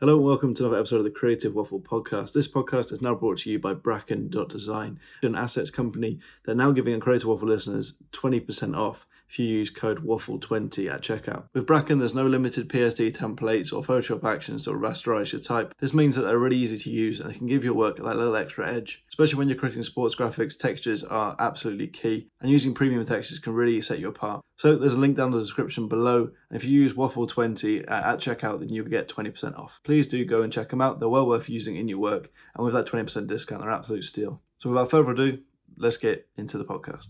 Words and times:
Hello 0.00 0.14
and 0.14 0.24
welcome 0.24 0.54
to 0.54 0.62
another 0.62 0.78
episode 0.78 0.98
of 0.98 1.04
the 1.04 1.10
Creative 1.10 1.52
Waffle 1.52 1.80
podcast. 1.80 2.32
This 2.32 2.46
podcast 2.46 2.92
is 2.92 3.02
now 3.02 3.16
brought 3.16 3.38
to 3.38 3.50
you 3.50 3.58
by 3.58 3.74
Bracken.design, 3.74 5.00
an 5.24 5.34
assets 5.34 5.72
company 5.72 6.20
that 6.44 6.52
are 6.52 6.54
now 6.54 6.70
giving 6.70 7.00
Creative 7.00 7.26
Waffle 7.26 7.48
listeners 7.48 7.94
20% 8.12 8.76
off 8.76 9.04
if 9.30 9.38
you 9.38 9.46
use 9.46 9.70
code 9.70 10.04
WAFFLE20 10.04 10.92
at 10.92 11.02
checkout. 11.02 11.44
With 11.52 11.66
Bracken, 11.66 11.98
there's 11.98 12.14
no 12.14 12.26
limited 12.26 12.68
PSD 12.68 13.14
templates 13.14 13.72
or 13.72 13.82
Photoshop 13.82 14.24
actions 14.24 14.64
that 14.64 14.72
will 14.72 14.80
rasterize 14.80 15.32
your 15.32 15.40
type. 15.40 15.74
This 15.78 15.94
means 15.94 16.16
that 16.16 16.22
they're 16.22 16.38
really 16.38 16.56
easy 16.56 16.78
to 16.78 16.90
use 16.90 17.20
and 17.20 17.30
they 17.30 17.36
can 17.36 17.46
give 17.46 17.64
your 17.64 17.74
work 17.74 17.96
that 17.96 18.04
little 18.04 18.36
extra 18.36 18.72
edge. 18.72 19.04
Especially 19.08 19.38
when 19.38 19.48
you're 19.48 19.58
creating 19.58 19.84
sports 19.84 20.16
graphics, 20.16 20.58
textures 20.58 21.04
are 21.04 21.36
absolutely 21.38 21.88
key, 21.88 22.28
and 22.40 22.50
using 22.50 22.74
premium 22.74 23.04
textures 23.04 23.38
can 23.38 23.52
really 23.52 23.82
set 23.82 23.98
you 23.98 24.08
apart. 24.08 24.42
So 24.56 24.76
there's 24.76 24.94
a 24.94 25.00
link 25.00 25.16
down 25.16 25.28
in 25.28 25.34
the 25.34 25.40
description 25.40 25.88
below, 25.88 26.30
and 26.50 26.56
if 26.56 26.64
you 26.64 26.80
use 26.80 26.94
Waffle20 26.94 27.90
at 27.90 28.18
checkout, 28.18 28.60
then 28.60 28.70
you'll 28.70 28.86
get 28.86 29.08
20% 29.08 29.58
off. 29.58 29.78
Please 29.84 30.08
do 30.08 30.24
go 30.24 30.42
and 30.42 30.52
check 30.52 30.70
them 30.70 30.80
out. 30.80 30.98
They're 30.98 31.08
well 31.08 31.26
worth 31.26 31.48
using 31.48 31.76
in 31.76 31.86
your 31.86 31.98
work, 31.98 32.30
and 32.54 32.64
with 32.64 32.74
that 32.74 32.86
20% 32.86 33.28
discount, 33.28 33.62
they're 33.62 33.70
absolute 33.70 34.04
steal. 34.04 34.42
So 34.58 34.70
without 34.70 34.90
further 34.90 35.12
ado, 35.12 35.38
let's 35.76 35.98
get 35.98 36.28
into 36.36 36.58
the 36.58 36.64
podcast. 36.64 37.06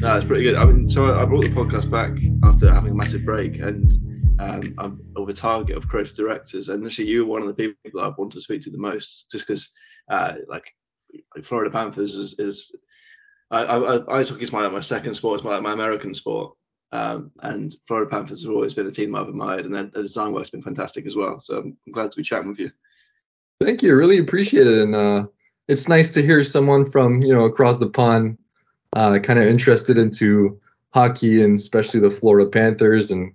No, 0.00 0.16
it's 0.16 0.26
pretty 0.26 0.44
good. 0.44 0.56
I 0.56 0.64
mean, 0.64 0.88
so 0.88 1.20
I 1.20 1.26
brought 1.26 1.44
the 1.44 1.50
podcast 1.50 1.90
back 1.90 2.12
after 2.42 2.72
having 2.72 2.92
a 2.92 2.94
massive 2.94 3.22
break, 3.22 3.58
and 3.58 3.92
um, 4.40 4.74
I'm 4.78 5.00
of 5.14 5.28
a 5.28 5.34
target 5.34 5.76
of 5.76 5.88
creative 5.88 6.16
directors, 6.16 6.70
and 6.70 6.86
actually 6.86 7.08
you 7.08 7.26
were 7.26 7.32
one 7.32 7.42
of 7.42 7.48
the 7.48 7.54
people 7.54 7.76
that 7.92 8.00
I 8.00 8.08
want 8.16 8.32
to 8.32 8.40
speak 8.40 8.62
to 8.62 8.70
the 8.70 8.78
most, 8.78 9.26
just 9.30 9.46
because, 9.46 9.68
uh, 10.10 10.36
like, 10.48 10.74
Florida 11.42 11.70
Panthers 11.70 12.14
is, 12.14 12.34
is 12.38 12.74
I, 13.50 13.64
I, 13.64 14.18
ice 14.18 14.30
hockey 14.30 14.44
is 14.44 14.52
my 14.52 14.66
my 14.68 14.80
second 14.80 15.14
sport, 15.14 15.40
it's 15.40 15.44
my 15.44 15.60
my 15.60 15.74
American 15.74 16.14
sport, 16.14 16.56
um, 16.92 17.30
and 17.42 17.74
Florida 17.86 18.10
Panthers 18.10 18.42
have 18.44 18.52
always 18.52 18.72
been 18.72 18.86
a 18.86 18.90
team 18.90 19.14
I've 19.14 19.28
admired, 19.28 19.66
and 19.66 19.74
their, 19.74 19.84
their 19.84 20.02
design 20.02 20.32
work's 20.32 20.48
been 20.48 20.62
fantastic 20.62 21.04
as 21.04 21.14
well. 21.14 21.40
So 21.40 21.58
I'm 21.58 21.76
glad 21.92 22.10
to 22.10 22.16
be 22.16 22.22
chatting 22.22 22.48
with 22.48 22.58
you. 22.58 22.70
Thank 23.62 23.82
you. 23.82 23.94
Really 23.94 24.16
appreciate 24.16 24.66
it. 24.66 24.78
And 24.78 24.94
uh, 24.94 25.26
it's 25.68 25.88
nice 25.88 26.14
to 26.14 26.22
hear 26.22 26.42
someone 26.42 26.90
from, 26.90 27.22
you 27.22 27.34
know, 27.34 27.44
across 27.44 27.78
the 27.78 27.90
pond 27.90 28.38
uh, 28.94 29.18
kind 29.18 29.38
of 29.38 29.46
interested 29.46 29.98
into 29.98 30.60
hockey 30.90 31.42
and 31.42 31.58
especially 31.58 32.00
the 32.00 32.10
Florida 32.10 32.48
Panthers. 32.48 33.10
And, 33.10 33.32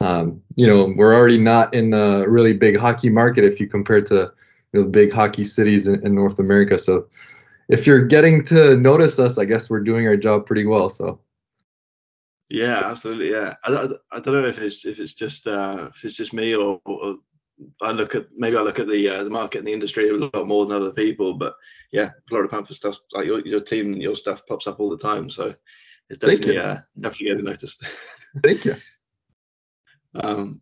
um, 0.00 0.40
you 0.56 0.66
know, 0.66 0.92
we're 0.96 1.14
already 1.14 1.38
not 1.38 1.74
in 1.74 1.92
a 1.92 2.28
really 2.28 2.54
big 2.54 2.76
hockey 2.76 3.10
market 3.10 3.44
if 3.44 3.60
you 3.60 3.66
compare 3.66 4.02
to 4.02 4.32
you 4.72 4.82
know, 4.82 4.88
big 4.88 5.12
hockey 5.12 5.44
cities 5.44 5.86
in, 5.86 6.04
in 6.06 6.14
North 6.14 6.38
America. 6.38 6.78
So 6.78 7.08
if 7.68 7.86
you're 7.86 8.04
getting 8.04 8.44
to 8.46 8.76
notice 8.76 9.18
us, 9.18 9.38
I 9.38 9.44
guess 9.44 9.70
we're 9.70 9.80
doing 9.80 10.06
our 10.06 10.16
job 10.16 10.46
pretty 10.46 10.66
well. 10.66 10.88
So. 10.88 11.20
Yeah, 12.50 12.82
absolutely. 12.84 13.30
Yeah, 13.30 13.54
I, 13.64 13.72
I, 13.72 13.88
I, 14.12 14.20
don't 14.20 14.42
know 14.42 14.46
if 14.46 14.58
it's 14.58 14.84
if 14.84 15.00
it's 15.00 15.14
just 15.14 15.46
uh, 15.46 15.88
if 15.90 16.04
it's 16.04 16.14
just 16.14 16.34
me 16.34 16.54
or, 16.54 16.80
or 16.84 17.16
I 17.80 17.92
look 17.92 18.14
at 18.14 18.26
maybe 18.36 18.56
I 18.56 18.62
look 18.62 18.78
at 18.78 18.88
the 18.88 19.08
uh, 19.08 19.24
the 19.24 19.30
market 19.30 19.58
and 19.58 19.66
the 19.66 19.72
industry 19.72 20.08
a 20.08 20.14
lot 20.14 20.46
more 20.46 20.66
than 20.66 20.76
other 20.76 20.92
people, 20.92 21.34
but 21.34 21.54
yeah, 21.92 22.10
Florida 22.28 22.48
Panther 22.48 22.74
stuff 22.74 22.98
like 23.12 23.26
your 23.26 23.46
your 23.46 23.60
team 23.60 23.92
and 23.92 24.02
your 24.02 24.16
stuff 24.16 24.44
pops 24.46 24.66
up 24.66 24.80
all 24.80 24.90
the 24.90 24.98
time, 24.98 25.30
so 25.30 25.54
it's 26.10 26.18
definitely 26.18 26.58
uh, 26.58 26.78
definitely 26.98 27.28
getting 27.28 27.44
noticed. 27.44 27.82
Thank 28.42 28.64
you. 28.64 28.76
um, 30.16 30.60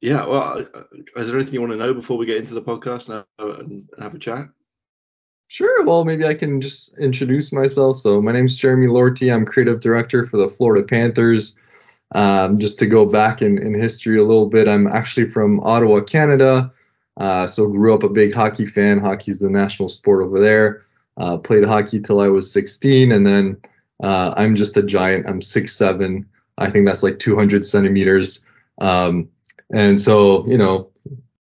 yeah, 0.00 0.26
well, 0.26 0.64
uh, 0.74 0.82
is 1.16 1.28
there 1.28 1.36
anything 1.36 1.54
you 1.54 1.60
want 1.60 1.72
to 1.72 1.78
know 1.78 1.94
before 1.94 2.16
we 2.18 2.26
get 2.26 2.36
into 2.36 2.54
the 2.54 2.62
podcast 2.62 3.08
and, 3.08 3.60
and 3.60 3.88
have 4.00 4.14
a 4.14 4.18
chat? 4.18 4.48
Sure. 5.46 5.84
Well, 5.84 6.04
maybe 6.04 6.24
I 6.24 6.34
can 6.34 6.60
just 6.60 6.96
introduce 6.98 7.52
myself. 7.52 7.98
So 7.98 8.22
my 8.22 8.32
name 8.32 8.46
is 8.46 8.56
Jeremy 8.56 8.86
Lortie. 8.86 9.30
I'm 9.30 9.44
creative 9.44 9.80
director 9.80 10.24
for 10.24 10.38
the 10.38 10.48
Florida 10.48 10.84
Panthers. 10.84 11.54
Um, 12.14 12.58
just 12.58 12.78
to 12.80 12.86
go 12.86 13.06
back 13.06 13.42
in, 13.42 13.58
in 13.58 13.74
history 13.74 14.18
a 14.18 14.24
little 14.24 14.46
bit, 14.46 14.68
I'm 14.68 14.86
actually 14.86 15.28
from 15.28 15.60
Ottawa, 15.60 16.00
Canada. 16.00 16.72
Uh, 17.16 17.46
so 17.46 17.68
grew 17.68 17.94
up 17.94 18.02
a 18.02 18.08
big 18.08 18.34
hockey 18.34 18.66
fan. 18.66 18.98
Hockey's 18.98 19.40
the 19.40 19.50
national 19.50 19.88
sport 19.88 20.22
over 20.22 20.40
there. 20.40 20.84
Uh, 21.16 21.36
played 21.36 21.64
hockey 21.64 22.00
till 22.00 22.20
I 22.20 22.28
was 22.28 22.50
16, 22.52 23.12
and 23.12 23.26
then 23.26 23.60
uh, 24.02 24.34
I'm 24.36 24.54
just 24.54 24.76
a 24.76 24.82
giant. 24.82 25.26
I'm 25.26 25.40
6'7". 25.40 26.24
I 26.58 26.70
think 26.70 26.86
that's 26.86 27.02
like 27.02 27.18
200 27.18 27.64
centimeters. 27.64 28.44
Um, 28.80 29.28
and 29.72 30.00
so 30.00 30.46
you 30.46 30.58
know, 30.58 30.90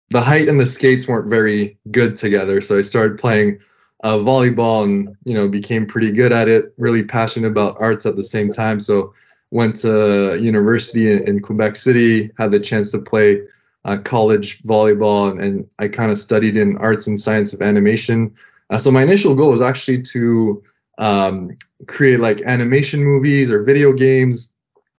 the 0.10 0.22
height 0.22 0.48
and 0.48 0.60
the 0.60 0.66
skates 0.66 1.08
weren't 1.08 1.30
very 1.30 1.78
good 1.92 2.16
together. 2.16 2.62
So 2.62 2.78
I 2.78 2.82
started 2.82 3.20
playing 3.20 3.60
uh, 4.04 4.18
volleyball 4.18 4.84
and 4.84 5.16
you 5.24 5.34
know 5.34 5.48
became 5.48 5.86
pretty 5.86 6.12
good 6.12 6.32
at 6.32 6.48
it. 6.48 6.74
Really 6.78 7.04
passionate 7.04 7.48
about 7.48 7.78
arts 7.80 8.06
at 8.06 8.16
the 8.16 8.24
same 8.24 8.52
time. 8.52 8.80
So 8.80 9.14
went 9.52 9.76
to 9.78 10.38
university 10.42 11.12
in, 11.12 11.42
Quebec 11.42 11.76
City, 11.76 12.32
had 12.38 12.52
the 12.52 12.60
chance 12.60 12.92
to 12.92 13.00
play 13.00 13.42
uh, 13.86 13.98
college 14.00 14.62
volleyball, 14.64 15.30
and, 15.30 15.40
and 15.40 15.70
I 15.80 15.88
kind 15.88 16.12
of 16.12 16.18
studied 16.18 16.58
in 16.58 16.78
arts 16.78 17.08
and 17.08 17.20
science 17.20 17.54
of 17.54 17.62
animation. 17.62 18.36
Uh, 18.70 18.78
so 18.78 18.92
my 18.92 19.04
initial 19.04 19.36
goal 19.36 19.52
was 19.52 19.62
actually 19.62 20.02
to 20.02 20.64
um, 20.98 21.52
create 21.88 22.20
like 22.20 22.42
animation 22.42 23.04
movies 23.04 23.52
or 23.52 23.64
video 23.64 23.94
games, 23.94 24.54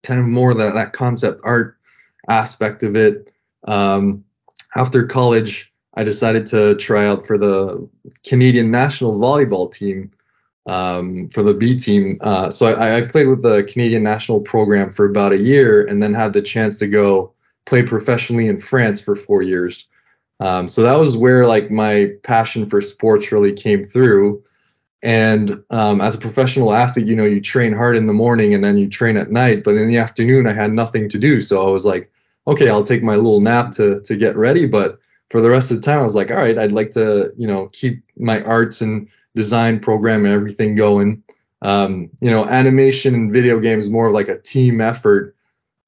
kind 0.04 0.20
of 0.20 0.26
more 0.28 0.54
that 0.54 0.76
that 0.76 0.94
concept 0.94 1.42
art 1.44 1.78
aspect 2.30 2.84
of 2.84 2.96
it. 2.96 3.32
Um, 3.68 4.24
after 4.76 5.08
college, 5.08 5.74
I 5.96 6.04
decided 6.04 6.46
to 6.48 6.76
try 6.76 7.08
out 7.08 7.26
for 7.26 7.38
the 7.38 7.90
Canadian 8.26 8.70
national 8.70 9.18
volleyball 9.18 9.72
team 9.72 10.12
um, 10.66 11.30
for 11.30 11.44
the 11.44 11.54
B 11.54 11.78
team. 11.78 12.18
Uh, 12.22 12.50
so 12.50 12.68
I, 12.68 12.98
I, 12.98 13.08
played 13.08 13.28
with 13.28 13.44
the 13.44 13.64
Canadian 13.64 14.04
national 14.04 14.42
program 14.42 14.92
for 14.92 15.06
about 15.06 15.32
a 15.32 15.38
year, 15.38 15.86
and 15.86 16.02
then 16.02 16.14
had 16.14 16.34
the 16.34 16.42
chance 16.42 16.78
to 16.80 16.88
go 16.88 17.34
play 17.66 17.84
professionally 17.84 18.48
in 18.48 18.60
France 18.60 19.00
for 19.00 19.16
four 19.16 19.42
years. 19.42 19.88
Um, 20.40 20.68
so 20.68 20.82
that 20.82 20.96
was 20.96 21.16
where 21.16 21.46
like 21.46 21.72
my 21.72 22.12
passion 22.24 22.70
for 22.70 22.82
sports 22.82 23.32
really 23.32 23.54
came 23.54 23.84
through. 23.84 24.44
And 25.02 25.64
um, 25.70 26.02
as 26.02 26.16
a 26.16 26.20
professional 26.20 26.74
athlete, 26.74 27.06
you 27.06 27.16
know, 27.16 27.26
you 27.26 27.40
train 27.40 27.74
hard 27.74 27.96
in 27.96 28.08
the 28.08 28.14
morning 28.14 28.54
and 28.54 28.64
then 28.64 28.76
you 28.76 28.90
train 28.90 29.18
at 29.18 29.32
night. 29.32 29.64
But 29.64 29.76
in 29.76 29.88
the 29.88 29.98
afternoon, 29.98 30.48
I 30.48 30.54
had 30.54 30.74
nothing 30.74 31.08
to 31.10 31.20
do, 31.20 31.42
so 31.42 31.66
I 31.66 31.70
was 31.70 31.86
like, 31.86 32.12
okay, 32.48 32.70
I'll 32.70 32.84
take 32.84 33.04
my 33.04 33.16
little 33.16 33.42
nap 33.42 33.72
to 33.72 34.02
to 34.02 34.16
get 34.16 34.36
ready. 34.36 34.66
But 34.66 35.00
for 35.30 35.42
the 35.42 35.50
rest 35.50 35.72
of 35.72 35.78
the 35.78 35.84
time, 35.84 36.00
I 36.00 36.04
was 36.04 36.16
like, 36.16 36.32
all 36.32 36.38
right, 36.38 36.58
I'd 36.58 36.72
like 36.72 36.92
to, 36.92 37.32
you 37.38 37.48
know, 37.48 37.68
keep 37.72 38.04
my 38.18 38.42
arts 38.44 38.82
and 38.82 39.08
design 39.36 39.80
program 39.80 40.26
and 40.26 40.34
everything 40.34 40.76
going. 40.76 41.24
Um, 41.62 42.10
you 42.22 42.30
know, 42.30 42.46
animation 42.46 43.16
and 43.16 43.32
video 43.32 43.60
games 43.60 43.90
more 43.90 44.08
of 44.08 44.14
like 44.14 44.28
a 44.28 44.40
team 44.40 44.82
effort. 44.82 45.36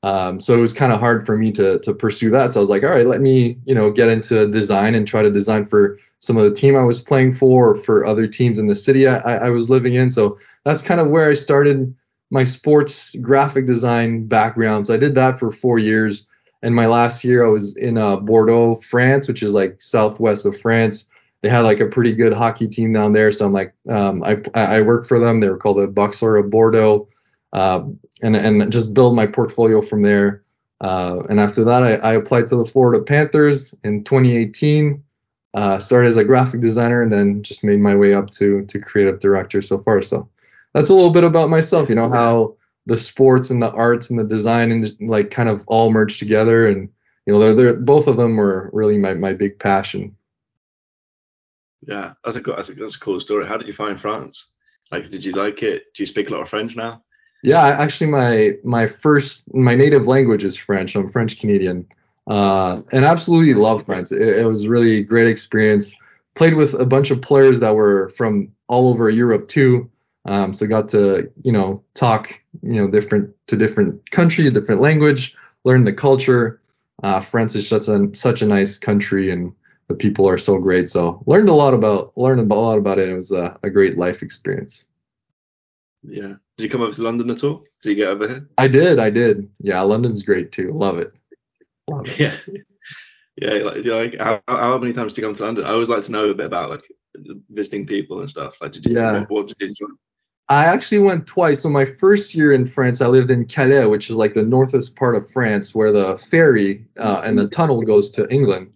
Um, 0.03 0.39
so 0.39 0.53
it 0.53 0.61
was 0.61 0.73
kind 0.73 0.93
of 0.93 0.99
hard 0.99 1.25
for 1.25 1.37
me 1.37 1.51
to 1.53 1.79
to 1.79 1.93
pursue 1.93 2.29
that. 2.31 2.53
So 2.53 2.59
I 2.59 2.61
was 2.61 2.69
like, 2.69 2.83
all 2.83 2.89
right, 2.89 3.07
let 3.07 3.21
me 3.21 3.57
you 3.65 3.75
know 3.75 3.91
get 3.91 4.09
into 4.09 4.47
design 4.47 4.95
and 4.95 5.07
try 5.07 5.21
to 5.21 5.31
design 5.31 5.65
for 5.65 5.97
some 6.19 6.37
of 6.37 6.43
the 6.45 6.55
team 6.55 6.75
I 6.75 6.83
was 6.83 7.01
playing 7.01 7.33
for, 7.33 7.71
or 7.71 7.75
for 7.75 8.05
other 8.05 8.27
teams 8.27 8.59
in 8.59 8.67
the 8.67 8.75
city 8.75 9.07
I, 9.07 9.17
I 9.17 9.49
was 9.49 9.69
living 9.69 9.95
in. 9.95 10.09
So 10.09 10.37
that's 10.65 10.83
kind 10.83 10.99
of 10.99 11.09
where 11.09 11.29
I 11.29 11.33
started 11.33 11.93
my 12.31 12.43
sports 12.43 13.15
graphic 13.15 13.65
design 13.65 14.27
background. 14.27 14.87
So 14.87 14.93
I 14.93 14.97
did 14.97 15.15
that 15.15 15.39
for 15.39 15.51
four 15.51 15.79
years. 15.79 16.27
And 16.63 16.75
my 16.75 16.87
last 16.87 17.23
year, 17.23 17.45
I 17.45 17.49
was 17.49 17.77
in 17.77 17.97
uh, 17.97 18.17
Bordeaux, 18.17 18.75
France, 18.75 19.27
which 19.27 19.43
is 19.43 19.53
like 19.53 19.79
southwest 19.79 20.45
of 20.45 20.59
France 20.59 21.05
they 21.47 21.53
had 21.53 21.61
like 21.61 21.79
a 21.79 21.85
pretty 21.85 22.11
good 22.11 22.33
hockey 22.33 22.67
team 22.67 22.91
down 22.91 23.13
there. 23.13 23.31
So 23.31 23.45
I'm 23.45 23.53
like, 23.53 23.73
um, 23.89 24.21
I 24.21 24.41
I 24.53 24.81
worked 24.81 25.07
for 25.07 25.17
them. 25.17 25.39
They 25.39 25.47
were 25.47 25.57
called 25.57 25.77
the 25.77 25.87
Boxer 25.87 26.35
of 26.35 26.49
Bordeaux, 26.49 27.07
uh, 27.53 27.83
and 28.21 28.35
and 28.35 28.69
just 28.69 28.93
build 28.93 29.15
my 29.15 29.27
portfolio 29.27 29.81
from 29.81 30.01
there. 30.01 30.43
Uh, 30.81 31.21
and 31.29 31.39
after 31.39 31.63
that, 31.63 31.83
I, 31.83 31.93
I, 31.95 32.13
applied 32.13 32.49
to 32.49 32.55
the 32.57 32.65
Florida 32.65 33.03
Panthers 33.03 33.73
in 33.83 34.03
2018. 34.03 35.01
Uh, 35.55 35.79
started 35.79 36.07
as 36.07 36.17
a 36.17 36.23
graphic 36.25 36.59
designer, 36.59 37.01
and 37.01 37.11
then 37.11 37.41
just 37.41 37.63
made 37.63 37.79
my 37.79 37.95
way 37.95 38.13
up 38.13 38.29
to 38.31 38.65
to 38.65 38.77
creative 38.77 39.21
director 39.21 39.61
so 39.61 39.79
far. 39.79 40.01
So 40.01 40.27
that's 40.73 40.89
a 40.89 40.93
little 40.93 41.11
bit 41.11 41.23
about 41.23 41.49
myself. 41.49 41.87
You 41.87 41.95
know 41.95 42.09
how 42.09 42.57
the 42.87 42.97
sports 42.97 43.49
and 43.51 43.61
the 43.61 43.71
arts 43.71 44.09
and 44.09 44.19
the 44.19 44.25
design 44.25 44.69
and 44.71 44.91
like 44.99 45.31
kind 45.31 45.47
of 45.47 45.63
all 45.67 45.91
merged 45.91 46.19
together, 46.19 46.67
and 46.67 46.89
you 47.25 47.33
know 47.33 47.39
they're, 47.39 47.53
they're 47.53 47.79
both 47.79 48.07
of 48.07 48.17
them 48.17 48.35
were 48.35 48.69
really 48.73 48.97
my 48.97 49.13
my 49.13 49.31
big 49.31 49.57
passion. 49.59 50.13
Yeah, 51.87 52.13
that's 52.23 52.37
a 52.37 52.41
that's 52.41 52.69
a, 52.69 52.73
that's 52.73 52.95
a 52.97 52.99
cool 52.99 53.19
story. 53.19 53.47
How 53.47 53.57
did 53.57 53.67
you 53.67 53.73
find 53.73 53.99
France? 53.99 54.47
Like, 54.91 55.09
did 55.09 55.23
you 55.23 55.31
like 55.31 55.63
it? 55.63 55.93
Do 55.95 56.03
you 56.03 56.07
speak 56.07 56.29
a 56.29 56.33
lot 56.33 56.41
of 56.41 56.49
French 56.49 56.75
now? 56.75 57.03
Yeah, 57.43 57.65
actually, 57.65 58.11
my 58.11 58.51
my 58.63 58.87
first 58.87 59.43
my 59.53 59.73
native 59.73 60.05
language 60.05 60.43
is 60.43 60.57
French. 60.57 60.95
I'm 60.95 61.07
French 61.07 61.39
Canadian, 61.39 61.87
uh, 62.27 62.81
and 62.91 63.05
absolutely 63.05 63.53
love 63.53 63.85
France. 63.85 64.11
It, 64.11 64.21
it 64.21 64.45
was 64.45 64.67
really 64.67 65.01
great 65.01 65.27
experience. 65.27 65.95
Played 66.35 66.55
with 66.55 66.73
a 66.73 66.85
bunch 66.85 67.09
of 67.09 67.21
players 67.21 67.59
that 67.61 67.73
were 67.73 68.09
from 68.09 68.51
all 68.67 68.89
over 68.89 69.09
Europe 69.09 69.47
too. 69.47 69.89
Um, 70.25 70.53
so 70.53 70.67
got 70.67 70.89
to 70.89 71.31
you 71.43 71.53
know 71.53 71.81
talk 71.93 72.41
you 72.61 72.81
know 72.81 72.89
different 72.89 73.33
to 73.47 73.55
different 73.55 74.11
countries, 74.11 74.51
different 74.51 74.81
language, 74.81 75.35
learn 75.63 75.85
the 75.85 75.93
culture. 75.93 76.59
Uh, 77.01 77.21
France 77.21 77.55
is 77.55 77.69
such 77.69 77.87
a 77.87 78.09
such 78.13 78.41
a 78.41 78.45
nice 78.45 78.77
country, 78.77 79.31
and 79.31 79.53
the 79.87 79.95
people 79.95 80.27
are 80.27 80.37
so 80.37 80.57
great. 80.57 80.89
So 80.89 81.23
learned 81.27 81.49
a 81.49 81.53
lot 81.53 81.73
about 81.73 82.17
learned 82.17 82.51
a 82.51 82.55
lot 82.55 82.77
about 82.77 82.99
it. 82.99 83.09
It 83.09 83.15
was 83.15 83.31
a, 83.31 83.57
a 83.63 83.69
great 83.69 83.97
life 83.97 84.21
experience. 84.21 84.85
Yeah, 86.03 86.35
Did 86.57 86.63
you 86.63 86.69
come 86.69 86.81
over 86.81 86.93
to 86.93 87.01
London 87.01 87.29
at 87.29 87.43
all? 87.43 87.63
Did 87.81 87.89
you 87.89 87.95
get 87.95 88.07
over 88.07 88.27
here? 88.27 88.49
I 88.57 88.67
did, 88.67 88.99
I 88.99 89.09
did. 89.09 89.49
Yeah, 89.59 89.81
London's 89.81 90.23
great 90.23 90.51
too. 90.51 90.71
Love 90.71 90.99
it. 90.99 91.13
Love 91.89 92.07
it. 92.07 92.19
Yeah. 92.19 92.37
Yeah, 93.39 93.51
like, 93.51 93.85
like 93.85 94.15
how, 94.19 94.41
how 94.47 94.79
many 94.79 94.93
times 94.93 95.13
did 95.13 95.21
you 95.21 95.27
come 95.27 95.35
to 95.35 95.43
London? 95.43 95.63
I 95.63 95.69
always 95.69 95.89
like 95.89 96.01
to 96.01 96.11
know 96.11 96.29
a 96.29 96.33
bit 96.33 96.47
about 96.47 96.71
like 96.71 96.81
visiting 97.51 97.85
people 97.85 98.19
and 98.19 98.27
stuff. 98.27 98.55
Like, 98.59 98.71
did 98.71 98.87
you? 98.87 98.95
Yeah. 98.95 99.19
What, 99.19 99.29
what 99.29 99.59
did 99.59 99.75
you 99.79 99.95
I 100.49 100.65
actually 100.65 100.99
went 100.99 101.27
twice. 101.27 101.61
So 101.61 101.69
my 101.69 101.83
first 101.83 102.33
year 102.33 102.53
in 102.53 102.65
France, 102.65 103.01
I 103.01 103.07
lived 103.07 103.29
in 103.29 103.45
Calais, 103.45 103.85
which 103.85 104.09
is 104.09 104.15
like 104.15 104.33
the 104.33 104.43
northest 104.43 104.95
part 104.95 105.15
of 105.15 105.29
France, 105.29 105.75
where 105.75 105.91
the 105.91 106.17
ferry 106.17 106.85
uh, 106.97 107.21
and 107.23 107.37
the 107.37 107.49
tunnel 107.49 107.81
goes 107.81 108.09
to 108.11 108.27
England. 108.29 108.71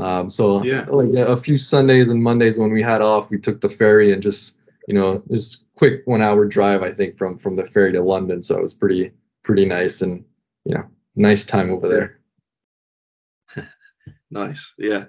Um, 0.00 0.30
so 0.30 0.62
yeah. 0.62 0.86
like 0.88 1.10
a 1.14 1.36
few 1.36 1.56
Sundays 1.56 2.08
and 2.08 2.22
Mondays 2.22 2.58
when 2.58 2.72
we 2.72 2.82
had 2.82 3.02
off, 3.02 3.30
we 3.30 3.38
took 3.38 3.60
the 3.60 3.68
ferry 3.68 4.12
and 4.12 4.22
just 4.22 4.56
you 4.88 4.94
know 4.94 5.22
just 5.30 5.66
quick 5.74 6.02
one 6.06 6.22
hour 6.22 6.46
drive 6.46 6.82
I 6.82 6.92
think 6.92 7.18
from 7.18 7.38
from 7.38 7.56
the 7.56 7.66
ferry 7.66 7.92
to 7.92 8.02
London. 8.02 8.42
So 8.42 8.56
it 8.56 8.62
was 8.62 8.74
pretty 8.74 9.12
pretty 9.42 9.66
nice 9.66 10.00
and 10.00 10.24
you 10.64 10.74
know 10.74 10.88
nice 11.16 11.44
time 11.44 11.70
over 11.70 11.88
there. 11.88 13.66
nice, 14.30 14.72
yeah. 14.78 15.06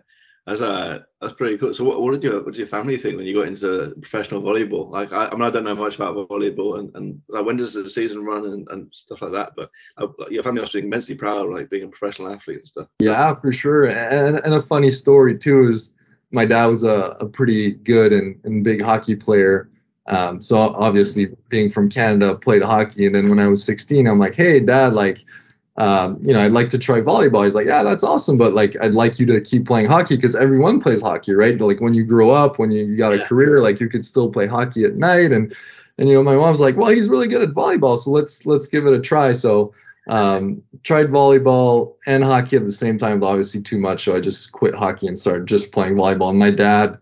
That's 0.47 0.61
uh, 0.61 0.99
that's 1.19 1.33
pretty 1.33 1.57
cool. 1.57 1.71
So, 1.71 1.83
what, 1.83 2.01
what 2.01 2.11
did 2.11 2.23
your 2.23 2.43
what 2.43 2.53
did 2.53 2.57
your 2.57 2.67
family 2.67 2.97
think 2.97 3.15
when 3.15 3.27
you 3.27 3.35
got 3.35 3.47
into 3.47 3.93
professional 4.01 4.41
volleyball? 4.41 4.89
Like, 4.89 5.13
I, 5.13 5.27
I 5.27 5.31
mean, 5.33 5.43
I 5.43 5.51
don't 5.51 5.63
know 5.63 5.75
much 5.75 5.95
about 5.95 6.15
volleyball, 6.15 6.79
and, 6.79 6.95
and 6.95 7.21
like, 7.29 7.45
when 7.45 7.57
does 7.57 7.75
the 7.75 7.87
season 7.87 8.25
run 8.25 8.45
and, 8.45 8.67
and 8.69 8.87
stuff 8.91 9.21
like 9.21 9.33
that. 9.33 9.51
But 9.55 9.69
uh, 9.97 10.07
your 10.31 10.41
family 10.41 10.61
must 10.61 10.73
be 10.73 10.79
immensely 10.79 11.13
proud, 11.13 11.49
like 11.51 11.69
being 11.69 11.83
a 11.83 11.87
professional 11.89 12.33
athlete 12.33 12.57
and 12.57 12.67
stuff. 12.67 12.87
Yeah, 12.99 13.35
for 13.35 13.51
sure. 13.51 13.85
And 13.85 14.37
and 14.37 14.55
a 14.55 14.61
funny 14.61 14.89
story 14.89 15.37
too 15.37 15.67
is 15.67 15.93
my 16.31 16.45
dad 16.45 16.65
was 16.65 16.83
a, 16.83 17.15
a 17.19 17.27
pretty 17.27 17.73
good 17.73 18.11
and, 18.11 18.39
and 18.43 18.63
big 18.63 18.81
hockey 18.81 19.15
player. 19.15 19.69
Um, 20.07 20.41
so 20.41 20.57
obviously 20.57 21.27
being 21.49 21.69
from 21.69 21.87
Canada, 21.87 22.35
played 22.35 22.63
hockey, 22.63 23.05
and 23.05 23.13
then 23.13 23.29
when 23.29 23.37
I 23.37 23.47
was 23.47 23.63
16, 23.63 24.07
I'm 24.07 24.17
like, 24.17 24.33
hey, 24.33 24.59
dad, 24.59 24.93
like 24.93 25.19
um, 25.81 26.19
you 26.21 26.31
know, 26.31 26.39
I'd 26.39 26.51
like 26.51 26.69
to 26.69 26.77
try 26.77 27.01
volleyball. 27.01 27.43
He's 27.43 27.55
like, 27.55 27.65
yeah, 27.65 27.81
that's 27.81 28.03
awesome, 28.03 28.37
but 28.37 28.53
like, 28.53 28.77
I'd 28.79 28.93
like 28.93 29.17
you 29.17 29.25
to 29.25 29.41
keep 29.41 29.65
playing 29.65 29.87
hockey 29.87 30.15
because 30.15 30.35
everyone 30.35 30.79
plays 30.79 31.01
hockey, 31.01 31.33
right? 31.33 31.59
Like 31.59 31.81
when 31.81 31.95
you 31.95 32.03
grow 32.03 32.29
up, 32.29 32.59
when 32.59 32.69
you, 32.69 32.85
you 32.85 32.97
got 32.97 33.13
a 33.13 33.25
career, 33.25 33.59
like 33.59 33.79
you 33.79 33.89
could 33.89 34.05
still 34.05 34.29
play 34.29 34.45
hockey 34.45 34.83
at 34.83 34.93
night. 34.93 35.31
And 35.31 35.55
and 35.97 36.07
you 36.07 36.13
know, 36.13 36.21
my 36.21 36.35
mom's 36.35 36.61
like, 36.61 36.77
well, 36.77 36.91
he's 36.91 37.09
really 37.09 37.27
good 37.27 37.41
at 37.41 37.55
volleyball, 37.55 37.97
so 37.97 38.11
let's 38.11 38.45
let's 38.45 38.67
give 38.67 38.85
it 38.85 38.93
a 38.93 39.01
try. 39.01 39.31
So 39.31 39.73
um, 40.07 40.61
tried 40.83 41.07
volleyball 41.07 41.95
and 42.05 42.23
hockey 42.23 42.57
at 42.57 42.65
the 42.65 42.71
same 42.71 42.99
time, 42.99 43.23
obviously 43.23 43.63
too 43.63 43.79
much, 43.79 44.03
so 44.03 44.15
I 44.15 44.19
just 44.19 44.51
quit 44.51 44.75
hockey 44.75 45.07
and 45.07 45.17
started 45.17 45.47
just 45.47 45.71
playing 45.71 45.95
volleyball. 45.95 46.29
And 46.29 46.37
my 46.37 46.51
dad 46.51 46.99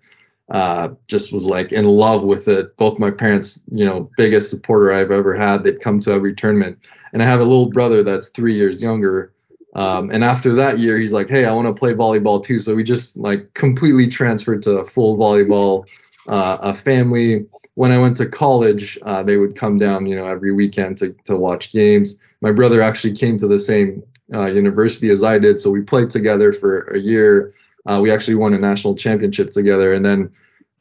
uh, 0.49 0.89
just 1.07 1.31
was 1.31 1.47
like 1.47 1.71
in 1.71 1.85
love 1.85 2.23
with 2.23 2.47
it. 2.47 2.75
Both 2.77 2.99
my 2.99 3.11
parents, 3.11 3.61
you 3.71 3.85
know, 3.85 4.09
biggest 4.17 4.49
supporter 4.49 4.91
I've 4.91 5.11
ever 5.11 5.35
had. 5.35 5.63
They'd 5.63 5.81
come 5.81 5.99
to 6.01 6.11
every 6.11 6.33
tournament 6.35 6.87
and 7.13 7.21
I 7.21 7.25
have 7.25 7.39
a 7.39 7.43
little 7.43 7.69
brother 7.69 8.03
that's 8.03 8.29
three 8.29 8.55
years 8.55 8.81
younger. 8.81 9.33
Um, 9.75 10.09
and 10.11 10.23
after 10.23 10.53
that 10.55 10.79
year, 10.79 10.97
he's 10.97 11.13
like, 11.13 11.29
"Hey, 11.29 11.45
I 11.45 11.53
want 11.53 11.67
to 11.67 11.79
play 11.79 11.93
volleyball 11.93 12.43
too." 12.43 12.59
So 12.59 12.75
we 12.75 12.83
just 12.83 13.17
like 13.17 13.53
completely 13.53 14.07
transferred 14.07 14.61
to 14.63 14.83
full 14.85 15.17
volleyball. 15.17 15.85
Uh, 16.27 16.57
a 16.61 16.73
family. 16.73 17.45
When 17.75 17.91
I 17.91 17.97
went 17.97 18.17
to 18.17 18.27
college, 18.27 18.99
uh, 19.03 19.23
they 19.23 19.37
would 19.37 19.55
come 19.55 19.77
down, 19.77 20.05
you 20.05 20.15
know, 20.15 20.25
every 20.25 20.51
weekend 20.51 20.97
to 20.99 21.13
to 21.25 21.37
watch 21.37 21.71
games. 21.71 22.19
My 22.41 22.51
brother 22.51 22.81
actually 22.81 23.13
came 23.13 23.37
to 23.37 23.47
the 23.47 23.59
same 23.59 24.03
uh, 24.33 24.47
university 24.47 25.09
as 25.09 25.23
I 25.23 25.39
did, 25.39 25.59
so 25.59 25.71
we 25.71 25.81
played 25.81 26.09
together 26.09 26.51
for 26.51 26.81
a 26.87 26.99
year. 26.99 27.53
Uh, 27.85 27.99
we 28.01 28.11
actually 28.11 28.35
won 28.35 28.53
a 28.53 28.59
national 28.59 28.95
championship 28.95 29.49
together, 29.49 29.93
and 29.93 30.05
then, 30.05 30.31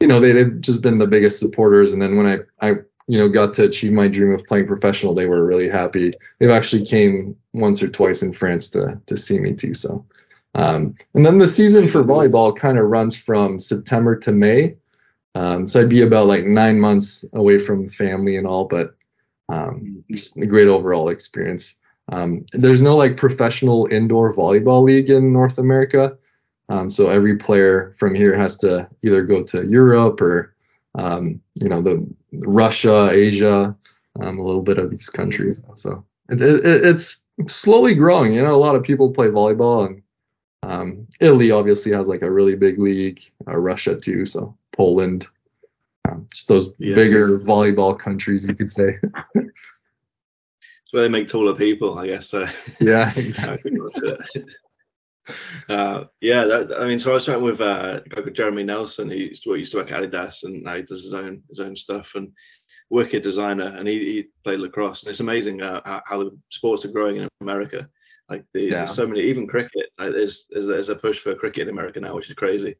you 0.00 0.06
know, 0.06 0.21
they, 0.21 0.33
they've 0.33 0.61
just 0.61 0.83
been 0.83 0.99
the 0.99 1.06
biggest 1.06 1.39
supporters. 1.39 1.93
And 1.93 2.03
then 2.03 2.17
when 2.17 2.27
I 2.27 2.69
I 2.69 2.75
you 3.09 3.17
know, 3.17 3.29
got 3.29 3.55
to 3.55 3.65
achieve 3.65 3.93
my 3.93 4.06
dream 4.06 4.33
of 4.33 4.47
playing 4.47 4.67
professional, 4.67 5.15
they 5.15 5.27
were 5.27 5.45
really 5.45 5.69
happy. 5.69 6.12
They've 6.39 6.50
actually 6.50 6.85
came 6.85 7.35
once 7.55 7.83
or 7.83 7.89
twice 7.89 8.23
in 8.23 8.33
France 8.33 8.69
to 8.71 9.00
to 9.06 9.17
see 9.17 9.41
me 9.41 9.55
too. 9.55 9.75
So, 9.75 10.05
um, 10.55 10.95
and 11.15 11.25
then 11.25 11.39
the 11.39 11.47
season 11.47 11.89
for 11.89 12.05
volleyball 12.05 12.55
kind 12.55 12.79
of 12.79 12.87
runs 12.87 13.17
from 13.17 13.61
September 13.61 14.15
to 14.17 14.31
May. 14.31 14.77
Um, 15.35 15.67
so 15.67 15.81
I'd 15.81 15.89
be 15.89 16.03
about 16.03 16.27
like 16.27 16.45
nine 16.45 16.79
months 16.79 17.25
away 17.33 17.59
from 17.59 17.89
family 17.89 18.37
and 18.37 18.47
all, 18.47 18.67
but 18.67 18.95
um, 19.49 20.05
just 20.11 20.37
a 20.37 20.47
great 20.47 20.69
overall 20.69 21.09
experience. 21.09 21.77
Um, 22.11 22.45
there's 22.53 22.83
no 22.83 22.97
like 22.97 23.17
professional 23.17 23.87
indoor 23.87 24.35
volleyball 24.35 24.83
league 24.83 25.09
in 25.09 25.33
North 25.33 25.59
America. 25.59 26.17
Um, 26.69 26.91
so 26.91 27.09
every 27.09 27.37
player 27.37 27.93
from 27.97 28.15
here 28.15 28.37
has 28.37 28.56
to 28.59 28.88
either 29.03 29.23
go 29.23 29.43
to 29.44 29.67
Europe 29.67 30.20
or 30.20 30.55
um, 30.94 31.41
you 31.55 31.69
know, 31.69 31.82
the 31.82 32.06
Russia, 32.47 33.11
Asia, 33.12 33.75
um, 34.20 34.38
a 34.38 34.43
little 34.43 34.62
bit 34.62 34.79
of 34.79 34.91
these 34.91 35.09
countries. 35.09 35.62
So 35.75 36.05
it, 36.29 36.41
it, 36.41 36.65
it's 36.65 37.25
slowly 37.47 37.94
growing. 37.94 38.35
You 38.35 38.43
know, 38.43 38.55
a 38.55 38.56
lot 38.56 38.75
of 38.75 38.82
people 38.82 39.12
play 39.12 39.29
volleyball, 39.29 39.87
and 39.87 40.03
um, 40.62 41.06
Italy 41.20 41.50
obviously 41.50 41.93
has 41.93 42.09
like 42.09 42.23
a 42.23 42.31
really 42.31 42.56
big 42.56 42.79
league. 42.79 43.21
Uh, 43.47 43.56
Russia 43.56 43.97
too, 43.97 44.26
so 44.26 44.56
Poland, 44.73 45.26
um, 46.09 46.26
just 46.32 46.49
those 46.49 46.73
yeah. 46.79 46.94
bigger 46.94 47.38
volleyball 47.38 47.99
countries, 47.99 48.47
you 48.47 48.55
could 48.55 48.71
say. 48.71 48.99
It's 49.35 50.94
where 50.94 51.03
they 51.03 51.09
make 51.09 51.29
taller 51.29 51.55
people, 51.55 51.99
I 51.99 52.06
guess. 52.06 52.31
So. 52.31 52.47
Yeah, 52.81 53.12
exactly. 53.17 53.73
Uh, 55.69 56.05
yeah, 56.23 56.45
that, 56.45 56.73
I 56.79 56.87
mean, 56.87 56.99
so 56.99 57.11
I 57.11 57.15
was 57.15 57.27
chatting 57.27 57.43
with 57.43 57.61
uh, 57.61 58.01
a 58.03 58.09
guy 58.09 58.23
called 58.23 58.35
Jeremy 58.35 58.65
Nelson, 58.65 59.11
who 59.11 59.17
used 59.17 59.45
to, 59.45 59.55
used 59.55 59.73
to 59.73 59.79
work 59.79 59.93
at 59.93 60.03
Adidas, 60.03 60.45
and 60.45 60.63
now 60.63 60.77
he 60.77 60.83
does 60.83 61.05
his 61.05 61.13
own 61.13 61.43
his 61.51 61.61
own 61.61 61.77
stuff, 61.77 62.15
and 62.15 62.33
wicked 62.91 63.23
designer, 63.23 63.67
and 63.77 63.87
he, 63.87 63.99
he 63.99 64.27
played 64.45 64.61
lacrosse, 64.61 65.03
and 65.03 65.11
it's 65.11 65.21
amazing 65.21 65.61
uh, 65.61 65.83
how, 65.85 66.03
how, 66.07 66.25
the 66.25 66.39
sports 66.51 66.87
are 66.87 66.91
growing 66.93 67.17
in 67.17 67.29
America. 67.43 67.87
Like 68.31 68.45
the, 68.55 68.63
yeah. 68.63 68.71
there's 68.71 68.95
so 68.95 69.07
many, 69.07 69.21
even 69.21 69.47
cricket. 69.47 69.91
Like 69.99 70.13
there's, 70.13 70.47
there's 70.51 70.67
there's 70.67 70.89
a 70.89 70.97
push 70.97 71.19
for 71.19 71.35
cricket 71.35 71.69
in 71.69 71.75
America 71.75 72.01
now, 72.01 72.15
which 72.15 72.29
is 72.29 72.35
crazy. 72.35 72.77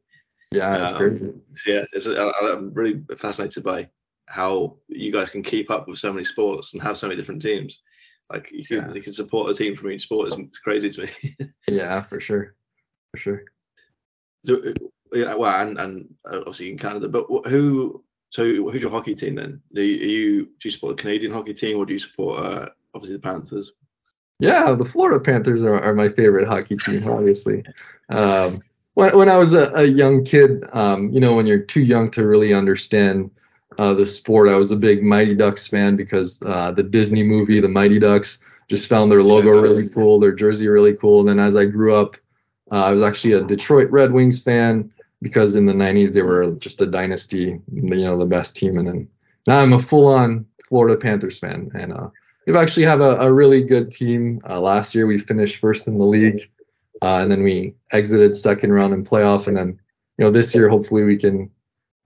Yeah, 0.51 0.83
it's 0.83 0.93
um, 0.93 0.97
crazy. 0.97 1.31
yeah, 1.67 1.83
it's, 1.93 2.07
I'm 2.07 2.73
really 2.73 3.01
fascinated 3.17 3.63
by 3.63 3.89
how 4.27 4.77
you 4.87 5.11
guys 5.11 5.29
can 5.29 5.43
keep 5.43 5.69
up 5.69 5.87
with 5.87 5.99
so 5.99 6.11
many 6.11 6.25
sports 6.25 6.73
and 6.73 6.81
have 6.81 6.97
so 6.97 7.07
many 7.07 7.17
different 7.17 7.41
teams. 7.41 7.81
Like 8.31 8.51
you 8.51 8.63
can, 8.63 8.77
yeah. 8.77 8.93
you 8.93 9.01
can 9.01 9.13
support 9.13 9.49
a 9.49 9.53
team 9.53 9.75
from 9.75 9.91
each 9.91 10.03
sport. 10.03 10.33
It's 10.33 10.59
crazy 10.59 10.89
to 10.89 11.01
me. 11.01 11.35
yeah, 11.67 12.01
for 12.03 12.19
sure, 12.19 12.55
for 13.11 13.17
sure. 13.17 13.43
Do, 14.45 14.73
yeah, 15.11 15.33
well, 15.33 15.61
and, 15.61 15.79
and 15.79 16.13
uh, 16.31 16.39
obviously 16.39 16.71
in 16.71 16.77
Canada, 16.77 17.07
but 17.07 17.25
who? 17.47 18.03
So 18.31 18.43
who's 18.43 18.81
your 18.81 18.91
hockey 18.91 19.15
team 19.15 19.35
then? 19.35 19.59
Do 19.73 19.81
you, 19.81 19.95
you 19.95 20.45
do 20.45 20.51
you 20.65 20.71
support 20.71 20.95
the 20.95 21.01
Canadian 21.01 21.33
hockey 21.33 21.55
team 21.55 21.77
or 21.77 21.85
do 21.85 21.93
you 21.93 21.99
support 21.99 22.45
uh, 22.45 22.69
obviously 22.93 23.15
the 23.15 23.21
Panthers? 23.21 23.73
Yeah, 24.39 24.73
the 24.73 24.85
Florida 24.85 25.19
Panthers 25.19 25.63
are, 25.63 25.81
are 25.81 25.93
my 25.93 26.09
favorite 26.09 26.47
hockey 26.47 26.77
team, 26.77 27.09
obviously. 27.09 27.63
Um, 28.09 28.61
when, 28.93 29.17
when 29.17 29.29
I 29.29 29.37
was 29.37 29.53
a, 29.53 29.71
a 29.73 29.83
young 29.83 30.23
kid, 30.23 30.63
um, 30.71 31.11
you 31.11 31.19
know, 31.19 31.35
when 31.35 31.45
you're 31.45 31.61
too 31.61 31.81
young 31.81 32.07
to 32.09 32.25
really 32.25 32.53
understand 32.53 33.31
uh, 33.77 33.93
the 33.93 34.05
sport. 34.05 34.49
I 34.49 34.57
was 34.57 34.71
a 34.71 34.75
big 34.75 35.03
Mighty 35.03 35.35
Ducks 35.35 35.67
fan 35.67 35.95
because 35.95 36.41
uh, 36.45 36.71
the 36.71 36.83
Disney 36.83 37.23
movie, 37.23 37.59
The 37.59 37.69
Mighty 37.69 37.99
Ducks, 37.99 38.39
just 38.67 38.87
found 38.87 39.11
their 39.11 39.23
logo 39.23 39.49
really 39.49 39.87
cool, 39.87 40.19
their 40.19 40.33
jersey 40.33 40.67
really 40.67 40.95
cool. 40.95 41.21
And 41.21 41.29
then 41.29 41.39
as 41.39 41.55
I 41.55 41.65
grew 41.65 41.95
up, 41.95 42.15
uh, 42.71 42.83
I 42.83 42.91
was 42.91 43.01
actually 43.01 43.33
a 43.33 43.43
Detroit 43.43 43.89
Red 43.89 44.11
Wings 44.11 44.39
fan 44.39 44.91
because 45.21 45.55
in 45.55 45.65
the 45.65 45.73
90s 45.73 46.13
they 46.13 46.21
were 46.21 46.51
just 46.55 46.81
a 46.81 46.85
dynasty, 46.85 47.59
you 47.71 47.95
know, 47.95 48.17
the 48.17 48.25
best 48.25 48.55
team. 48.55 48.77
And 48.77 48.87
then 48.87 49.07
now 49.47 49.59
I'm 49.59 49.73
a 49.73 49.79
full-on 49.79 50.45
Florida 50.67 50.95
Panthers 50.95 51.39
fan, 51.39 51.71
and 51.73 51.91
uh, 51.91 52.09
we 52.45 52.55
actually 52.55 52.85
have 52.85 53.01
a, 53.01 53.17
a 53.17 53.33
really 53.33 53.63
good 53.63 53.89
team. 53.89 54.39
Uh, 54.47 54.61
last 54.61 54.93
year 54.93 55.07
we 55.07 55.17
finished 55.17 55.57
first 55.57 55.87
in 55.87 55.97
the 55.97 56.05
league, 56.05 56.49
uh, 57.01 57.21
and 57.21 57.31
then 57.31 57.43
we 57.43 57.73
exited 57.91 58.35
second 58.35 58.71
round 58.71 58.93
in 58.93 59.03
playoff, 59.03 59.47
and 59.47 59.57
then 59.57 59.79
you 60.17 60.25
know 60.25 60.31
this 60.31 60.53
year 60.53 60.69
hopefully 60.69 61.03
we 61.03 61.17
can 61.17 61.49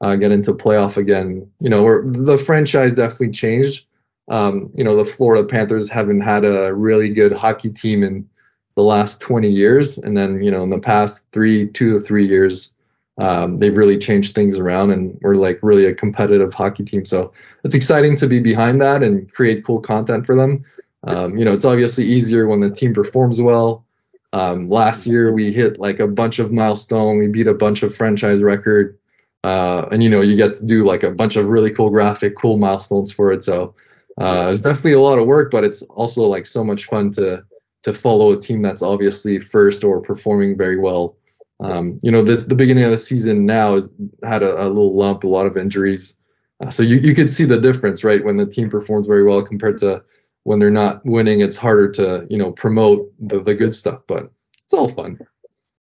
uh, 0.04 0.18
get 0.18 0.32
into 0.32 0.52
playoff 0.52 0.98
again. 0.98 1.50
You 1.62 1.70
know, 1.70 2.02
the 2.12 2.38
franchise 2.38 2.94
definitely 2.94 3.32
changed. 3.32 3.86
Um, 4.30 4.72
you 4.76 4.84
know, 4.84 4.98
the 4.98 5.06
Florida 5.06 5.48
Panthers 5.48 5.90
haven't 5.90 6.22
had 6.22 6.44
a 6.44 6.74
really 6.74 7.10
good 7.14 7.32
hockey 7.32 7.70
team 7.70 8.04
in 8.04 8.28
the 8.76 8.82
last 8.82 9.22
20 9.22 9.50
years, 9.50 9.98
and 9.98 10.16
then 10.18 10.44
you 10.44 10.52
know, 10.52 10.62
in 10.64 10.70
the 10.70 10.80
past 10.80 11.26
three, 11.32 11.70
two 11.70 11.94
to 11.94 12.00
three 12.00 12.28
years, 12.28 12.74
um, 13.18 13.60
they've 13.60 13.78
really 13.78 13.98
changed 13.98 14.36
things 14.36 14.60
around, 14.60 14.92
and 14.92 15.18
we're 15.22 15.36
like 15.36 15.60
really 15.62 15.86
a 15.86 15.96
competitive 15.96 16.54
hockey 16.54 16.84
team. 16.84 17.06
So 17.06 17.32
it's 17.64 17.76
exciting 17.76 18.18
to 18.18 18.28
be 18.28 18.42
behind 18.42 18.82
that 18.82 19.04
and 19.04 19.32
create 19.32 19.64
cool 19.64 19.80
content 19.80 20.26
for 20.26 20.36
them. 20.36 20.66
Um, 21.06 21.38
you 21.38 21.46
know, 21.46 21.54
it's 21.54 21.66
obviously 21.66 22.04
easier 22.04 22.48
when 22.48 22.60
the 22.60 22.72
team 22.72 22.94
performs 22.94 23.40
well. 23.40 23.86
Um, 24.34 24.68
last 24.68 25.08
year 25.08 25.32
we 25.32 25.54
hit 25.54 25.80
like 25.80 26.00
a 26.00 26.08
bunch 26.08 26.40
of 26.40 26.52
milestone. 26.52 27.20
We 27.20 27.28
beat 27.28 27.48
a 27.48 27.54
bunch 27.54 27.84
of 27.84 27.96
franchise 27.96 28.44
record 28.44 28.98
uh, 29.44 29.88
and 29.92 30.04
you 30.04 30.10
know 30.10 30.22
you 30.22 30.36
get 30.36 30.54
to 30.54 30.66
do 30.66 30.84
like 30.84 31.04
a 31.04 31.12
bunch 31.12 31.36
of 31.36 31.48
really 31.48 31.72
cool 31.72 31.90
graphic, 31.90 32.36
cool 32.38 32.58
milestones 32.58 33.12
for 33.12 33.32
it. 33.32 33.44
So 33.44 33.76
uh, 34.18 34.50
it's 34.52 34.62
definitely 34.62 34.94
a 34.94 35.02
lot 35.02 35.20
of 35.20 35.26
work, 35.26 35.52
but 35.52 35.64
it's 35.64 35.82
also 35.84 36.24
like 36.24 36.46
so 36.46 36.64
much 36.64 36.86
fun 36.86 37.12
to 37.12 37.44
to 37.84 37.94
follow 37.94 38.32
a 38.32 38.40
team 38.40 38.62
that's 38.62 38.82
obviously 38.82 39.40
first 39.40 39.84
or 39.84 40.02
performing 40.02 40.58
very 40.58 40.80
well. 40.80 41.18
Um, 41.60 42.00
you 42.02 42.12
know, 42.12 42.24
this 42.24 42.44
the 42.44 42.56
beginning 42.56 42.84
of 42.84 42.92
the 42.92 42.98
season 42.98 43.46
now 43.46 43.76
has 43.76 43.92
had 44.24 44.44
a, 44.44 44.66
a, 44.66 44.68
little 44.68 44.98
lump, 44.98 45.24
a 45.24 45.28
lot 45.28 45.46
of 45.46 45.58
injuries. 45.58 46.16
Uh, 46.62 46.70
so 46.70 46.84
you, 46.84 46.98
you 46.98 47.14
could 47.14 47.30
see 47.30 47.46
the 47.46 47.60
difference, 47.60 48.04
right? 48.04 48.24
When 48.24 48.38
the 48.38 48.46
team 48.46 48.70
performs 48.70 49.08
very 49.08 49.24
well 49.24 49.42
compared 49.44 49.78
to 49.80 50.04
when 50.44 50.60
they're 50.60 50.70
not 50.70 51.06
winning, 51.06 51.42
it's 51.42 51.56
harder 51.56 51.90
to, 51.92 52.28
you 52.30 52.38
know, 52.38 52.52
promote 52.52 53.12
the, 53.20 53.42
the 53.42 53.54
good 53.54 53.74
stuff, 53.74 54.02
but 54.08 54.32
it's 54.64 54.74
all 54.74 54.90
fun. 54.90 55.18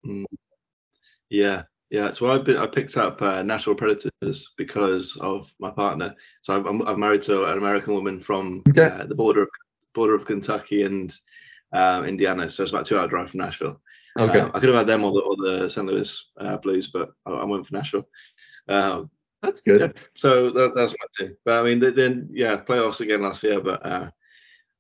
Mm. 0.05 0.25
Yeah, 1.29 1.63
yeah. 1.91 2.12
So 2.12 2.31
I've 2.31 2.43
been 2.43 2.57
I 2.57 2.65
picked 2.65 2.98
up 2.98 3.21
uh, 3.21 3.43
Nashville 3.43 3.75
Predators 3.75 4.53
because 4.57 5.17
of 5.17 5.53
my 5.60 5.69
partner. 5.69 6.15
So 6.41 6.53
I'm, 6.53 6.81
I'm 6.81 7.00
married 7.00 7.21
to 7.24 7.45
an 7.45 7.57
American 7.57 7.93
woman 7.93 8.21
from 8.21 8.63
okay. 8.69 8.86
uh, 8.86 9.05
the 9.05 9.15
border 9.15 9.43
of 9.43 9.50
border 9.93 10.15
of 10.15 10.25
Kentucky 10.25 10.83
and 10.83 11.13
uh, 11.74 12.03
Indiana. 12.07 12.50
So 12.50 12.63
it's 12.63 12.71
about 12.71 12.86
two 12.86 12.98
hour 12.98 13.07
drive 13.07 13.31
from 13.31 13.41
Nashville. 13.41 13.81
Okay. 14.19 14.39
Uh, 14.39 14.50
I 14.53 14.60
could 14.60 14.69
have 14.69 14.75
had 14.77 14.88
them 14.88 15.03
or 15.03 15.12
the, 15.12 15.19
or 15.19 15.36
the 15.38 15.69
St. 15.69 15.88
Louis 15.88 16.31
uh, 16.39 16.57
Blues, 16.57 16.88
but 16.88 17.12
I, 17.25 17.31
I, 17.31 17.45
went 17.45 17.65
for 17.65 17.74
Nashville. 17.74 18.07
Um, 18.67 19.10
that's 19.41 19.62
good. 19.62 19.79
Yeah, 19.79 20.01
so 20.15 20.51
that, 20.51 20.74
that's 20.75 20.93
my 20.93 21.25
team. 21.25 21.38
But 21.45 21.60
I 21.60 21.63
mean, 21.63 21.79
then 21.79 22.29
yeah, 22.31 22.57
playoffs 22.57 23.01
again 23.01 23.21
last 23.21 23.43
year, 23.43 23.62
but 23.62 23.86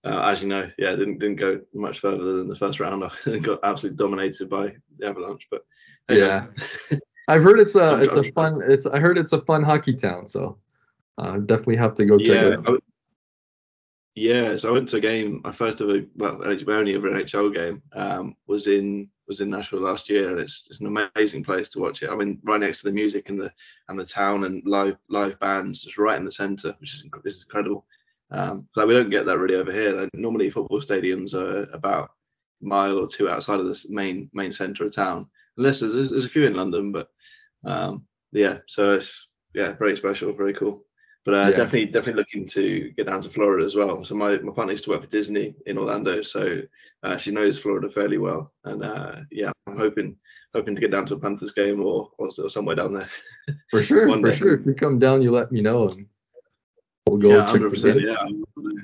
uh, 0.03 0.21
as 0.23 0.41
you 0.41 0.49
know, 0.49 0.69
yeah, 0.77 0.91
didn't 0.91 1.19
didn't 1.19 1.35
go 1.35 1.61
much 1.73 1.99
further 1.99 2.37
than 2.37 2.47
the 2.47 2.55
first 2.55 2.79
round. 2.79 3.03
I 3.25 3.37
got 3.37 3.59
absolutely 3.63 3.97
dominated 3.97 4.49
by 4.49 4.73
the 4.97 5.07
Avalanche. 5.07 5.47
But 5.51 5.63
yeah, 6.09 6.47
I've 7.27 7.43
heard 7.43 7.59
it's 7.59 7.75
a 7.75 8.01
it's 8.01 8.15
a 8.15 8.31
fun 8.31 8.61
it's 8.67 8.87
I 8.87 8.99
heard 8.99 9.17
it's 9.17 9.33
a 9.33 9.41
fun 9.41 9.63
hockey 9.63 9.93
town, 9.93 10.25
so 10.25 10.57
uh, 11.17 11.37
definitely 11.37 11.75
have 11.77 11.93
to 11.95 12.05
go 12.05 12.17
check 12.17 12.27
yeah, 12.27 12.47
it 12.47 12.67
out. 12.67 12.83
yeah, 14.15 14.57
so 14.57 14.69
I 14.69 14.71
went 14.71 14.89
to 14.89 14.97
a 14.97 15.01
game. 15.01 15.41
My 15.43 15.51
first 15.51 15.81
ever, 15.81 16.01
well, 16.15 16.39
my 16.39 16.73
only 16.73 16.95
ever 16.95 17.11
NHL 17.11 17.53
game 17.53 17.83
um, 17.93 18.35
was 18.47 18.65
in 18.65 19.07
was 19.27 19.39
in 19.39 19.51
Nashville 19.51 19.81
last 19.81 20.09
year, 20.09 20.31
and 20.31 20.39
it's, 20.39 20.67
it's 20.69 20.81
an 20.81 20.87
amazing 21.15 21.43
place 21.43 21.69
to 21.69 21.79
watch 21.79 22.01
it. 22.01 22.09
I 22.09 22.15
mean, 22.15 22.39
right 22.43 22.59
next 22.59 22.81
to 22.81 22.87
the 22.87 22.91
music 22.91 23.29
and 23.29 23.39
the 23.39 23.51
and 23.87 23.99
the 23.99 24.05
town 24.05 24.45
and 24.45 24.63
live 24.65 24.97
live 25.09 25.39
bands, 25.39 25.83
just 25.83 25.99
right 25.99 26.17
in 26.17 26.25
the 26.25 26.31
centre, 26.31 26.75
which 26.79 26.95
is, 26.95 27.05
is 27.23 27.43
incredible. 27.43 27.85
Um, 28.31 28.67
so 28.73 28.85
we 28.85 28.93
don't 28.93 29.09
get 29.09 29.25
that 29.25 29.37
really 29.37 29.55
over 29.55 29.71
here. 29.71 29.91
Like, 29.91 30.09
normally 30.13 30.49
football 30.49 30.81
stadiums 30.81 31.33
are 31.33 31.69
about 31.73 32.11
a 32.61 32.65
mile 32.65 32.97
or 32.97 33.07
two 33.07 33.29
outside 33.29 33.59
of 33.59 33.65
the 33.65 33.85
main 33.89 34.29
main 34.33 34.51
centre 34.51 34.85
of 34.85 34.95
town, 34.95 35.27
unless 35.57 35.79
there's, 35.81 36.09
there's 36.09 36.25
a 36.25 36.29
few 36.29 36.45
in 36.45 36.55
London, 36.55 36.91
but 36.91 37.09
um, 37.65 38.05
yeah, 38.31 38.59
so 38.67 38.93
it's 38.93 39.27
yeah, 39.53 39.73
very 39.73 39.97
special, 39.97 40.33
very 40.33 40.53
cool. 40.53 40.85
But 41.23 41.33
uh, 41.35 41.37
yeah. 41.37 41.49
definitely, 41.49 41.85
definitely 41.85 42.21
looking 42.21 42.47
to 42.47 42.91
get 42.97 43.05
down 43.05 43.21
to 43.21 43.29
Florida 43.29 43.63
as 43.63 43.75
well. 43.75 44.03
So 44.03 44.15
my, 44.15 44.37
my 44.37 44.51
partner 44.51 44.71
used 44.71 44.85
to 44.85 44.89
work 44.89 45.01
for 45.01 45.09
Disney 45.09 45.53
in 45.67 45.77
Orlando, 45.77 46.23
so 46.23 46.61
uh, 47.03 47.17
she 47.17 47.29
knows 47.29 47.59
Florida 47.59 47.89
fairly 47.89 48.17
well. 48.17 48.51
And 48.63 48.83
uh, 48.83 49.17
yeah, 49.29 49.51
I'm 49.67 49.77
hoping 49.77 50.17
hoping 50.55 50.73
to 50.75 50.81
get 50.81 50.91
down 50.91 51.05
to 51.05 51.15
a 51.15 51.19
Panthers 51.19 51.51
game 51.51 51.83
or 51.83 52.09
or 52.17 52.31
somewhere 52.31 52.75
down 52.75 52.93
there. 52.93 53.09
For 53.69 53.83
sure, 53.83 54.07
for 54.21 54.33
sure. 54.33 54.55
If 54.55 54.65
you 54.65 54.73
come 54.73 54.97
down, 54.97 55.21
you 55.21 55.31
let 55.31 55.51
me 55.51 55.61
know, 55.61 55.89
and 55.89 56.07
we'll 57.07 57.17
go 57.17 57.37
yeah, 57.37 57.45
check 57.45 57.61
100%, 57.61 58.01
Yeah, 58.01 58.75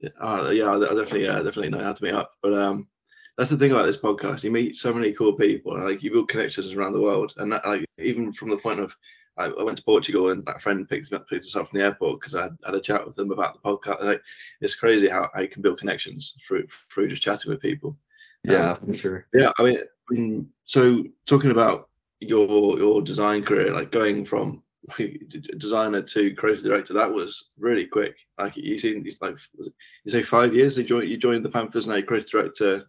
yeah, 0.00 0.10
uh, 0.20 0.50
yeah, 0.50 0.72
I 0.72 0.78
definitely, 0.78 1.28
uh, 1.28 1.42
definitely 1.42 1.70
know 1.70 1.82
how 1.82 1.92
to 1.92 2.04
meet 2.04 2.14
up. 2.14 2.32
But 2.42 2.54
um, 2.54 2.88
that's 3.36 3.50
the 3.50 3.56
thing 3.56 3.72
about 3.72 3.86
this 3.86 3.96
podcast. 3.96 4.44
You 4.44 4.50
meet 4.50 4.76
so 4.76 4.92
many 4.92 5.12
cool 5.12 5.32
people, 5.32 5.74
and 5.74 5.84
like 5.84 6.02
you 6.02 6.10
build 6.10 6.28
connections 6.28 6.72
around 6.72 6.92
the 6.92 7.00
world. 7.00 7.32
And 7.36 7.50
that, 7.52 7.66
like, 7.66 7.84
even 7.98 8.32
from 8.32 8.50
the 8.50 8.58
point 8.58 8.80
of 8.80 8.94
I, 9.38 9.46
I 9.46 9.62
went 9.62 9.76
to 9.78 9.84
Portugal 9.84 10.30
and 10.30 10.44
that 10.46 10.62
friend 10.62 10.88
picked, 10.88 11.12
up, 11.12 11.28
picked 11.28 11.44
us 11.44 11.56
up 11.56 11.68
from 11.68 11.78
the 11.78 11.84
airport 11.84 12.20
because 12.20 12.34
I 12.34 12.44
had, 12.44 12.56
had, 12.64 12.74
a 12.74 12.80
chat 12.80 13.06
with 13.06 13.16
them 13.16 13.30
about 13.30 13.54
the 13.54 13.68
podcast. 13.68 14.02
Like, 14.02 14.22
it's 14.60 14.74
crazy 14.74 15.08
how, 15.08 15.28
I 15.34 15.46
can 15.46 15.62
build 15.62 15.78
connections 15.78 16.36
through 16.46 16.66
through 16.92 17.08
just 17.08 17.22
chatting 17.22 17.50
with 17.50 17.60
people. 17.60 17.96
Yeah, 18.44 18.72
um, 18.72 18.86
for 18.86 18.94
sure. 18.94 19.26
Yeah, 19.34 19.50
I 19.58 19.62
mean, 19.62 19.78
I 19.78 20.14
mean, 20.14 20.48
so 20.64 21.04
talking 21.26 21.50
about 21.50 21.88
your 22.20 22.78
your 22.78 23.02
design 23.02 23.44
career, 23.44 23.72
like 23.72 23.92
going 23.92 24.24
from 24.24 24.62
designer 25.58 26.02
to 26.02 26.34
creative 26.34 26.64
director, 26.64 26.94
that 26.94 27.12
was 27.12 27.50
really 27.58 27.86
quick. 27.86 28.16
Like 28.38 28.56
you 28.56 28.78
see, 28.78 28.90
it's 29.04 29.20
like 29.20 29.36
you 29.58 30.10
say 30.10 30.22
five 30.22 30.54
years. 30.54 30.78
You 30.78 30.84
joined 30.84 31.08
you 31.08 31.16
joined 31.16 31.44
the 31.44 31.50
Panthers 31.50 31.86
now, 31.86 32.00
creative 32.02 32.30
director. 32.30 32.86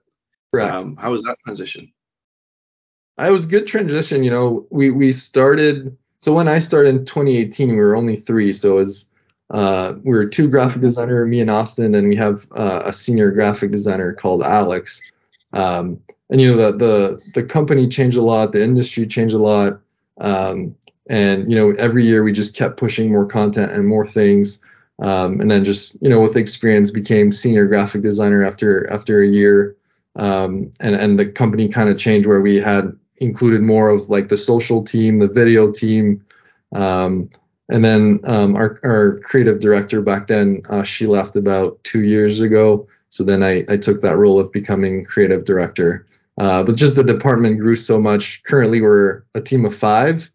Correct. 0.54 0.74
Um, 0.74 0.96
how 0.98 1.12
was 1.12 1.24
that 1.24 1.38
transition? 1.44 1.92
It 3.20 3.32
was 3.32 3.46
good 3.46 3.66
transition. 3.66 4.24
You 4.24 4.32
know, 4.32 4.68
we 4.70 4.92
we 4.92 5.12
started 5.12 5.98
so 6.20 6.34
when 6.34 6.48
I 6.48 6.60
started 6.60 6.90
in 6.96 7.06
2018, 7.06 7.70
we 7.70 7.76
were 7.76 7.96
only 7.96 8.16
three. 8.16 8.52
So 8.54 8.74
it 8.74 8.82
was 8.82 9.10
uh, 9.50 9.94
we 10.04 10.12
were 10.12 10.26
two 10.26 10.50
graphic 10.50 10.82
designer, 10.82 11.26
me 11.26 11.40
and 11.40 11.50
Austin, 11.50 11.96
and 11.96 12.10
we 12.10 12.16
have 12.16 12.48
uh, 12.56 12.84
a 12.86 12.94
senior 12.94 13.32
graphic 13.32 13.72
designer 13.72 14.14
called 14.14 14.44
Alex. 14.44 15.12
Um, 15.54 16.02
and 16.30 16.42
you 16.42 16.48
know 16.50 16.58
the 16.58 16.78
the 16.78 17.32
the 17.36 17.44
company 17.44 17.88
changed 17.88 18.18
a 18.18 18.22
lot, 18.22 18.52
the 18.52 18.64
industry 18.64 19.06
changed 19.06 19.34
a 19.34 19.40
lot, 19.40 19.80
um, 20.20 20.76
and 21.10 21.50
you 21.50 21.58
know 21.58 21.72
every 21.72 22.06
year 22.06 22.24
we 22.24 22.32
just 22.32 22.56
kept 22.56 22.78
pushing 22.78 23.12
more 23.12 23.26
content 23.26 23.72
and 23.72 23.88
more 23.88 24.06
things. 24.06 24.60
Um, 25.00 25.40
and 25.40 25.52
then 25.52 25.64
just 25.64 25.96
you 26.02 26.10
know 26.10 26.22
with 26.22 26.36
experience 26.36 26.92
became 26.92 27.32
senior 27.32 27.68
graphic 27.68 28.02
designer 28.02 28.44
after 28.44 28.90
after 28.92 29.22
a 29.22 29.28
year. 29.28 29.76
Um, 30.16 30.72
and 30.80 30.96
and 30.96 31.20
the 31.20 31.32
company 31.32 31.70
kind 31.70 31.90
of 31.90 31.98
changed 31.98 32.28
where 32.28 32.42
we 32.42 32.60
had 32.60 32.98
included 33.18 33.62
more 33.62 33.90
of 33.90 34.10
like 34.10 34.28
the 34.28 34.38
social 34.38 34.84
team, 34.84 35.20
the 35.20 35.28
video 35.28 35.72
team, 35.72 36.24
um, 36.76 37.30
and 37.70 37.84
then 37.84 38.20
um, 38.24 38.56
our, 38.56 38.80
our 38.84 39.20
creative 39.20 39.60
director 39.60 40.02
back 40.02 40.28
then, 40.28 40.62
uh, 40.70 40.84
she 40.84 41.06
left 41.06 41.36
about 41.36 41.84
two 41.84 42.04
years 42.04 42.42
ago. 42.42 42.88
So 43.10 43.24
then 43.24 43.44
I, 43.44 43.66
I 43.70 43.78
took 43.78 44.02
that 44.02 44.18
role 44.18 44.40
of 44.40 44.52
becoming 44.52 45.06
creative 45.06 45.46
director. 45.46 46.06
Uh, 46.38 46.64
but 46.64 46.76
just 46.76 46.96
the 46.96 47.04
department 47.04 47.60
grew 47.60 47.76
so 47.76 48.00
much. 48.00 48.44
Currently, 48.44 48.82
we're 48.82 49.24
a 49.34 49.42
team 49.42 49.66
of 49.66 49.76
five, 49.76 50.32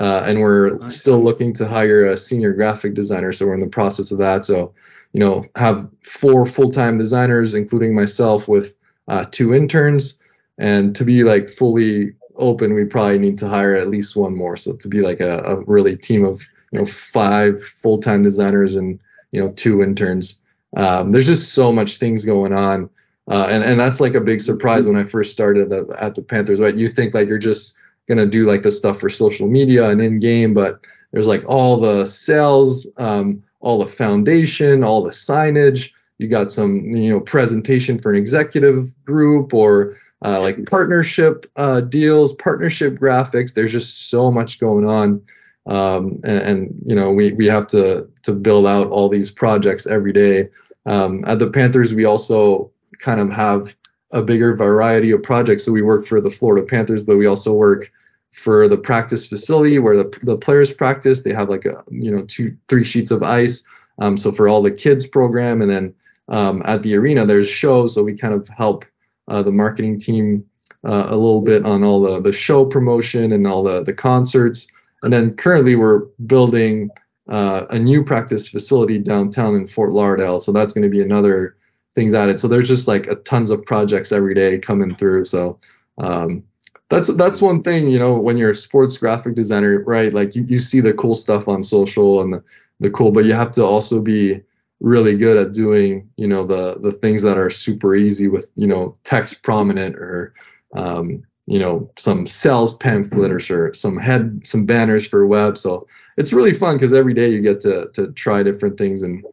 uh, 0.00 0.24
and 0.26 0.40
we're 0.40 0.76
nice. 0.78 0.96
still 0.96 1.22
looking 1.22 1.52
to 1.52 1.68
hire 1.68 2.06
a 2.06 2.16
senior 2.16 2.52
graphic 2.52 2.94
designer. 2.94 3.32
So 3.32 3.46
we're 3.46 3.54
in 3.54 3.60
the 3.60 3.66
process 3.66 4.10
of 4.10 4.18
that. 4.18 4.44
So, 4.44 4.74
you 5.12 5.20
know, 5.20 5.44
have 5.56 5.88
four 6.02 6.46
full-time 6.46 6.96
designers, 6.96 7.54
including 7.54 7.94
myself, 7.94 8.48
with 8.48 8.74
uh, 9.08 9.26
two 9.30 9.54
interns. 9.54 10.18
And 10.58 10.96
to 10.96 11.04
be 11.04 11.22
like 11.22 11.48
fully 11.48 12.12
open, 12.36 12.74
we 12.74 12.84
probably 12.84 13.18
need 13.18 13.38
to 13.38 13.48
hire 13.48 13.74
at 13.74 13.88
least 13.88 14.16
one 14.16 14.34
more. 14.34 14.56
So 14.56 14.74
to 14.74 14.88
be 14.88 15.02
like 15.02 15.20
a, 15.20 15.38
a 15.40 15.62
really 15.64 15.96
team 15.96 16.24
of 16.24 16.40
you 16.72 16.78
know 16.78 16.84
five 16.84 17.62
full 17.62 17.98
time 17.98 18.22
designers 18.22 18.76
and 18.76 18.98
you 19.32 19.42
know 19.42 19.52
two 19.52 19.82
interns. 19.82 20.40
Um, 20.76 21.12
there's 21.12 21.26
just 21.26 21.52
so 21.52 21.72
much 21.72 21.96
things 21.96 22.24
going 22.24 22.52
on, 22.52 22.88
uh, 23.28 23.48
and 23.50 23.64
and 23.64 23.78
that's 23.78 24.00
like 24.00 24.14
a 24.14 24.20
big 24.20 24.40
surprise 24.40 24.86
when 24.86 24.96
I 24.96 25.04
first 25.04 25.32
started 25.32 25.72
at, 25.72 25.90
at 25.98 26.14
the 26.14 26.22
Panthers. 26.22 26.60
Right, 26.60 26.74
you 26.74 26.88
think 26.88 27.14
like 27.14 27.28
you're 27.28 27.38
just 27.38 27.76
gonna 28.10 28.26
do 28.26 28.44
like 28.44 28.62
the 28.62 28.70
stuff 28.70 28.98
for 28.98 29.08
social 29.08 29.48
media 29.48 29.88
and 29.88 30.02
in 30.02 30.18
game, 30.18 30.52
but 30.52 30.84
there's 31.12 31.28
like 31.28 31.44
all 31.46 31.80
the 31.80 32.04
sales, 32.04 32.86
um, 32.98 33.42
all 33.60 33.78
the 33.78 33.86
foundation, 33.86 34.84
all 34.84 35.02
the 35.02 35.10
signage. 35.10 35.92
You 36.18 36.28
got 36.28 36.50
some 36.50 36.90
you 36.90 37.10
know 37.10 37.20
presentation 37.20 37.98
for 37.98 38.10
an 38.10 38.18
executive 38.18 38.92
group 39.04 39.54
or 39.54 39.94
uh, 40.22 40.40
like 40.40 40.66
partnership 40.66 41.46
uh, 41.56 41.80
deals, 41.80 42.32
partnership 42.34 42.98
graphics. 42.98 43.54
There's 43.54 43.72
just 43.72 44.10
so 44.10 44.30
much 44.30 44.60
going 44.60 44.86
on, 44.86 45.22
um, 45.66 46.20
and, 46.24 46.42
and, 46.42 46.82
you 46.84 46.94
know 46.94 47.12
we 47.12 47.32
we 47.32 47.46
have 47.46 47.68
to 47.68 48.08
to 48.24 48.32
build 48.32 48.66
out 48.66 48.88
all 48.88 49.08
these 49.08 49.30
projects 49.30 49.86
every 49.86 50.12
day. 50.12 50.48
Um, 50.84 51.24
at 51.26 51.38
the 51.38 51.50
Panthers, 51.50 51.94
we 51.94 52.04
also 52.04 52.70
kind 52.98 53.20
of 53.20 53.30
have 53.30 53.74
a 54.10 54.20
bigger 54.22 54.56
variety 54.56 55.12
of 55.12 55.22
projects. 55.22 55.64
So 55.64 55.72
we 55.72 55.82
work 55.82 56.04
for 56.04 56.20
the 56.20 56.30
Florida 56.30 56.66
Panthers, 56.66 57.02
but 57.02 57.16
we 57.16 57.26
also 57.26 57.52
work 57.52 57.90
for 58.32 58.68
the 58.68 58.76
practice 58.76 59.26
facility 59.26 59.78
where 59.78 59.96
the, 59.96 60.18
the 60.22 60.36
players 60.36 60.72
practice. 60.72 61.22
They 61.22 61.34
have 61.34 61.48
like 61.48 61.64
a 61.64 61.82
you 61.90 62.10
know 62.10 62.24
two 62.26 62.56
three 62.68 62.84
sheets 62.84 63.10
of 63.10 63.22
ice. 63.22 63.64
Um, 63.98 64.16
so 64.16 64.32
for 64.32 64.48
all 64.48 64.62
the 64.62 64.70
kids 64.70 65.06
program, 65.06 65.60
and 65.62 65.70
then 65.70 65.94
um, 66.28 66.62
at 66.64 66.82
the 66.82 66.94
arena 66.94 67.26
there's 67.26 67.48
shows. 67.48 67.94
So 67.94 68.02
we 68.02 68.14
kind 68.14 68.34
of 68.34 68.48
help 68.48 68.84
uh, 69.28 69.42
the 69.42 69.52
marketing 69.52 69.98
team 69.98 70.44
uh, 70.84 71.06
a 71.08 71.16
little 71.16 71.42
bit 71.42 71.64
on 71.64 71.84
all 71.84 72.00
the, 72.00 72.20
the 72.20 72.32
show 72.32 72.64
promotion 72.64 73.32
and 73.32 73.46
all 73.46 73.62
the, 73.62 73.82
the 73.82 73.92
concerts. 73.92 74.66
And 75.02 75.12
then 75.12 75.34
currently 75.34 75.76
we're 75.76 76.00
building 76.26 76.90
uh, 77.28 77.66
a 77.70 77.78
new 77.78 78.04
practice 78.04 78.48
facility 78.48 78.98
downtown 78.98 79.54
in 79.54 79.66
Fort 79.66 79.90
Lauderdale. 79.90 80.38
So 80.38 80.52
that's 80.52 80.72
going 80.72 80.84
to 80.84 80.90
be 80.90 81.02
another 81.02 81.56
things 81.94 82.14
added. 82.14 82.40
So 82.40 82.48
there's 82.48 82.68
just 82.68 82.88
like 82.88 83.06
a 83.06 83.16
tons 83.16 83.50
of 83.50 83.64
projects 83.64 84.12
every 84.12 84.34
day 84.34 84.58
coming 84.58 84.94
through. 84.94 85.26
So 85.26 85.58
um, 85.98 86.44
that's 86.90 87.08
that's 87.14 87.40
one 87.40 87.62
thing, 87.62 87.88
you 87.88 87.98
know, 87.98 88.18
when 88.18 88.36
you're 88.36 88.50
a 88.50 88.54
sports 88.54 88.96
graphic 88.98 89.34
designer, 89.34 89.82
right? 89.84 90.12
Like 90.12 90.34
you, 90.34 90.44
you 90.44 90.58
see 90.58 90.80
the 90.80 90.92
cool 90.92 91.14
stuff 91.14 91.48
on 91.48 91.62
social 91.62 92.20
and 92.20 92.34
the, 92.34 92.44
the 92.80 92.90
cool, 92.90 93.12
but 93.12 93.24
you 93.24 93.32
have 93.32 93.52
to 93.52 93.64
also 93.64 94.02
be 94.02 94.42
really 94.80 95.16
good 95.16 95.36
at 95.36 95.52
doing 95.52 96.08
you 96.16 96.26
know 96.26 96.46
the 96.46 96.78
the 96.80 96.90
things 96.90 97.22
that 97.22 97.36
are 97.38 97.50
super 97.50 97.94
easy 97.94 98.28
with 98.28 98.50
you 98.56 98.66
know 98.66 98.96
text 99.04 99.42
prominent 99.42 99.94
or 99.96 100.34
um, 100.74 101.22
you 101.46 101.58
know 101.58 101.90
some 101.96 102.26
sales 102.26 102.74
pamphlet 102.74 103.30
or 103.30 103.72
some 103.74 103.98
head 103.98 104.40
some 104.44 104.64
banners 104.64 105.06
for 105.06 105.26
web 105.26 105.58
so 105.58 105.86
it's 106.16 106.32
really 106.32 106.54
fun 106.54 106.76
because 106.76 106.94
every 106.94 107.14
day 107.14 107.28
you 107.28 107.42
get 107.42 107.60
to 107.60 107.88
to 107.92 108.10
try 108.12 108.42
different 108.42 108.78
things 108.78 109.02
and 109.02 109.24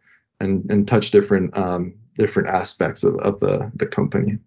and 0.42 0.70
and 0.70 0.88
touch 0.88 1.12
different 1.12 1.56
um, 1.58 1.94
different 2.18 2.50
aspects 2.50 3.04
of, 3.04 3.16
of 3.16 3.40
the 3.40 3.72
the 3.76 3.88
company 3.88 4.38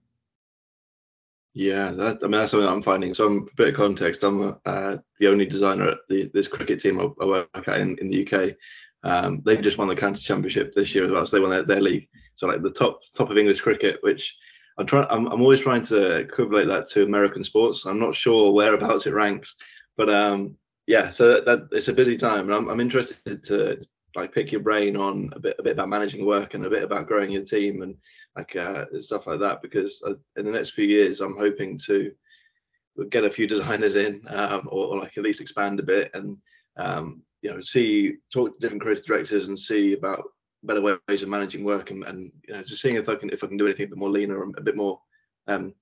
Yeah, 1.53 1.91
that, 1.91 2.19
I 2.23 2.27
mean 2.27 2.33
that's 2.33 2.53
something 2.53 2.69
I'm 2.69 2.83
finding. 2.83 3.13
So, 3.13 3.27
I'm, 3.27 3.39
a 3.39 3.57
bit 3.57 3.69
of 3.69 3.75
context, 3.75 4.23
I'm 4.23 4.57
uh, 4.65 4.97
the 5.19 5.29
only 5.29 5.47
designer 5.47 5.89
at 5.89 5.99
the, 6.09 6.31
this 6.33 6.47
cricket 6.47 6.81
team 6.81 7.01
I, 7.01 7.09
I 7.23 7.27
work 7.27 7.49
at 7.55 7.81
in, 7.81 7.99
in 7.99 8.09
the 8.09 8.27
UK. 8.27 8.57
Um, 9.03 9.43
they've 9.45 9.61
just 9.61 9.79
won 9.79 9.89
the 9.89 9.97
county 9.97 10.21
championship 10.21 10.75
this 10.75 10.95
year 10.95 11.05
as 11.05 11.11
well, 11.11 11.27
so 11.27 11.37
they 11.37 11.41
won 11.41 11.51
their, 11.51 11.65
their 11.65 11.81
league. 11.81 12.09
So 12.35 12.47
like 12.47 12.63
the 12.63 12.71
top 12.71 13.01
top 13.17 13.31
of 13.31 13.39
English 13.39 13.63
cricket, 13.63 13.99
which 14.03 14.37
I'm 14.79 14.87
trying, 14.87 15.07
I'm, 15.11 15.27
I'm 15.27 15.41
always 15.41 15.61
trying 15.61 15.83
to 15.85 16.17
equivalent 16.17 16.69
that 16.69 16.89
to 16.91 17.03
American 17.03 17.43
sports. 17.43 17.85
I'm 17.85 17.99
not 17.99 18.15
sure 18.15 18.53
whereabouts 18.53 19.07
it 19.07 19.15
ranks, 19.15 19.57
but 19.97 20.09
um, 20.09 20.57
yeah, 20.87 21.11
so 21.11 21.29
that, 21.29 21.45
that, 21.47 21.69
it's 21.73 21.89
a 21.89 21.93
busy 21.93 22.17
time, 22.17 22.45
and 22.45 22.55
I'm, 22.55 22.69
I'm 22.69 22.81
interested 22.81 23.43
to 23.45 23.81
like 24.17 24.35
pick 24.35 24.51
your 24.51 24.61
brain 24.61 24.97
on 24.97 25.31
a 25.35 25.41
bit 25.41 25.57
a 25.59 25.63
bit 25.63 25.73
about 25.73 25.89
managing 25.89 26.27
work 26.27 26.55
and 26.55 26.65
a 26.65 26.71
bit 26.71 26.83
about 26.83 27.07
growing 27.07 27.31
your 27.31 27.45
team 27.45 27.83
and 27.83 27.97
like 28.37 28.57
uh, 28.57 28.85
stuff 29.01 29.27
like 29.27 29.41
that 29.41 29.63
because 29.63 30.03
uh, 30.07 30.15
in 30.37 30.45
the 30.45 30.51
next 30.51 30.71
few 30.71 30.87
years 30.87 31.21
I'm 31.21 31.37
hoping 31.37 31.79
to 31.87 32.13
get 33.11 33.25
a 33.25 33.31
few 33.31 33.47
designers 33.55 33.97
in 33.97 34.23
um, 34.29 34.69
or, 34.71 34.87
or, 34.87 35.01
like 35.01 35.17
at 35.17 35.25
least 35.25 35.41
expand 35.41 35.81
a 35.81 35.85
bit 35.85 36.11
and 36.15 36.39
um, 36.77 37.23
you 37.43 37.51
know 37.51 37.61
see 37.61 38.15
talk 38.33 38.53
to 38.53 38.61
different 38.61 38.83
creative 38.83 39.07
directors 39.07 39.49
and 39.49 39.59
see 39.59 39.93
about 39.93 40.25
better 40.63 40.83
ways 40.83 41.23
of 41.23 41.29
managing 41.29 41.65
work 41.65 41.91
and, 41.91 42.05
and 42.05 42.33
you 42.47 42.55
know 42.55 42.63
just 42.63 42.83
seeing 42.83 42.97
if 42.97 43.09
I 43.09 43.15
can 43.15 43.31
if 43.31 43.45
I 43.45 43.47
can 43.47 43.57
do 43.57 43.67
anything 43.67 43.87
a 43.87 43.89
bit 43.91 43.99
more 43.99 44.11
leaner 44.11 44.43
and 44.43 44.57
a 44.59 44.63
bit 44.63 44.77
more 44.77 45.01
um, 45.47 45.75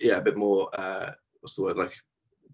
yeah 0.00 0.16
a 0.16 0.22
bit 0.22 0.36
more 0.36 0.68
uh, 0.78 1.12
what's 1.40 1.54
the 1.54 1.62
word 1.62 1.76
like 1.76 1.94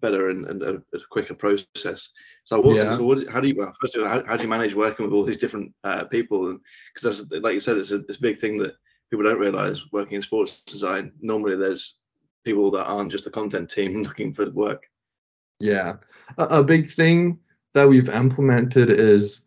better 0.03 0.29
and, 0.29 0.45
and 0.45 0.61
a, 0.61 0.75
a, 0.93 0.99
quicker 1.09 1.33
process. 1.33 2.09
So, 2.43 2.59
what, 2.59 2.75
yeah. 2.75 2.97
so 2.97 3.03
what, 3.03 3.27
how 3.29 3.39
do 3.39 3.47
you 3.47 3.55
well, 3.57 3.73
first 3.81 3.95
of 3.95 4.03
all, 4.03 4.09
how, 4.09 4.23
how, 4.27 4.35
do 4.35 4.43
you 4.43 4.49
manage 4.49 4.75
working 4.75 5.05
with 5.05 5.13
all 5.13 5.23
these 5.23 5.39
different 5.39 5.73
uh, 5.83 6.03
people? 6.03 6.49
And 6.49 6.59
because 6.93 7.17
that's 7.17 7.41
like 7.41 7.53
you 7.53 7.59
said, 7.59 7.77
it's 7.77 7.91
a, 7.91 8.01
it's 8.01 8.17
a 8.17 8.21
big 8.21 8.37
thing 8.37 8.57
that 8.57 8.73
people 9.09 9.23
don't 9.23 9.39
realize 9.39 9.81
working 9.91 10.17
in 10.17 10.21
sports 10.21 10.61
design. 10.67 11.13
Normally, 11.21 11.55
there's 11.55 12.01
people 12.43 12.69
that 12.71 12.85
aren't 12.85 13.11
just 13.11 13.25
a 13.25 13.31
content 13.31 13.71
team 13.71 14.03
looking 14.03 14.33
for 14.33 14.49
work. 14.51 14.83
Yeah, 15.59 15.93
a, 16.37 16.43
a 16.59 16.63
big 16.63 16.87
thing 16.87 17.39
that 17.73 17.87
we've 17.87 18.09
implemented 18.09 18.91
is 18.91 19.45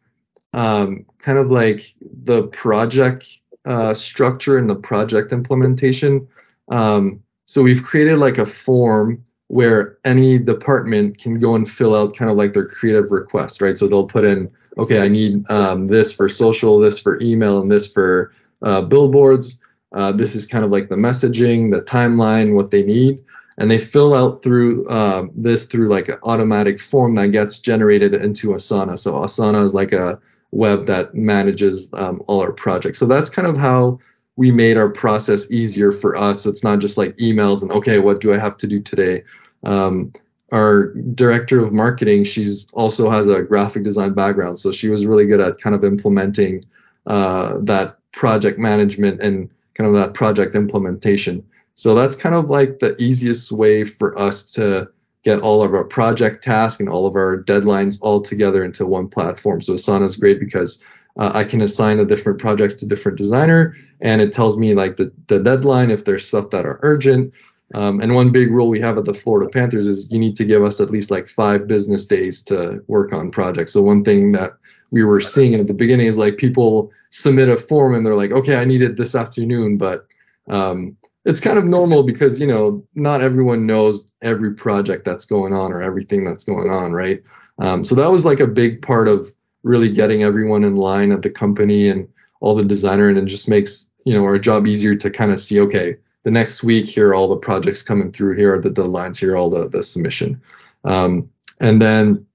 um, 0.55 1.05
kind 1.19 1.39
of 1.39 1.51
like 1.51 1.83
the 2.25 2.49
project 2.49 3.29
uh, 3.67 3.93
structure 3.93 4.57
and 4.57 4.71
the 4.71 4.77
project 4.77 5.33
implementation. 5.33 6.27
Um, 6.73 7.23
so 7.45 7.63
we've 7.63 7.85
created 7.85 8.19
like 8.19 8.39
a 8.39 8.47
form 8.47 9.25
where 9.49 9.97
any 10.05 10.39
department 10.39 11.19
can 11.19 11.39
go 11.39 11.55
and 11.55 11.69
fill 11.69 11.95
out 11.95 12.17
kind 12.17 12.31
of 12.31 12.37
like 12.37 12.53
their 12.53 12.67
creative 12.67 13.11
request, 13.11 13.61
right? 13.61 13.79
So 13.79 13.87
they'll 13.87 14.09
put 14.09 14.25
in, 14.25 14.51
okay, 14.77 15.01
I 15.01 15.09
need 15.09 15.49
um, 15.51 15.87
this 15.87 16.13
for 16.13 16.29
social, 16.29 16.81
this 16.81 16.99
for 16.99 17.21
email, 17.21 17.61
and 17.61 17.71
this 17.71 17.87
for 17.87 18.33
uh, 18.63 18.83
billboards. 18.83 19.61
Uh, 19.93 20.13
this 20.13 20.35
is 20.35 20.47
kind 20.47 20.65
of 20.65 20.71
like 20.71 20.89
the 20.89 20.97
messaging, 20.97 21.71
the 21.71 21.81
timeline, 21.83 22.55
what 22.55 22.71
they 22.71 22.83
need, 22.83 23.23
and 23.59 23.71
they 23.71 23.79
fill 23.79 24.15
out 24.15 24.43
through 24.43 24.87
uh, 24.89 25.27
this 25.35 25.65
through 25.65 25.89
like 25.89 26.09
an 26.09 26.19
automatic 26.25 26.81
form 26.81 27.15
that 27.15 27.29
gets 27.29 27.61
generated 27.61 28.15
into 28.15 28.49
Asana. 28.49 28.99
So 28.99 29.13
Asana 29.15 29.63
is 29.63 29.75
like 29.75 29.93
a 29.93 30.21
web 30.51 30.87
that 30.87 31.15
manages 31.15 31.89
um, 31.93 32.23
all 32.27 32.41
our 32.41 32.53
projects. 32.53 32.99
So 32.99 33.07
that's 33.07 33.31
kind 33.31 33.47
of 33.47 33.57
how 33.57 34.01
we 34.37 34.51
made 34.51 34.77
our 34.77 34.89
process 34.89 35.51
easier 35.51 35.91
for 35.91 36.17
us. 36.17 36.43
So 36.43 36.51
it's 36.51 36.65
not 36.65 36.79
just 36.79 36.99
like 36.99 37.17
emails 37.17 37.63
and 37.63 37.73
okay, 37.73 37.99
what 37.99 38.21
do 38.21 38.33
I 38.33 38.39
have 38.39 38.57
to 38.59 38.67
do 38.67 38.79
today? 38.79 39.25
Um, 39.65 40.13
our 40.53 40.95
director 41.15 41.63
of 41.63 41.73
marketing, 41.73 42.25
she's 42.25 42.69
also 42.73 43.11
has 43.11 43.27
a 43.27 43.43
graphic 43.43 43.83
design 43.83 44.13
background, 44.15 44.59
so 44.59 44.71
she 44.71 44.89
was 44.89 45.05
really 45.05 45.27
good 45.27 45.41
at 45.41 45.59
kind 45.59 45.75
of 45.75 45.83
implementing 45.83 46.63
uh, 47.07 47.59
that 47.63 47.97
project 48.13 48.59
management 48.59 49.21
and 49.21 49.51
kind 49.75 49.89
of 49.89 49.95
that 49.95 50.15
project 50.15 50.55
implementation. 50.55 51.45
So 51.75 51.95
that's 51.95 52.17
kind 52.17 52.35
of 52.35 52.49
like 52.49 52.79
the 52.79 52.97
easiest 53.03 53.53
way 53.53 53.85
for 53.85 54.19
us 54.19 54.43
to 54.55 54.89
get 55.25 55.41
all 55.41 55.63
of 55.63 55.75
our 55.75 55.85
project 55.85 56.45
tasks 56.45 56.79
and 56.79 56.89
all 56.89 57.07
of 57.07 57.17
our 57.17 57.43
deadlines 57.43 57.99
all 58.01 58.23
together 58.23 58.65
into 58.65 58.87
one 58.87 59.09
platform. 59.09 59.61
So 59.61 59.75
Asana 59.75 60.05
is 60.05 60.17
great 60.17 60.39
because 60.39 60.83
uh, 61.19 61.33
I 61.35 61.45
can 61.45 61.63
assign 61.63 61.99
the 61.99 62.05
different 62.05 62.39
projects 62.39 62.75
to 62.75 62.87
different 62.87 63.19
designer, 63.19 63.75
and 64.01 64.21
it 64.21 64.33
tells 64.33 64.57
me 64.57 64.75
like 64.75 64.97
the, 64.97 65.13
the 65.29 65.39
deadline 65.39 65.91
if 65.91 66.05
there's 66.05 66.27
stuff 66.27 66.51
that 66.51 66.67
are 66.67 66.79
urgent. 66.83 67.35
Um, 67.75 68.01
and 68.01 68.15
one 68.15 68.31
big 68.31 68.53
rule 68.53 68.69
we 68.69 68.81
have 68.81 68.97
at 68.97 69.07
the 69.07 69.15
Florida 69.15 69.51
Panthers 69.51 69.89
is 69.89 70.07
you 70.09 70.21
need 70.21 70.37
to 70.37 70.45
give 70.45 70.63
us 70.63 70.81
at 70.81 70.91
least 70.91 71.11
like 71.11 71.27
five 71.27 71.67
business 71.67 72.07
days 72.07 72.43
to 72.45 72.83
work 72.87 73.13
on 73.13 73.31
projects. 73.31 73.73
So 73.73 73.83
one 73.83 74.05
thing 74.05 74.33
that 74.33 74.53
we 74.93 75.03
were 75.03 75.21
seeing 75.21 75.55
at 75.55 75.67
the 75.67 75.75
beginning 75.75 76.07
is 76.07 76.17
like 76.17 76.37
people 76.37 76.93
submit 77.11 77.49
a 77.49 77.57
form 77.57 77.95
and 77.95 78.07
they're 78.07 78.15
like, 78.15 78.31
okay, 78.31 78.57
I 78.57 78.65
need 78.65 78.83
it 78.83 78.97
this 78.97 79.17
afternoon, 79.17 79.79
but 79.79 80.07
um, 80.49 80.97
it's 81.25 81.41
kind 81.41 81.59
of 81.59 81.65
normal 81.65 82.05
because 82.05 82.41
you 82.41 82.47
know 82.47 82.87
not 82.95 83.21
everyone 83.21 83.67
knows 83.67 84.13
every 84.23 84.55
project 84.55 85.05
that's 85.05 85.27
going 85.27 85.53
on 85.53 85.73
or 85.73 85.83
everything 85.83 86.25
that's 86.25 86.45
going 86.45 86.71
on, 86.71 86.93
right? 86.93 87.21
Um, 87.59 87.83
so 87.83 87.95
that 87.97 88.11
was 88.11 88.25
like 88.25 88.39
a 88.39 88.47
big 88.47 88.81
part 88.81 89.09
of 89.09 89.27
really 89.67 89.91
getting 89.93 90.23
everyone 90.23 90.65
in 90.65 90.77
line 90.77 91.13
at 91.13 91.23
the 91.23 91.31
company 91.31 91.89
and 91.89 92.09
all 92.41 92.55
the 92.55 92.65
designer 92.65 93.09
and 93.09 93.19
it 93.19 93.25
just 93.25 93.49
makes 93.49 93.91
you 94.05 94.15
know 94.15 94.25
our 94.25 94.39
job 94.39 94.67
easier 94.67 94.95
to 94.95 95.11
kind 95.11 95.33
of 95.33 95.39
see 95.39 95.61
okay 95.61 95.97
the 96.23 96.31
next 96.31 96.63
week 96.63 96.87
here 96.87 97.09
are 97.11 97.15
all 97.15 97.29
the 97.29 97.37
projects 97.37 97.83
coming 97.83 98.11
through 98.11 98.37
here 98.37 98.55
are 98.55 98.61
the 98.61 98.71
deadlines 98.71 99.19
here 99.19 99.37
all 99.37 99.51
the, 99.51 99.69
the 99.69 99.83
submission. 99.83 100.41
Um, 100.85 101.31
and 101.61 101.81
then 101.81 102.27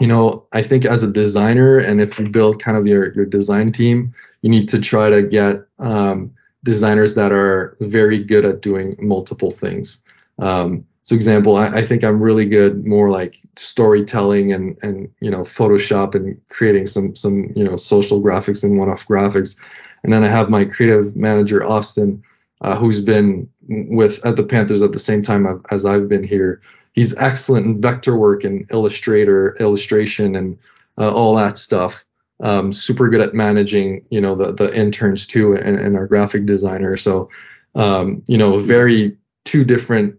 you 0.00 0.06
know 0.06 0.46
i 0.52 0.62
think 0.62 0.84
as 0.84 1.02
a 1.02 1.12
designer 1.12 1.78
and 1.78 2.00
if 2.00 2.18
you 2.18 2.28
build 2.28 2.62
kind 2.62 2.76
of 2.76 2.86
your, 2.86 3.12
your 3.14 3.26
design 3.26 3.72
team 3.72 4.14
you 4.42 4.50
need 4.50 4.68
to 4.68 4.80
try 4.80 5.10
to 5.10 5.22
get 5.22 5.66
um, 5.78 6.32
designers 6.64 7.14
that 7.14 7.32
are 7.32 7.76
very 7.80 8.18
good 8.18 8.44
at 8.44 8.62
doing 8.62 8.96
multiple 8.98 9.50
things. 9.50 10.02
Um, 10.38 10.84
so 11.08 11.16
example 11.16 11.56
I, 11.56 11.68
I, 11.68 11.86
think 11.86 12.04
i'm 12.04 12.20
really 12.20 12.44
good 12.44 12.84
more 12.84 13.08
like 13.08 13.38
storytelling 13.56 14.52
and 14.52 14.76
and 14.82 15.08
you 15.20 15.30
know 15.30 15.40
photoshop 15.40 16.14
and 16.14 16.38
creating 16.50 16.86
some 16.86 17.16
some 17.16 17.50
you 17.56 17.64
know 17.64 17.76
social 17.76 18.22
graphics 18.22 18.62
and 18.62 18.78
one-off 18.78 19.06
graphics. 19.06 19.58
And 20.04 20.12
then 20.12 20.22
i 20.22 20.28
have 20.28 20.50
my 20.50 20.66
creative 20.66 21.16
manager 21.16 21.64
austin 21.64 22.22
uh, 22.60 22.76
who's 22.76 23.00
been 23.00 23.48
with 23.68 24.24
at 24.26 24.36
the 24.36 24.44
panthers 24.44 24.82
at 24.82 24.92
the 24.92 24.98
same 24.98 25.22
time 25.22 25.62
as 25.70 25.86
i've 25.86 26.08
been 26.08 26.24
here. 26.24 26.60
He's 26.92 27.16
excellent 27.16 27.64
in 27.64 27.80
vector 27.80 28.16
work 28.16 28.44
and 28.44 28.66
illustrator 28.70 29.56
illustration 29.60 30.34
and 30.34 30.58
uh, 30.98 31.12
all 31.12 31.36
that 31.36 31.56
stuff. 31.56 32.04
Um, 32.40 32.72
super 32.72 33.08
good 33.08 33.20
at 33.22 33.32
managing 33.32 34.04
you 34.10 34.20
know 34.20 34.34
the 34.34 34.52
the 34.52 34.76
interns 34.78 35.26
too 35.26 35.54
and, 35.54 35.78
and 35.78 35.96
our 35.96 36.06
graphic 36.06 36.44
designer. 36.44 36.98
So 36.98 37.30
um, 37.74 38.22
you 38.26 38.36
know 38.36 38.58
very 38.58 39.16
two 39.46 39.64
different 39.64 40.18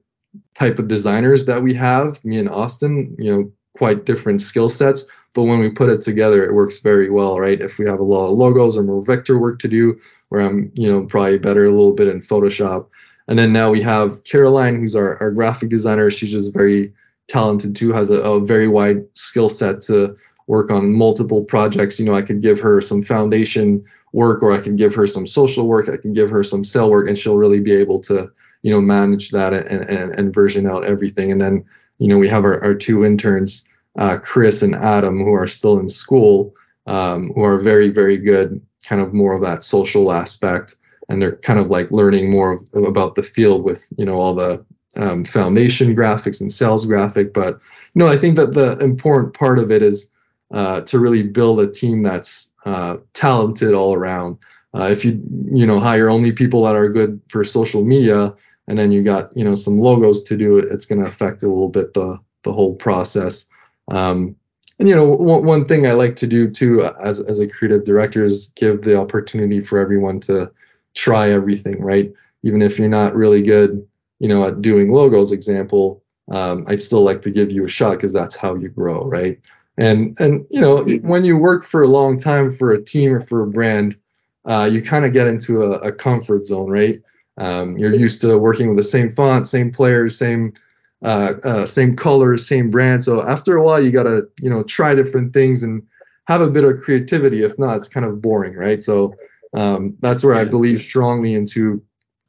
type 0.59 0.77
of 0.77 0.87
designers 0.87 1.45
that 1.45 1.63
we 1.63 1.73
have, 1.73 2.23
me 2.25 2.37
and 2.37 2.49
Austin, 2.49 3.15
you 3.17 3.31
know, 3.31 3.51
quite 3.77 4.05
different 4.05 4.41
skill 4.41 4.67
sets. 4.67 5.05
But 5.33 5.43
when 5.43 5.59
we 5.59 5.69
put 5.69 5.89
it 5.89 6.01
together, 6.01 6.43
it 6.43 6.53
works 6.53 6.81
very 6.81 7.09
well, 7.09 7.39
right? 7.39 7.61
If 7.61 7.77
we 7.77 7.85
have 7.85 7.99
a 7.99 8.03
lot 8.03 8.27
of 8.27 8.37
logos 8.37 8.75
or 8.75 8.83
more 8.83 9.01
vector 9.01 9.39
work 9.39 9.59
to 9.59 9.67
do, 9.67 9.97
where 10.27 10.41
I'm, 10.41 10.71
you 10.75 10.91
know, 10.91 11.05
probably 11.05 11.37
better 11.37 11.65
a 11.65 11.71
little 11.71 11.93
bit 11.93 12.09
in 12.09 12.21
Photoshop. 12.21 12.87
And 13.27 13.39
then 13.39 13.53
now 13.53 13.71
we 13.71 13.81
have 13.83 14.23
Caroline, 14.25 14.75
who's 14.75 14.95
our, 14.95 15.17
our 15.21 15.31
graphic 15.31 15.69
designer. 15.69 16.11
She's 16.11 16.33
just 16.33 16.53
very 16.53 16.93
talented 17.27 17.75
too, 17.75 17.93
has 17.93 18.09
a, 18.09 18.15
a 18.15 18.43
very 18.43 18.67
wide 18.67 19.05
skill 19.13 19.49
set 19.49 19.81
to 19.83 20.17
work 20.47 20.71
on 20.71 20.93
multiple 20.93 21.43
projects. 21.43 21.99
You 21.99 22.05
know, 22.05 22.15
I 22.15 22.23
could 22.23 22.41
give 22.41 22.59
her 22.59 22.81
some 22.81 23.03
foundation 23.03 23.85
work 24.11 24.41
or 24.41 24.51
I 24.51 24.59
can 24.59 24.75
give 24.75 24.95
her 24.95 25.05
some 25.05 25.27
social 25.27 25.67
work. 25.67 25.87
I 25.87 25.97
can 25.97 26.11
give 26.11 26.31
her 26.31 26.43
some 26.43 26.63
cell 26.63 26.89
work 26.89 27.07
and 27.07 27.17
she'll 27.17 27.37
really 27.37 27.59
be 27.59 27.73
able 27.73 28.01
to 28.01 28.31
you 28.61 28.71
know 28.71 28.81
manage 28.81 29.31
that 29.31 29.53
and, 29.53 29.89
and, 29.89 30.13
and 30.13 30.33
version 30.33 30.67
out 30.67 30.85
everything. 30.85 31.31
And 31.31 31.41
then 31.41 31.65
you 31.97 32.07
know 32.07 32.17
we 32.17 32.27
have 32.27 32.43
our, 32.43 32.63
our 32.63 32.73
two 32.73 33.05
interns 33.05 33.65
uh, 33.97 34.17
chris 34.19 34.61
and 34.61 34.75
adam 34.75 35.23
who 35.23 35.33
are 35.33 35.47
still 35.47 35.79
in 35.79 35.87
school 35.87 36.53
um, 36.87 37.31
who 37.35 37.43
are 37.43 37.59
very 37.59 37.89
very 37.89 38.17
good 38.17 38.61
kind 38.85 39.01
of 39.01 39.13
more 39.13 39.33
of 39.33 39.41
that 39.41 39.63
social 39.63 40.11
aspect. 40.11 40.75
And 41.09 41.21
they're 41.21 41.37
kind 41.37 41.59
of 41.59 41.67
like 41.67 41.89
learning 41.89 42.29
more 42.29 42.61
about 42.75 43.15
the 43.15 43.23
field 43.23 43.63
with 43.63 43.87
you 43.97 44.05
know 44.05 44.15
all 44.15 44.35
the 44.35 44.63
um, 44.95 45.25
foundation 45.25 45.95
graphics 45.95 46.41
and 46.41 46.51
sales 46.51 46.85
graphic. 46.85 47.33
But 47.33 47.59
you 47.93 47.99
know 47.99 48.07
i 48.07 48.17
think 48.17 48.35
that 48.35 48.53
the 48.53 48.77
important 48.79 49.33
part 49.33 49.59
of 49.59 49.71
it 49.71 49.81
is 49.81 50.11
uh, 50.51 50.81
to 50.81 50.99
really 50.99 51.23
build 51.23 51.59
a 51.59 51.69
team 51.69 52.01
that's 52.01 52.49
uh, 52.65 52.97
talented 53.13 53.73
all 53.73 53.93
around 53.93 54.37
uh, 54.73 54.89
if 54.91 55.03
you 55.03 55.21
you 55.51 55.65
know 55.65 55.79
hire 55.79 56.09
only 56.09 56.31
people 56.31 56.63
that 56.63 56.75
are 56.75 56.89
good 56.89 57.19
for 57.29 57.43
social 57.43 57.83
media 57.83 58.33
and 58.67 58.77
then 58.77 58.91
you 58.91 59.03
got 59.03 59.35
you 59.35 59.43
know 59.43 59.55
some 59.55 59.79
logos 59.79 60.21
to 60.23 60.37
do 60.37 60.57
it's 60.57 60.85
going 60.85 61.01
to 61.01 61.07
affect 61.07 61.43
a 61.43 61.47
little 61.47 61.69
bit 61.69 61.93
the 61.93 62.17
the 62.43 62.53
whole 62.53 62.75
process. 62.75 63.45
Um, 63.89 64.35
and 64.77 64.87
you 64.87 64.95
know 64.95 65.05
one, 65.05 65.43
one 65.43 65.65
thing 65.65 65.85
i 65.85 65.91
like 65.91 66.15
to 66.15 66.27
do 66.27 66.49
too 66.49 66.83
as, 67.03 67.19
as 67.19 67.39
a 67.39 67.49
creative 67.49 67.83
director 67.83 68.23
is 68.23 68.53
give 68.55 68.83
the 68.83 68.97
opportunity 68.97 69.59
for 69.59 69.77
everyone 69.79 70.19
to 70.21 70.51
try 70.95 71.31
everything 71.31 71.81
right? 71.81 72.13
Even 72.43 72.61
if 72.61 72.79
you're 72.79 72.87
not 72.87 73.15
really 73.15 73.41
good 73.41 73.85
you 74.19 74.29
know 74.29 74.45
at 74.45 74.61
doing 74.61 74.91
logos 74.91 75.31
example 75.31 76.03
um, 76.31 76.63
i'd 76.67 76.81
still 76.81 77.01
like 77.01 77.21
to 77.21 77.31
give 77.31 77.51
you 77.51 77.65
a 77.65 77.69
shot 77.69 77.95
because 77.95 78.13
that's 78.13 78.35
how 78.35 78.55
you 78.55 78.69
grow 78.69 79.03
right? 79.05 79.39
And 79.77 80.15
and 80.19 80.45
you 80.49 80.61
know 80.61 80.85
when 81.01 81.25
you 81.25 81.35
work 81.37 81.63
for 81.63 81.81
a 81.81 81.87
long 81.87 82.17
time 82.17 82.49
for 82.49 82.71
a 82.71 82.81
team 82.81 83.13
or 83.13 83.19
for 83.19 83.41
a 83.43 83.47
brand 83.47 83.97
uh, 84.49 84.65
you 84.71 84.81
kind 84.81 85.05
of 85.05 85.13
get 85.13 85.27
into 85.27 85.63
a, 85.63 85.71
a 85.89 85.91
comfort 85.91 86.45
zone 86.45 86.69
right 86.71 87.01
Um, 87.37 87.77
you're 87.77 87.95
used 87.95 88.21
to 88.21 88.37
working 88.37 88.67
with 88.67 88.77
the 88.77 88.83
same 88.83 89.09
font, 89.09 89.47
same 89.47 89.71
players, 89.71 90.17
same 90.17 90.53
uh, 91.01 91.33
uh, 91.43 91.65
same 91.65 91.95
colors, 91.95 92.47
same 92.47 92.69
brand. 92.69 93.03
So 93.03 93.21
after 93.23 93.55
a 93.55 93.63
while, 93.63 93.81
you 93.81 93.91
gotta 93.91 94.27
you 94.41 94.49
know 94.49 94.63
try 94.63 94.93
different 94.95 95.33
things 95.33 95.63
and 95.63 95.83
have 96.27 96.41
a 96.41 96.49
bit 96.49 96.65
of 96.65 96.81
creativity. 96.81 97.43
If 97.43 97.57
not, 97.57 97.77
it's 97.77 97.87
kind 97.87 98.05
of 98.05 98.21
boring, 98.21 98.55
right? 98.55 98.83
So 98.83 99.15
um, 99.53 99.95
that's 100.01 100.23
where 100.23 100.35
I 100.35 100.45
believe 100.45 100.79
strongly 100.81 101.33
into 101.33 101.81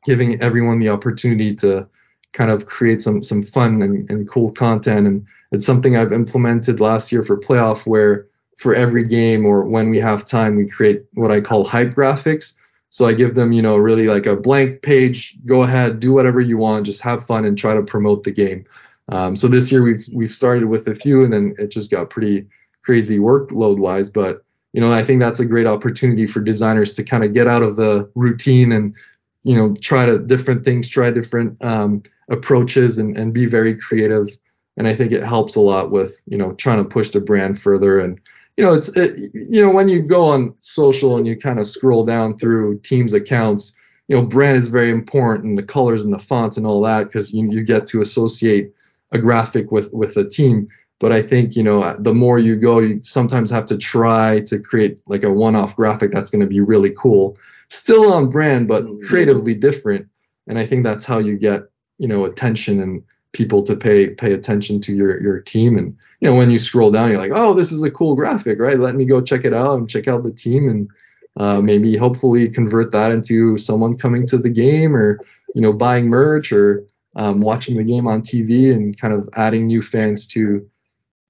giving 0.05 0.41
everyone 0.41 0.79
the 0.79 0.91
opportunity 0.91 1.55
to 1.57 1.89
kind 2.33 2.51
of 2.51 2.67
create 2.67 3.03
some 3.03 3.23
some 3.23 3.43
fun 3.43 3.83
and, 3.83 4.11
and 4.11 4.31
cool 4.31 4.53
content. 4.53 5.07
And 5.09 5.27
it's 5.53 5.67
something 5.67 5.97
I've 5.97 6.13
implemented 6.13 6.79
last 6.81 7.11
year 7.13 7.25
for 7.25 7.37
playoff, 7.37 7.87
where 7.87 8.30
for 8.61 8.75
every 8.75 9.03
game 9.03 9.47
or 9.47 9.65
when 9.65 9.89
we 9.89 9.97
have 9.99 10.23
time, 10.23 10.55
we 10.55 10.69
create 10.69 11.03
what 11.15 11.31
I 11.31 11.41
call 11.41 11.65
hype 11.65 11.95
graphics. 11.95 12.53
So 12.91 13.07
I 13.07 13.15
give 13.15 13.35
them, 13.35 13.53
you 13.53 13.63
know, 13.63 13.79
really 13.79 14.07
like 14.07 14.27
a 14.27 14.37
blank 14.37 14.83
page. 14.83 15.39
Go 15.47 15.63
ahead, 15.63 15.99
do 15.99 16.13
whatever 16.13 16.43
you 16.43 16.59
want, 16.59 16.85
just 16.85 17.01
have 17.01 17.25
fun 17.25 17.47
and 17.47 17.57
try 17.57 17.73
to 17.73 17.83
promote 17.83 18.23
the 18.23 18.31
game. 18.31 18.67
Um, 19.09 19.35
so 19.35 19.49
this 19.49 19.73
year 19.73 19.83
we've 19.83 20.07
we've 20.13 20.35
started 20.35 20.67
with 20.67 20.87
a 20.89 20.95
few, 20.95 21.25
and 21.25 21.33
then 21.33 21.55
it 21.59 21.71
just 21.71 21.91
got 21.91 22.11
pretty 22.11 22.47
crazy 22.83 23.19
workload 23.19 23.79
wise. 23.79 24.11
But 24.11 24.45
you 24.75 24.81
know, 24.83 24.93
I 24.93 25.03
think 25.05 25.21
that's 25.21 25.41
a 25.41 25.47
great 25.47 25.67
opportunity 25.67 26.27
for 26.27 26.41
designers 26.41 26.93
to 26.93 27.03
kind 27.03 27.25
of 27.25 27.33
get 27.33 27.49
out 27.49 27.63
of 27.63 27.77
the 27.77 28.11
routine 28.15 28.73
and 28.73 28.95
you 29.43 29.55
know 29.55 29.75
try 29.81 30.05
to 30.05 30.19
different 30.19 30.67
things, 30.67 30.87
try 30.87 31.11
different 31.11 31.57
um, 31.65 32.03
approaches, 32.29 32.99
and 32.99 33.17
and 33.17 33.33
be 33.33 33.47
very 33.47 33.75
creative. 33.75 34.29
And 34.77 34.87
I 34.87 34.95
think 34.95 35.13
it 35.13 35.25
helps 35.25 35.57
a 35.57 35.61
lot 35.61 35.91
with 35.91 36.21
you 36.27 36.37
know 36.37 36.53
trying 36.53 36.85
to 36.85 36.89
push 36.89 37.09
the 37.09 37.23
brand 37.23 37.59
further 37.59 38.01
and 38.01 38.21
you 38.57 38.65
know, 38.65 38.75
it's 38.75 38.89
it, 38.97 39.31
you 39.35 39.61
know 39.61 39.71
when 39.71 39.89
you 39.89 40.03
go 40.03 40.27
on 40.27 40.55
social 40.61 41.17
and 41.17 41.27
you 41.27 41.37
kind 41.37 41.59
of 41.59 41.67
scroll 41.67 42.05
down 42.05 42.37
through 42.37 42.79
teams' 42.81 43.13
accounts, 43.13 43.77
you 44.09 44.17
know, 44.17 44.23
brand 44.23 44.57
is 44.57 44.69
very 44.69 44.91
important, 44.91 45.47
and 45.47 45.59
the 45.59 45.63
colors 45.63 46.05
and 46.05 46.13
the 46.13 46.19
fonts 46.19 46.57
and 46.57 46.67
all 46.67 46.83
that, 46.83 47.05
because 47.05 47.33
you, 47.33 47.49
you 47.51 47.65
get 47.65 47.87
to 47.89 48.01
associate 48.01 48.73
a 49.13 49.19
graphic 49.19 49.71
with 49.71 49.93
with 49.93 50.17
a 50.17 50.29
team. 50.29 50.69
But 50.99 51.13
I 51.13 51.23
think 51.23 51.57
you 51.57 51.63
know 51.63 51.97
the 51.99 52.15
more 52.15 52.39
you 52.39 52.57
go, 52.57 52.81
you 52.81 53.01
sometimes 53.03 53.51
have 53.51 53.67
to 53.67 53.79
try 53.79 54.41
to 54.41 54.59
create 54.59 55.01
like 55.07 55.25
a 55.25 55.33
one-off 55.33 55.77
graphic 55.77 56.11
that's 56.11 56.31
going 56.31 56.43
to 56.43 56.47
be 56.47 56.61
really 56.61 56.93
cool, 56.99 57.39
still 57.69 58.13
on 58.13 58.31
brand 58.31 58.69
but 58.69 58.83
mm-hmm. 58.83 59.07
creatively 59.07 59.55
different. 59.55 60.07
And 60.47 60.59
I 60.59 60.67
think 60.67 60.85
that's 60.85 61.05
how 61.05 61.19
you 61.19 61.39
get 61.39 61.63
you 61.99 62.09
know 62.09 62.25
attention 62.25 62.81
and 62.81 63.03
people 63.33 63.63
to 63.63 63.77
pay 63.77 64.11
pay 64.11 64.33
attention 64.33 64.81
to 64.81 64.93
your 64.93 65.21
your 65.23 65.41
team. 65.41 65.79
And 65.79 65.97
you 66.21 66.29
know 66.31 66.37
when 66.37 66.51
you 66.51 66.59
scroll 66.59 66.91
down 66.91 67.11
you're 67.11 67.19
like 67.19 67.33
oh 67.35 67.55
this 67.55 67.73
is 67.73 67.83
a 67.83 67.91
cool 67.91 68.15
graphic 68.15 68.59
right? 68.59 68.79
Let 68.79 68.95
me 68.95 69.05
go 69.05 69.21
check 69.21 69.45
it 69.45 69.55
out 69.55 69.79
and 69.79 69.89
check 69.89 70.09
out 70.09 70.25
the 70.25 70.33
team 70.33 70.69
and 70.69 70.89
uh, 71.37 71.61
maybe 71.61 71.97
hopefully 71.97 72.49
convert 72.49 72.91
that 72.91 73.13
into 73.13 73.57
someone 73.57 73.97
coming 73.97 74.27
to 74.27 74.39
the 74.39 74.51
game 74.51 74.97
or 74.97 75.21
you 75.55 75.63
know 75.63 75.73
buying 75.73 76.07
merch 76.07 76.53
or 76.53 76.85
um, 77.17 77.41
watching 77.41 77.77
the 77.77 77.85
game 77.85 78.07
on 78.07 78.23
TV 78.23 78.73
and 78.73 78.99
kind 79.01 79.15
of 79.15 79.29
adding 79.35 79.67
new 79.67 79.83
fans 79.83 80.27
to 80.27 80.69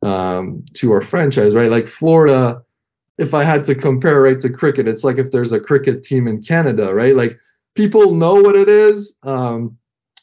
um, 0.02 0.64
to 0.74 0.92
our 0.92 1.02
franchise 1.02 1.54
right? 1.54 1.70
Like 1.70 1.86
Florida 1.86 2.62
if 3.18 3.34
I 3.34 3.44
had 3.44 3.64
to 3.64 3.74
compare 3.74 4.22
right 4.22 4.40
to 4.40 4.48
cricket 4.48 4.88
it's 4.88 5.04
like 5.04 5.18
if 5.18 5.30
there's 5.30 5.52
a 5.52 5.60
cricket 5.60 6.02
team 6.02 6.26
in 6.26 6.40
Canada 6.40 6.94
right? 6.94 7.14
Like 7.14 7.38
people 7.74 8.14
know 8.14 8.34
what 8.34 8.56
it 8.56 8.68
is 8.70 9.16
um, 9.22 9.76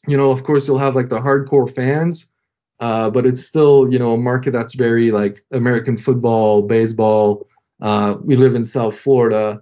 you 0.07 0.17
know, 0.17 0.31
of 0.31 0.43
course, 0.43 0.67
you'll 0.67 0.77
have 0.77 0.95
like 0.95 1.09
the 1.09 1.19
hardcore 1.19 1.73
fans, 1.73 2.29
uh, 2.79 3.09
but 3.09 3.25
it's 3.25 3.43
still, 3.43 3.91
you 3.91 3.99
know, 3.99 4.11
a 4.11 4.17
market 4.17 4.51
that's 4.51 4.73
very 4.73 5.11
like 5.11 5.41
American 5.51 5.97
football, 5.97 6.63
baseball. 6.63 7.47
Uh, 7.81 8.15
we 8.23 8.35
live 8.35 8.55
in 8.55 8.63
South 8.63 8.97
Florida, 8.97 9.61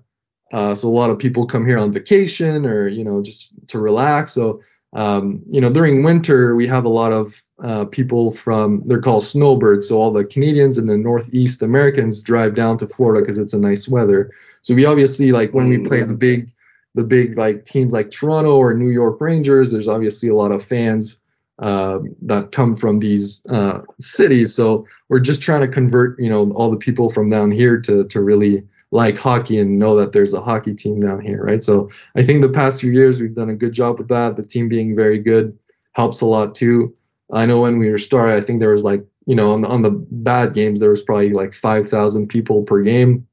uh, 0.54 0.74
so 0.74 0.88
a 0.88 0.90
lot 0.90 1.10
of 1.10 1.20
people 1.20 1.46
come 1.46 1.66
here 1.66 1.78
on 1.78 1.92
vacation 1.92 2.66
or 2.66 2.88
you 2.88 3.04
know 3.04 3.22
just 3.22 3.52
to 3.68 3.80
relax. 3.80 4.32
So 4.32 4.62
um, 4.96 5.44
you 5.48 5.60
know, 5.60 5.72
during 5.72 6.04
winter 6.04 6.56
we 6.56 6.68
have 6.68 6.86
a 6.86 6.90
lot 6.90 7.12
of 7.12 7.42
uh, 7.62 7.86
people 7.86 8.32
from 8.32 8.82
they're 8.86 9.02
called 9.02 9.24
snowbirds. 9.24 9.90
So 9.90 9.98
all 9.98 10.12
the 10.12 10.24
Canadians 10.24 10.78
and 10.78 10.88
the 10.88 10.98
Northeast 10.98 11.62
Americans 11.62 12.22
drive 12.22 12.56
down 12.56 12.78
to 12.78 12.88
Florida 12.88 13.22
because 13.22 13.38
it's 13.38 13.54
a 13.54 13.60
nice 13.60 13.90
weather. 13.90 14.32
So 14.62 14.74
we 14.74 14.86
obviously 14.86 15.34
like 15.34 15.54
when 15.54 15.68
we 15.68 15.80
play 15.80 16.02
a 16.02 16.06
big 16.06 16.50
the 16.96 17.04
big 17.04 17.38
like 17.38 17.66
teams 17.66 17.94
like 17.94 18.10
Toronto 18.10 18.56
or 18.56 18.74
New 18.74 18.90
York 18.90 19.22
Rangers, 19.22 19.72
there's 19.72 19.88
obviously 19.88 20.30
a 20.30 20.36
lot 20.36 20.52
of 20.52 20.64
fans 20.64 21.22
uh, 21.60 22.00
that 22.22 22.52
come 22.52 22.76
from 22.76 23.00
these 23.00 23.46
uh, 23.48 23.82
cities. 24.00 24.56
So 24.56 24.88
we're 25.10 25.20
just 25.20 25.42
trying 25.42 25.62
to 25.62 25.68
convert, 25.68 26.20
you 26.20 26.30
know, 26.30 26.52
all 26.52 26.72
the 26.72 26.78
people 26.78 27.10
from 27.10 27.30
down 27.30 27.52
here 27.52 27.80
to 27.82 28.06
to 28.06 28.22
really 28.22 28.64
like 28.92 29.18
hockey 29.18 29.60
and 29.60 29.78
know 29.78 29.96
that 29.98 30.14
there's 30.14 30.34
a 30.34 30.42
hockey 30.42 30.74
team 30.74 31.00
down 31.00 31.20
here, 31.20 31.44
right? 31.44 31.64
So 31.64 31.90
I 32.16 32.26
think 32.26 32.42
the 32.42 32.50
past 32.50 32.80
few 32.80 32.92
years 32.92 33.20
we've 33.20 33.36
done 33.36 33.50
a 33.50 33.56
good 33.56 33.74
job 33.74 33.98
with 33.98 34.08
that. 34.08 34.38
The 34.38 34.46
team 34.46 34.70
being 34.70 34.96
very 34.96 35.20
good 35.20 35.58
helps 35.94 36.22
a 36.22 36.26
lot 36.26 36.56
too. 36.56 36.96
I 37.34 37.46
know 37.46 37.62
when 37.62 37.78
we 37.80 37.90
were 37.90 37.98
started, 37.98 38.36
I 38.36 38.42
think 38.42 38.60
there 38.60 38.72
was 38.72 38.84
like, 38.84 39.04
you 39.26 39.36
know, 39.36 39.52
on 39.52 39.62
the, 39.62 39.68
on 39.68 39.82
the 39.82 39.92
bad 39.92 40.54
games 40.54 40.80
there 40.80 40.92
was 40.92 41.02
probably 41.02 41.32
like 41.32 41.54
5,000 41.54 42.28
people 42.28 42.64
per 42.64 42.84
game, 42.84 43.28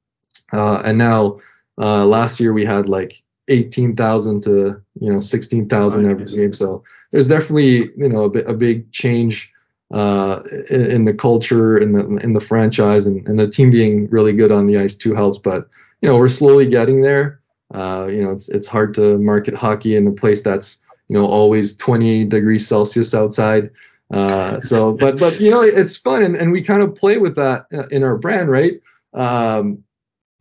uh, 0.52 0.80
and 0.84 0.96
now 0.96 1.38
uh, 1.78 2.06
last 2.06 2.40
year 2.40 2.52
we 2.52 2.64
had 2.64 2.88
like 2.88 3.22
18,000 3.48 4.42
to 4.42 4.80
you 5.00 5.12
know 5.12 5.20
16,000 5.20 6.10
every 6.10 6.24
game. 6.26 6.52
So 6.52 6.84
there's 7.10 7.28
definitely 7.28 7.90
you 7.96 8.08
know 8.08 8.22
a, 8.22 8.30
bit, 8.30 8.48
a 8.48 8.54
big 8.54 8.90
change 8.92 9.52
uh, 9.92 10.42
in, 10.70 10.90
in, 10.90 11.04
the 11.04 11.14
culture 11.14 11.76
in 11.76 11.92
the 11.92 12.16
in 12.18 12.32
the 12.32 12.40
franchise 12.40 13.04
and, 13.06 13.26
and 13.28 13.38
the 13.38 13.48
team 13.48 13.70
being 13.70 14.08
really 14.08 14.32
good 14.32 14.50
on 14.50 14.66
the 14.66 14.78
ice 14.78 14.94
too 14.94 15.14
helps. 15.14 15.38
But 15.38 15.68
you 16.00 16.08
know 16.08 16.16
we're 16.16 16.28
slowly 16.28 16.66
getting 16.66 17.02
there. 17.02 17.40
Uh, 17.74 18.08
you 18.10 18.22
know 18.22 18.30
it's 18.30 18.48
it's 18.48 18.68
hard 18.68 18.94
to 18.94 19.18
market 19.18 19.54
hockey 19.54 19.96
in 19.96 20.06
a 20.06 20.12
place 20.12 20.42
that's 20.42 20.78
you 21.08 21.16
know 21.16 21.26
always 21.26 21.76
20 21.76 22.26
degrees 22.26 22.66
Celsius 22.66 23.14
outside. 23.14 23.70
Uh, 24.10 24.60
so 24.60 24.92
but 24.94 25.18
but 25.18 25.40
you 25.40 25.50
know 25.50 25.62
it's 25.62 25.96
fun 25.96 26.22
and, 26.22 26.36
and 26.36 26.52
we 26.52 26.62
kind 26.62 26.82
of 26.82 26.94
play 26.94 27.18
with 27.18 27.34
that 27.34 27.66
uh, 27.72 27.86
in 27.90 28.02
our 28.02 28.16
brand 28.16 28.50
right. 28.50 28.80
Um, 29.14 29.84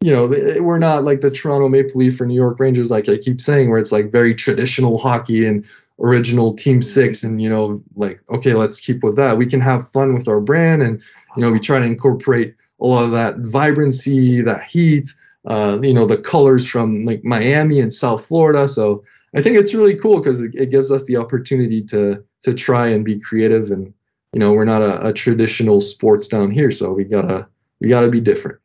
you 0.02 0.12
know, 0.12 0.28
we're 0.62 0.80
not 0.80 1.04
like 1.04 1.22
the 1.22 1.30
Toronto 1.30 1.70
Maple 1.70 2.00
Leaf 2.00 2.20
or 2.20 2.26
New 2.26 2.36
York 2.36 2.60
Rangers, 2.60 2.90
like 2.90 3.08
I 3.08 3.18
keep 3.18 3.40
saying, 3.40 3.70
where 3.70 3.78
it's 3.78 3.92
like 3.92 4.12
very 4.12 4.34
traditional 4.34 4.98
hockey 4.98 5.46
and 5.46 5.64
original 6.00 6.56
Team 6.56 6.82
Six, 6.82 7.24
and 7.24 7.40
you 7.40 7.50
know, 7.50 7.84
like 7.96 8.20
okay, 8.32 8.54
let's 8.54 8.80
keep 8.80 9.04
with 9.04 9.16
that. 9.18 9.38
We 9.38 9.46
can 9.46 9.62
have 9.62 9.90
fun 9.92 10.16
with 10.16 10.28
our 10.28 10.42
brand, 10.42 10.82
and 10.82 11.02
you 11.38 11.44
know, 11.44 11.52
we 11.52 11.60
try 11.60 11.80
to 11.80 11.86
incorporate 11.86 12.56
a 12.82 12.86
lot 12.86 13.06
of 13.06 13.12
that 13.12 13.38
vibrancy, 13.38 14.42
that 14.42 14.64
heat, 14.64 15.14
uh, 15.46 15.78
you 15.84 15.94
know, 15.94 16.08
the 16.08 16.18
colors 16.18 16.68
from 16.68 17.06
like 17.06 17.24
Miami 17.24 17.80
and 17.80 17.94
South 17.94 18.26
Florida. 18.26 18.68
So 18.68 19.04
I 19.36 19.42
think 19.44 19.56
it's 19.56 19.76
really 19.76 19.96
cool 19.96 20.18
because 20.18 20.42
it, 20.42 20.72
gives 20.72 20.92
us 20.92 21.04
the 21.06 21.18
opportunity 21.18 21.84
to 21.86 22.24
to 22.42 22.54
try 22.56 22.88
and 22.88 23.06
be 23.06 23.20
creative, 23.20 23.70
and 23.70 23.94
you 24.34 24.40
know, 24.40 24.54
we're 24.54 24.66
not 24.66 24.82
a, 24.82 25.10
a 25.10 25.14
traditional 25.14 25.80
sports 25.80 26.28
down 26.28 26.50
here, 26.50 26.72
so 26.72 26.92
we 26.92 27.04
gotta 27.04 27.48
we 27.80 27.88
gotta 27.88 28.10
be 28.10 28.20
different. 28.20 28.61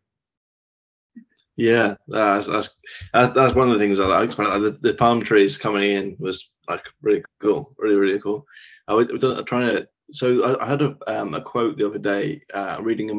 Yeah, 1.57 1.97
that's, 2.07 2.47
that's 2.47 2.69
that's 3.13 3.55
one 3.55 3.69
of 3.69 3.73
the 3.73 3.79
things 3.79 3.99
I 3.99 4.07
liked. 4.07 4.39
Like 4.39 4.61
the, 4.61 4.79
the 4.83 4.95
palm 4.95 5.23
trees 5.23 5.57
coming 5.57 5.93
in 5.93 6.17
was 6.19 6.51
like 6.69 6.83
really 7.01 7.25
cool, 7.41 7.75
really 7.79 7.97
really 7.97 8.21
cool. 8.21 8.47
I 8.89 8.95
was 8.95 9.09
trying 9.47 9.75
to. 9.75 9.89
So 10.13 10.45
I, 10.45 10.65
I 10.65 10.69
had 10.69 10.83
a, 10.83 10.97
um, 11.09 11.35
a 11.35 11.41
quote 11.41 11.77
the 11.77 11.87
other 11.87 11.99
day, 11.99 12.41
uh, 12.55 12.79
reading 12.81 13.11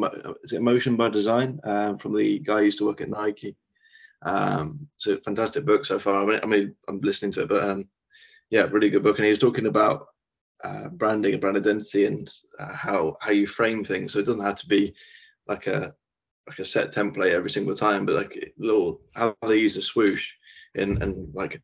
is 0.42 0.52
it 0.52 0.56
Emotion 0.56 0.96
by 0.96 1.10
Design 1.10 1.60
um, 1.64 1.98
from 1.98 2.16
the 2.16 2.38
guy 2.38 2.58
who 2.58 2.64
used 2.64 2.78
to 2.78 2.86
work 2.86 3.02
at 3.02 3.10
Nike. 3.10 3.56
Um, 4.22 4.88
a 5.06 5.16
fantastic 5.18 5.66
book 5.66 5.84
so 5.84 5.98
far. 5.98 6.22
I 6.22 6.26
mean, 6.26 6.40
I 6.42 6.46
mean 6.46 6.74
I'm 6.88 7.00
listening 7.00 7.32
to 7.32 7.42
it, 7.42 7.48
but 7.48 7.62
um, 7.62 7.88
yeah, 8.50 8.62
really 8.62 8.88
good 8.88 9.02
book. 9.02 9.18
And 9.18 9.26
he 9.26 9.30
was 9.30 9.38
talking 9.38 9.66
about 9.66 10.06
uh, 10.64 10.88
branding 10.88 11.32
and 11.32 11.40
brand 11.40 11.56
identity 11.56 12.06
and 12.06 12.32
uh, 12.58 12.72
how 12.72 13.16
how 13.20 13.32
you 13.32 13.46
frame 13.46 13.84
things. 13.84 14.12
So 14.12 14.20
it 14.20 14.26
doesn't 14.26 14.44
have 14.44 14.56
to 14.60 14.66
be 14.66 14.94
like 15.46 15.66
a 15.66 15.94
like 16.48 16.58
a 16.58 16.64
set 16.64 16.92
template 16.92 17.32
every 17.32 17.50
single 17.50 17.74
time, 17.74 18.06
but 18.06 18.14
like 18.14 18.54
little 18.58 19.00
how 19.14 19.34
they 19.46 19.58
use 19.58 19.76
a 19.76 19.82
swoosh 19.82 20.32
and 20.74 21.02
and 21.02 21.34
like 21.34 21.60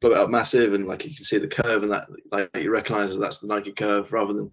blow 0.00 0.12
it 0.12 0.18
out 0.18 0.30
massive 0.30 0.74
and 0.74 0.86
like 0.86 1.04
you 1.04 1.14
can 1.14 1.24
see 1.24 1.38
the 1.38 1.46
curve 1.46 1.82
and 1.82 1.92
that 1.92 2.08
like 2.32 2.50
you 2.54 2.70
recognize 2.70 3.14
that 3.14 3.20
that's 3.20 3.38
the 3.38 3.46
Nike 3.46 3.72
curve 3.72 4.12
rather 4.12 4.32
than 4.32 4.50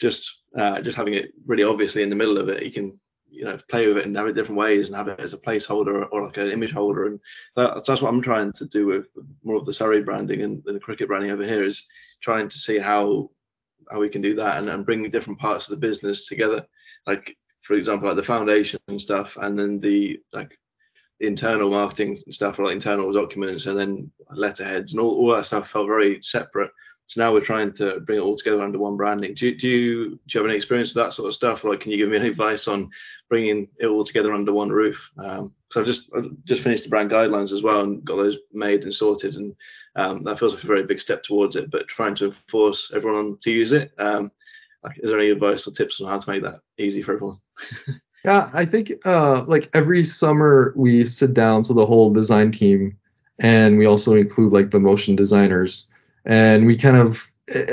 just 0.00 0.38
uh, 0.58 0.80
just 0.80 0.96
having 0.96 1.14
it 1.14 1.32
really 1.46 1.64
obviously 1.64 2.02
in 2.02 2.10
the 2.10 2.16
middle 2.16 2.38
of 2.38 2.48
it. 2.48 2.62
You 2.62 2.72
can 2.72 2.98
you 3.30 3.44
know 3.44 3.58
play 3.68 3.86
with 3.86 3.96
it 3.96 4.06
and 4.06 4.16
have 4.16 4.26
it 4.26 4.34
different 4.34 4.58
ways 4.58 4.88
and 4.88 4.96
have 4.96 5.08
it 5.08 5.20
as 5.20 5.32
a 5.32 5.38
placeholder 5.38 5.88
or, 5.88 6.04
or 6.06 6.26
like 6.26 6.36
an 6.36 6.50
image 6.50 6.72
holder 6.72 7.06
and 7.06 7.18
that, 7.56 7.84
that's 7.86 8.02
what 8.02 8.12
I'm 8.12 8.22
trying 8.22 8.52
to 8.52 8.66
do 8.66 8.86
with 8.86 9.06
more 9.42 9.56
of 9.56 9.66
the 9.66 9.72
Surrey 9.72 10.02
branding 10.02 10.42
and, 10.42 10.62
and 10.66 10.76
the 10.76 10.80
cricket 10.80 11.08
branding 11.08 11.30
over 11.30 11.44
here 11.44 11.64
is 11.64 11.86
trying 12.20 12.48
to 12.48 12.58
see 12.58 12.78
how 12.78 13.30
how 13.90 14.00
we 14.00 14.08
can 14.08 14.22
do 14.22 14.34
that 14.34 14.58
and, 14.58 14.68
and 14.68 14.86
bring 14.86 15.08
different 15.10 15.38
parts 15.38 15.68
of 15.68 15.70
the 15.70 15.86
business 15.86 16.26
together 16.26 16.64
like 17.06 17.36
for 17.62 17.74
example, 17.74 18.08
like 18.08 18.16
the 18.16 18.22
foundation 18.22 18.80
and 18.88 19.00
stuff, 19.00 19.36
and 19.40 19.56
then 19.56 19.80
the 19.80 20.20
like 20.32 20.58
internal 21.20 21.70
marketing 21.70 22.22
stuff, 22.30 22.58
like 22.58 22.72
internal 22.72 23.12
documents, 23.12 23.66
and 23.66 23.78
then 23.78 24.10
letterheads 24.30 24.92
and 24.92 25.00
all, 25.00 25.10
all 25.10 25.36
that 25.36 25.46
stuff 25.46 25.70
felt 25.70 25.86
very 25.86 26.20
separate. 26.22 26.70
So 27.06 27.20
now 27.20 27.32
we're 27.32 27.40
trying 27.40 27.72
to 27.74 28.00
bring 28.00 28.18
it 28.18 28.22
all 28.22 28.36
together 28.36 28.62
under 28.62 28.78
one 28.78 28.96
branding. 28.96 29.34
Do, 29.34 29.54
do 29.54 29.68
you 29.68 30.10
do 30.10 30.18
you 30.30 30.40
have 30.40 30.46
any 30.46 30.56
experience 30.56 30.94
with 30.94 31.04
that 31.04 31.12
sort 31.12 31.28
of 31.28 31.34
stuff? 31.34 31.64
Like, 31.64 31.80
can 31.80 31.90
you 31.90 31.98
give 31.98 32.08
me 32.08 32.16
any 32.16 32.28
advice 32.28 32.68
on 32.68 32.90
bringing 33.28 33.68
it 33.78 33.86
all 33.86 34.04
together 34.04 34.32
under 34.32 34.52
one 34.52 34.70
roof? 34.70 35.10
Because 35.16 35.40
um, 35.40 35.52
I've 35.76 35.86
just 35.86 36.10
I've 36.16 36.30
just 36.44 36.62
finished 36.62 36.84
the 36.84 36.88
brand 36.88 37.10
guidelines 37.10 37.52
as 37.52 37.62
well 37.62 37.80
and 37.80 38.04
got 38.04 38.16
those 38.16 38.38
made 38.52 38.84
and 38.84 38.94
sorted, 38.94 39.34
and 39.34 39.54
um, 39.96 40.24
that 40.24 40.38
feels 40.38 40.54
like 40.54 40.64
a 40.64 40.68
very 40.68 40.84
big 40.84 41.00
step 41.00 41.22
towards 41.22 41.56
it. 41.56 41.70
But 41.70 41.88
trying 41.88 42.14
to 42.16 42.32
force 42.48 42.92
everyone 42.94 43.36
to 43.42 43.50
use 43.50 43.72
it, 43.72 43.92
um, 43.98 44.30
like, 44.84 44.98
is 44.98 45.10
there 45.10 45.20
any 45.20 45.30
advice 45.30 45.66
or 45.66 45.70
tips 45.70 46.00
on 46.00 46.08
how 46.08 46.18
to 46.18 46.30
make 46.30 46.42
that 46.42 46.60
easy 46.78 47.02
for 47.02 47.14
everyone? 47.14 47.38
yeah, 48.24 48.50
I 48.52 48.64
think 48.64 48.92
uh, 49.04 49.44
like 49.44 49.70
every 49.74 50.02
summer 50.02 50.72
we 50.76 51.04
sit 51.04 51.34
down, 51.34 51.64
so 51.64 51.74
the 51.74 51.86
whole 51.86 52.12
design 52.12 52.50
team, 52.50 52.96
and 53.38 53.78
we 53.78 53.86
also 53.86 54.14
include 54.14 54.52
like 54.52 54.70
the 54.70 54.80
motion 54.80 55.16
designers, 55.16 55.88
and 56.24 56.66
we 56.66 56.76
kind 56.76 56.96
of 56.96 57.32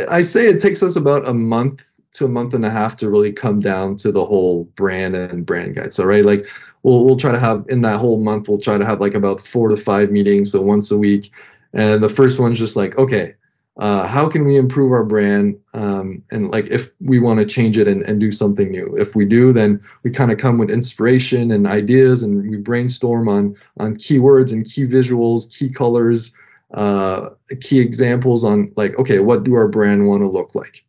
I 0.09 0.21
say 0.21 0.47
it 0.47 0.61
takes 0.61 0.83
us 0.83 0.95
about 0.95 1.27
a 1.27 1.33
month 1.33 1.85
to 2.11 2.25
a 2.25 2.29
month 2.29 2.53
and 2.53 2.65
a 2.65 2.69
half 2.69 2.95
to 2.97 3.09
really 3.09 3.31
come 3.31 3.59
down 3.59 3.95
to 3.97 4.11
the 4.11 4.25
whole 4.25 4.63
brand 4.75 5.15
and 5.15 5.45
brand 5.45 5.75
guide. 5.75 5.93
So 5.93 6.05
right, 6.05 6.25
like 6.25 6.47
we'll 6.83 7.05
we'll 7.05 7.17
try 7.17 7.31
to 7.31 7.39
have 7.39 7.65
in 7.69 7.81
that 7.81 7.99
whole 7.99 8.19
month 8.19 8.47
we'll 8.47 8.59
try 8.59 8.77
to 8.77 8.85
have 8.85 8.99
like 8.99 9.13
about 9.13 9.41
four 9.41 9.69
to 9.69 9.77
five 9.77 10.11
meetings, 10.11 10.51
so 10.51 10.61
once 10.61 10.91
a 10.91 10.97
week. 10.97 11.31
And 11.73 12.01
the 12.01 12.09
first 12.09 12.39
one's 12.39 12.57
just 12.57 12.75
like, 12.75 12.97
okay, 12.97 13.35
uh, 13.79 14.05
how 14.05 14.27
can 14.27 14.45
we 14.45 14.57
improve 14.57 14.91
our 14.91 15.05
brand? 15.05 15.57
Um, 15.73 16.21
and 16.31 16.51
like 16.51 16.67
if 16.67 16.91
we 16.99 17.19
want 17.19 17.39
to 17.39 17.45
change 17.45 17.77
it 17.77 17.87
and, 17.87 18.03
and 18.03 18.19
do 18.19 18.29
something 18.29 18.69
new. 18.69 18.93
If 18.97 19.15
we 19.15 19.25
do, 19.25 19.53
then 19.53 19.81
we 20.03 20.11
kind 20.11 20.31
of 20.31 20.37
come 20.37 20.57
with 20.57 20.69
inspiration 20.69 21.49
and 21.49 21.65
ideas, 21.65 22.21
and 22.21 22.49
we 22.49 22.57
brainstorm 22.57 23.29
on 23.29 23.55
on 23.77 23.95
keywords 23.95 24.51
and 24.51 24.65
key 24.65 24.85
visuals, 24.85 25.57
key 25.57 25.69
colors, 25.69 26.31
uh, 26.73 27.29
key 27.61 27.79
examples 27.79 28.43
on 28.43 28.71
like, 28.75 28.97
okay, 28.99 29.19
what 29.19 29.43
do 29.43 29.55
our 29.55 29.67
brand 29.67 30.07
want 30.07 30.21
to 30.21 30.27
look 30.27 30.53
like? 30.55 30.83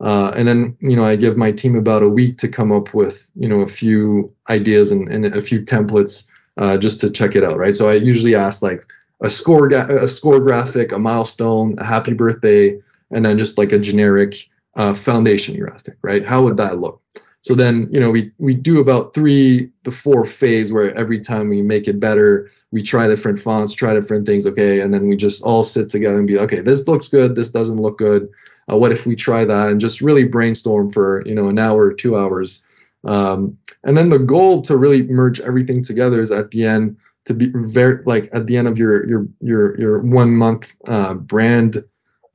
Uh, 0.00 0.32
and 0.36 0.46
then, 0.46 0.76
you 0.80 0.96
know, 0.96 1.04
I 1.04 1.16
give 1.16 1.36
my 1.36 1.50
team 1.50 1.76
about 1.76 2.02
a 2.02 2.08
week 2.08 2.36
to 2.38 2.48
come 2.48 2.72
up 2.72 2.92
with, 2.92 3.30
you 3.36 3.48
know, 3.48 3.60
a 3.60 3.66
few 3.66 4.30
ideas 4.50 4.92
and, 4.92 5.08
and 5.08 5.24
a 5.24 5.40
few 5.40 5.62
templates 5.62 6.28
uh, 6.58 6.76
just 6.76 7.00
to 7.00 7.10
check 7.10 7.34
it 7.36 7.42
out, 7.44 7.56
right? 7.56 7.74
So 7.74 7.88
I 7.88 7.94
usually 7.94 8.34
ask 8.34 8.60
like 8.60 8.84
a 9.24 9.30
score, 9.30 9.68
a 9.68 10.08
score 10.08 10.40
graphic, 10.40 10.92
a 10.92 10.98
milestone, 10.98 11.76
a 11.78 11.84
happy 11.84 12.12
birthday, 12.12 12.78
and 13.10 13.24
then 13.24 13.38
just 13.38 13.58
like 13.58 13.72
a 13.72 13.78
generic 13.78 14.34
uh, 14.76 14.94
foundation 14.94 15.58
graphic, 15.58 15.96
right? 16.02 16.24
How 16.24 16.42
would 16.42 16.56
that 16.58 16.78
look? 16.78 17.00
So 17.42 17.54
then, 17.54 17.88
you 17.90 18.00
know, 18.00 18.10
we 18.10 18.32
we 18.38 18.54
do 18.54 18.80
about 18.80 19.14
three 19.14 19.70
to 19.84 19.90
four 19.90 20.24
phase 20.24 20.72
where 20.72 20.94
every 20.96 21.20
time 21.20 21.48
we 21.48 21.60
make 21.60 21.88
it 21.88 22.00
better, 22.00 22.50
we 22.70 22.82
try 22.82 23.06
different 23.06 23.38
fonts, 23.38 23.74
try 23.74 23.92
different 23.92 24.26
things, 24.26 24.46
okay, 24.46 24.80
and 24.80 24.94
then 24.94 25.08
we 25.08 25.16
just 25.16 25.42
all 25.42 25.62
sit 25.62 25.90
together 25.90 26.18
and 26.18 26.26
be, 26.26 26.38
okay, 26.38 26.60
this 26.60 26.88
looks 26.88 27.08
good, 27.08 27.34
this 27.34 27.50
doesn't 27.50 27.80
look 27.80 27.98
good 27.98 28.28
uh, 28.70 28.76
what 28.76 28.92
if 28.92 29.06
we 29.06 29.14
try 29.14 29.44
that 29.44 29.68
and 29.68 29.80
just 29.80 30.00
really 30.00 30.24
brainstorm 30.24 30.90
for 30.90 31.22
you 31.26 31.34
know 31.34 31.48
an 31.48 31.58
hour 31.58 31.84
or 31.84 31.92
two 31.92 32.16
hours 32.16 32.62
um, 33.04 33.56
and 33.84 33.96
then 33.96 34.08
the 34.08 34.18
goal 34.18 34.62
to 34.62 34.76
really 34.76 35.02
merge 35.02 35.40
everything 35.40 35.82
together 35.82 36.20
is 36.20 36.32
at 36.32 36.50
the 36.50 36.64
end 36.64 36.96
to 37.24 37.34
be 37.34 37.50
very 37.54 38.02
like 38.04 38.28
at 38.32 38.46
the 38.46 38.56
end 38.56 38.68
of 38.68 38.78
your 38.78 39.06
your 39.08 39.26
your 39.40 39.80
your 39.80 40.00
one 40.00 40.34
month 40.34 40.76
uh, 40.86 41.14
brand 41.14 41.82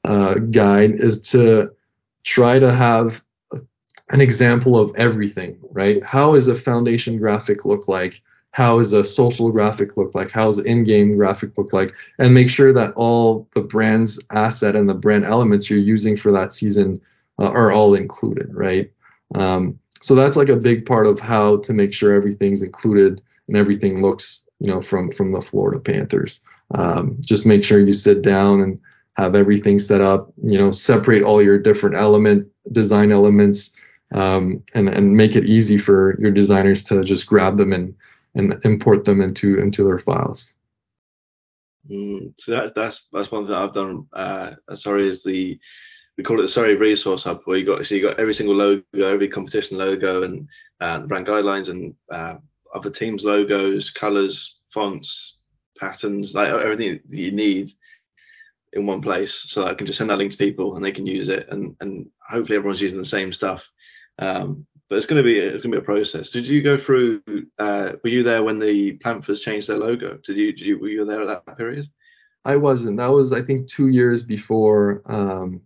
uh, 0.05 0.35
guide 0.35 0.91
is 0.95 1.19
to 1.19 1.69
try 2.23 2.59
to 2.59 2.71
have 2.71 3.23
an 4.09 4.21
example 4.21 4.77
of 4.77 4.91
everything 4.95 5.59
right? 5.71 6.03
How 6.03 6.33
is 6.33 6.47
a 6.47 6.55
foundation 6.55 7.17
graphic 7.17 7.65
look 7.65 7.87
like? 7.87 8.21
How 8.51 8.79
is 8.79 8.93
a 8.93 9.03
social 9.03 9.51
graphic 9.51 9.95
look 9.95 10.15
like? 10.15 10.31
How's 10.31 10.57
in-game 10.59 11.15
graphic 11.15 11.57
look 11.57 11.71
like? 11.71 11.93
And 12.17 12.33
make 12.33 12.49
sure 12.49 12.73
that 12.73 12.93
all 12.95 13.47
the 13.53 13.61
brand's 13.61 14.19
asset 14.31 14.75
and 14.75 14.89
the 14.89 14.95
brand 14.95 15.25
elements 15.25 15.69
you're 15.69 15.79
using 15.79 16.17
for 16.17 16.31
that 16.31 16.51
season 16.51 16.99
uh, 17.39 17.51
are 17.51 17.71
all 17.71 17.93
included 17.93 18.49
right? 18.53 18.91
Um, 19.35 19.79
so 20.01 20.15
that's 20.15 20.35
like 20.35 20.49
a 20.49 20.55
big 20.55 20.85
part 20.85 21.05
of 21.05 21.19
how 21.19 21.57
to 21.57 21.73
make 21.73 21.93
sure 21.93 22.13
everything's 22.13 22.63
included 22.63 23.21
and 23.47 23.57
everything 23.57 24.01
looks 24.01 24.45
you 24.59 24.67
know 24.67 24.81
from 24.81 25.11
from 25.11 25.31
the 25.31 25.41
florida 25.41 25.79
panthers 25.79 26.41
um, 26.75 27.17
just 27.21 27.45
make 27.45 27.63
sure 27.63 27.79
you 27.79 27.93
sit 27.93 28.21
down 28.21 28.61
and 28.61 28.79
have 29.13 29.35
everything 29.35 29.79
set 29.79 30.01
up 30.01 30.31
you 30.43 30.57
know 30.57 30.71
separate 30.71 31.23
all 31.23 31.41
your 31.41 31.57
different 31.57 31.95
element 31.95 32.47
design 32.71 33.11
elements 33.11 33.71
um, 34.13 34.63
and 34.73 34.89
and 34.89 35.15
make 35.15 35.35
it 35.35 35.45
easy 35.45 35.77
for 35.77 36.15
your 36.19 36.31
designers 36.31 36.83
to 36.83 37.03
just 37.03 37.27
grab 37.27 37.57
them 37.57 37.73
and 37.73 37.95
and 38.35 38.59
import 38.63 39.05
them 39.05 39.21
into 39.21 39.59
into 39.59 39.83
their 39.83 39.99
files. 39.99 40.55
Mm, 41.89 42.33
so 42.39 42.51
that, 42.51 42.75
that's 42.75 43.07
that's 43.11 43.31
one 43.31 43.47
thing 43.47 43.55
I've 43.55 43.73
done. 43.73 44.07
Uh, 44.13 44.51
sorry, 44.75 45.09
is 45.09 45.23
the 45.23 45.59
we 46.17 46.23
call 46.23 46.39
it 46.39 46.43
the 46.43 46.47
Surrey 46.47 46.75
Resource 46.75 47.23
Hub, 47.23 47.41
where 47.45 47.57
you 47.57 47.65
got 47.65 47.85
so 47.85 47.95
you 47.95 48.01
got 48.01 48.19
every 48.19 48.33
single 48.33 48.55
logo, 48.55 48.83
every 48.93 49.29
competition 49.29 49.77
logo, 49.77 50.23
and 50.23 50.47
uh, 50.81 50.99
brand 50.99 51.27
guidelines, 51.27 51.69
and 51.69 51.95
uh, 52.11 52.35
other 52.73 52.89
teams' 52.89 53.25
logos, 53.25 53.89
colors, 53.89 54.59
fonts, 54.69 55.39
patterns, 55.79 56.35
like 56.35 56.49
everything 56.49 56.99
that 57.07 57.17
you 57.17 57.31
need 57.31 57.71
in 58.73 58.85
one 58.85 59.01
place. 59.01 59.43
So 59.47 59.67
I 59.67 59.73
can 59.73 59.87
just 59.87 59.97
send 59.97 60.09
that 60.09 60.17
link 60.17 60.31
to 60.31 60.37
people, 60.37 60.75
and 60.75 60.83
they 60.83 60.91
can 60.91 61.07
use 61.07 61.29
it, 61.29 61.47
and 61.49 61.75
and 61.79 62.07
hopefully 62.29 62.57
everyone's 62.57 62.81
using 62.81 62.99
the 62.99 63.05
same 63.05 63.33
stuff. 63.33 63.69
Um, 64.19 64.65
but 64.89 64.97
it's 64.97 65.05
going 65.05 65.23
to 65.23 65.23
be 65.23 65.39
it's 65.39 65.63
going 65.63 65.71
to 65.71 65.79
be 65.79 65.83
a 65.83 65.85
process. 65.85 66.29
Did 66.29 66.47
you 66.47 66.61
go 66.61 66.77
through? 66.77 67.21
Uh, 67.57 67.93
were 68.03 68.09
you 68.09 68.23
there 68.23 68.43
when 68.43 68.59
the 68.59 68.93
Panthers 68.93 69.41
changed 69.41 69.69
their 69.69 69.77
logo? 69.77 70.17
Did 70.23 70.37
you, 70.37 70.51
did 70.51 70.61
you 70.61 70.79
were 70.79 70.89
you 70.89 71.05
there 71.05 71.21
at 71.21 71.45
that 71.45 71.57
period? 71.57 71.87
I 72.45 72.55
wasn't. 72.55 72.97
That 72.97 73.11
was 73.11 73.31
I 73.31 73.41
think 73.41 73.67
two 73.67 73.89
years 73.89 74.23
before. 74.23 75.01
Um, 75.05 75.61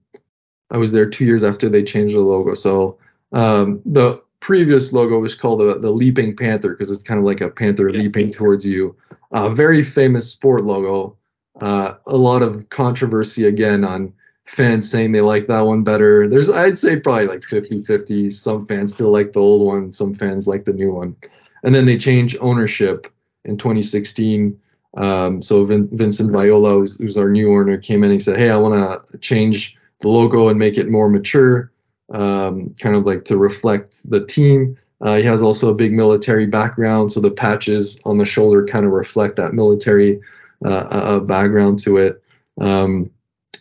I 0.71 0.77
was 0.77 0.91
there 0.91 1.09
two 1.09 1.25
years 1.25 1.43
after 1.43 1.69
they 1.69 1.83
changed 1.83 2.15
the 2.15 2.19
logo. 2.19 2.53
So 2.55 2.97
um, 3.31 3.81
the 3.85 4.22
previous 4.43 4.91
logo 4.91 5.19
was 5.19 5.35
called 5.35 5.61
the, 5.61 5.79
the 5.79 5.89
Leaping 5.89 6.35
Panther 6.35 6.71
because 6.71 6.91
it's 6.91 7.01
kind 7.01 7.17
of 7.17 7.25
like 7.25 7.39
a 7.39 7.49
panther 7.49 7.87
yeah. 7.87 8.01
leaping 8.01 8.29
towards 8.29 8.65
you. 8.65 8.93
A 9.31 9.43
uh, 9.43 9.49
very 9.49 9.81
famous 9.81 10.29
sport 10.29 10.65
logo. 10.65 11.15
Uh, 11.61 11.93
a 12.07 12.17
lot 12.17 12.41
of 12.41 12.67
controversy 12.67 13.45
again 13.45 13.85
on 13.85 14.13
fans 14.43 14.91
saying 14.91 15.13
they 15.13 15.21
like 15.21 15.47
that 15.47 15.61
one 15.61 15.81
better. 15.85 16.27
There's 16.27 16.49
I'd 16.49 16.77
say 16.77 16.99
probably 16.99 17.27
like 17.27 17.39
50-50. 17.39 18.33
Some 18.33 18.65
fans 18.65 18.93
still 18.93 19.11
like 19.11 19.31
the 19.31 19.39
old 19.39 19.65
one, 19.65 19.93
some 19.93 20.13
fans 20.13 20.45
like 20.45 20.65
the 20.65 20.73
new 20.73 20.91
one. 20.91 21.15
And 21.63 21.73
then 21.73 21.85
they 21.85 21.95
changed 21.95 22.35
ownership 22.41 23.07
in 23.45 23.55
2016. 23.55 24.59
Um, 24.97 25.41
so 25.41 25.63
Vin, 25.63 25.87
Vincent 25.93 26.33
Viola, 26.33 26.73
who's, 26.73 26.97
who's, 26.97 27.15
our 27.15 27.29
new 27.29 27.57
owner, 27.57 27.77
came 27.77 27.99
in 27.99 28.11
and 28.11 28.13
he 28.13 28.19
said, 28.19 28.37
"Hey, 28.37 28.49
I 28.49 28.57
want 28.57 29.09
to 29.09 29.17
change 29.19 29.77
the 30.01 30.09
logo 30.09 30.49
and 30.49 30.59
make 30.59 30.77
it 30.77 30.89
more 30.89 31.09
mature, 31.09 31.71
um, 32.11 32.73
kind 32.79 32.95
of 32.95 33.05
like 33.05 33.25
to 33.25 33.37
reflect 33.37 34.09
the 34.09 34.25
team." 34.25 34.77
Uh, 35.01 35.17
he 35.17 35.23
has 35.23 35.41
also 35.41 35.69
a 35.69 35.75
big 35.75 35.91
military 35.91 36.45
background, 36.45 37.11
so 37.11 37.19
the 37.19 37.31
patches 37.31 37.99
on 38.05 38.17
the 38.17 38.25
shoulder 38.25 38.65
kind 38.65 38.85
of 38.85 38.91
reflect 38.91 39.35
that 39.35 39.53
military 39.53 40.21
uh, 40.63 40.69
uh, 40.69 41.19
background 41.19 41.77
to 41.79 41.97
it. 41.97 42.23
Um, 42.61 43.09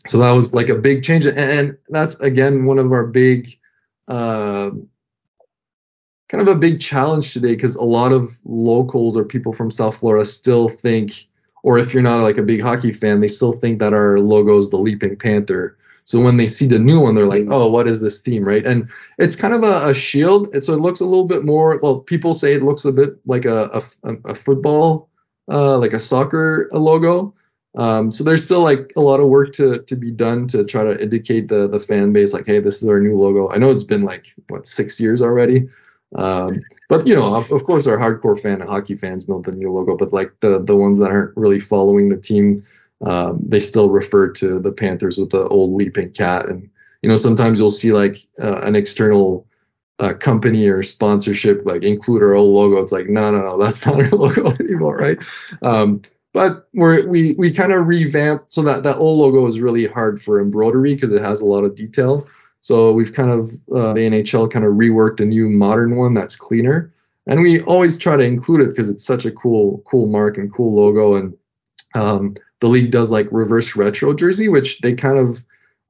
so 0.06 0.18
that 0.18 0.32
was 0.32 0.52
like 0.52 0.68
a 0.68 0.74
big 0.74 1.02
change 1.02 1.26
and 1.26 1.76
that's 1.88 2.18
again 2.20 2.64
one 2.64 2.78
of 2.78 2.92
our 2.92 3.06
big 3.06 3.48
uh, 4.08 4.70
kind 6.28 6.40
of 6.40 6.48
a 6.48 6.54
big 6.54 6.80
challenge 6.80 7.32
today 7.32 7.52
because 7.52 7.76
a 7.76 7.84
lot 7.84 8.12
of 8.12 8.38
locals 8.44 9.16
or 9.16 9.24
people 9.24 9.52
from 9.52 9.70
south 9.70 9.98
florida 9.98 10.24
still 10.24 10.68
think 10.68 11.28
or 11.62 11.78
if 11.78 11.94
you're 11.94 12.02
not 12.02 12.20
like 12.20 12.38
a 12.38 12.42
big 12.42 12.60
hockey 12.60 12.92
fan 12.92 13.20
they 13.20 13.28
still 13.28 13.52
think 13.52 13.78
that 13.78 13.92
our 13.92 14.18
logo 14.18 14.56
is 14.58 14.70
the 14.70 14.76
leaping 14.76 15.16
panther 15.16 15.76
so 16.04 16.20
when 16.20 16.36
they 16.36 16.46
see 16.46 16.66
the 16.66 16.78
new 16.78 17.00
one 17.00 17.14
they're 17.14 17.26
like 17.26 17.46
oh 17.50 17.68
what 17.70 17.86
is 17.86 18.00
this 18.00 18.20
theme? 18.20 18.44
Right? 18.44 18.64
And 18.64 18.90
it's 19.18 19.36
kind 19.36 19.54
of 19.54 19.62
a, 19.62 19.90
a 19.90 19.94
shield. 19.94 20.48
So 20.62 20.74
it 20.74 20.80
looks 20.80 21.00
a 21.00 21.04
little 21.04 21.26
bit 21.26 21.44
more 21.44 21.78
well 21.82 22.00
people 22.00 22.34
say 22.34 22.54
it 22.54 22.62
looks 22.62 22.84
a 22.84 22.92
bit 22.92 23.16
like 23.26 23.44
a, 23.44 23.82
a, 24.04 24.12
a 24.24 24.34
football 24.34 25.08
uh, 25.50 25.78
like 25.78 25.92
a 25.92 25.98
soccer 25.98 26.68
logo. 26.72 27.34
Um, 27.76 28.12
so 28.12 28.22
there's 28.22 28.44
still 28.44 28.62
like 28.62 28.92
a 28.96 29.00
lot 29.00 29.20
of 29.20 29.28
work 29.28 29.52
to 29.54 29.82
to 29.82 29.96
be 29.96 30.10
done 30.10 30.46
to 30.48 30.64
try 30.64 30.84
to 30.84 31.00
indicate 31.02 31.48
the 31.48 31.68
the 31.68 31.80
fan 31.80 32.12
base 32.12 32.32
like, 32.32 32.46
hey, 32.46 32.60
this 32.60 32.82
is 32.82 32.88
our 32.88 33.00
new 33.00 33.16
logo. 33.16 33.50
I 33.50 33.56
know 33.56 33.70
it's 33.70 33.84
been 33.84 34.02
like 34.02 34.26
what 34.48 34.66
six 34.66 35.00
years 35.00 35.22
already, 35.22 35.68
um, 36.14 36.60
but 36.88 37.06
you 37.06 37.14
know, 37.14 37.34
of, 37.34 37.50
of 37.50 37.64
course, 37.64 37.86
our 37.86 37.96
hardcore 37.96 38.38
fan 38.38 38.60
and 38.60 38.68
hockey 38.68 38.94
fans 38.94 39.28
know 39.28 39.40
the 39.40 39.52
new 39.52 39.72
logo. 39.72 39.96
But 39.96 40.12
like 40.12 40.32
the 40.40 40.62
the 40.62 40.76
ones 40.76 40.98
that 40.98 41.10
aren't 41.10 41.36
really 41.36 41.58
following 41.58 42.10
the 42.10 42.18
team, 42.18 42.62
um, 43.02 43.40
they 43.46 43.60
still 43.60 43.90
refer 43.90 44.30
to 44.32 44.58
the 44.58 44.72
Panthers 44.72 45.18
with 45.18 45.30
the 45.30 45.46
old 45.48 45.72
leaping 45.72 46.12
cat. 46.12 46.46
And 46.46 46.68
you 47.02 47.08
know, 47.08 47.16
sometimes 47.16 47.58
you'll 47.58 47.70
see 47.70 47.92
like 47.92 48.26
uh, 48.40 48.60
an 48.62 48.76
external 48.76 49.46
uh, 49.98 50.14
company 50.14 50.66
or 50.68 50.82
sponsorship 50.82 51.62
like 51.64 51.82
include 51.82 52.22
our 52.22 52.34
old 52.34 52.54
logo. 52.54 52.82
It's 52.82 52.92
like 52.92 53.08
no, 53.08 53.30
no, 53.30 53.42
no, 53.42 53.62
that's 53.62 53.84
not 53.86 54.00
our 54.00 54.10
logo 54.12 54.50
anymore, 54.52 54.96
right? 54.96 55.18
Um, 55.62 56.02
but 56.32 56.68
we're, 56.72 57.06
we 57.06 57.34
we 57.34 57.50
kind 57.50 57.72
of 57.72 57.86
revamped 57.86 58.52
so 58.52 58.62
that 58.62 58.82
that 58.84 58.96
old 58.96 59.20
logo 59.20 59.46
is 59.46 59.60
really 59.60 59.86
hard 59.86 60.20
for 60.20 60.40
embroidery 60.40 60.94
because 60.94 61.12
it 61.12 61.20
has 61.20 61.40
a 61.40 61.46
lot 61.46 61.64
of 61.64 61.76
detail. 61.76 62.26
So 62.60 62.92
we've 62.92 63.12
kind 63.12 63.30
of 63.30 63.50
uh, 63.74 63.92
the 63.92 64.00
NHL 64.00 64.50
kind 64.50 64.64
of 64.64 64.72
reworked 64.72 65.20
a 65.20 65.24
new 65.24 65.48
modern 65.48 65.96
one 65.96 66.14
that's 66.14 66.36
cleaner, 66.36 66.92
and 67.26 67.42
we 67.42 67.60
always 67.62 67.98
try 67.98 68.16
to 68.16 68.24
include 68.24 68.62
it 68.62 68.70
because 68.70 68.88
it's 68.88 69.04
such 69.04 69.24
a 69.24 69.32
cool 69.32 69.82
cool 69.86 70.06
mark 70.06 70.38
and 70.38 70.52
cool 70.52 70.74
logo. 70.74 71.16
And 71.16 71.36
um, 71.94 72.36
the 72.62 72.68
league 72.68 72.90
does 72.90 73.10
like 73.10 73.26
reverse 73.32 73.76
retro 73.76 74.14
jersey, 74.14 74.48
which 74.48 74.80
they 74.80 74.94
kind 74.94 75.18
of 75.18 75.44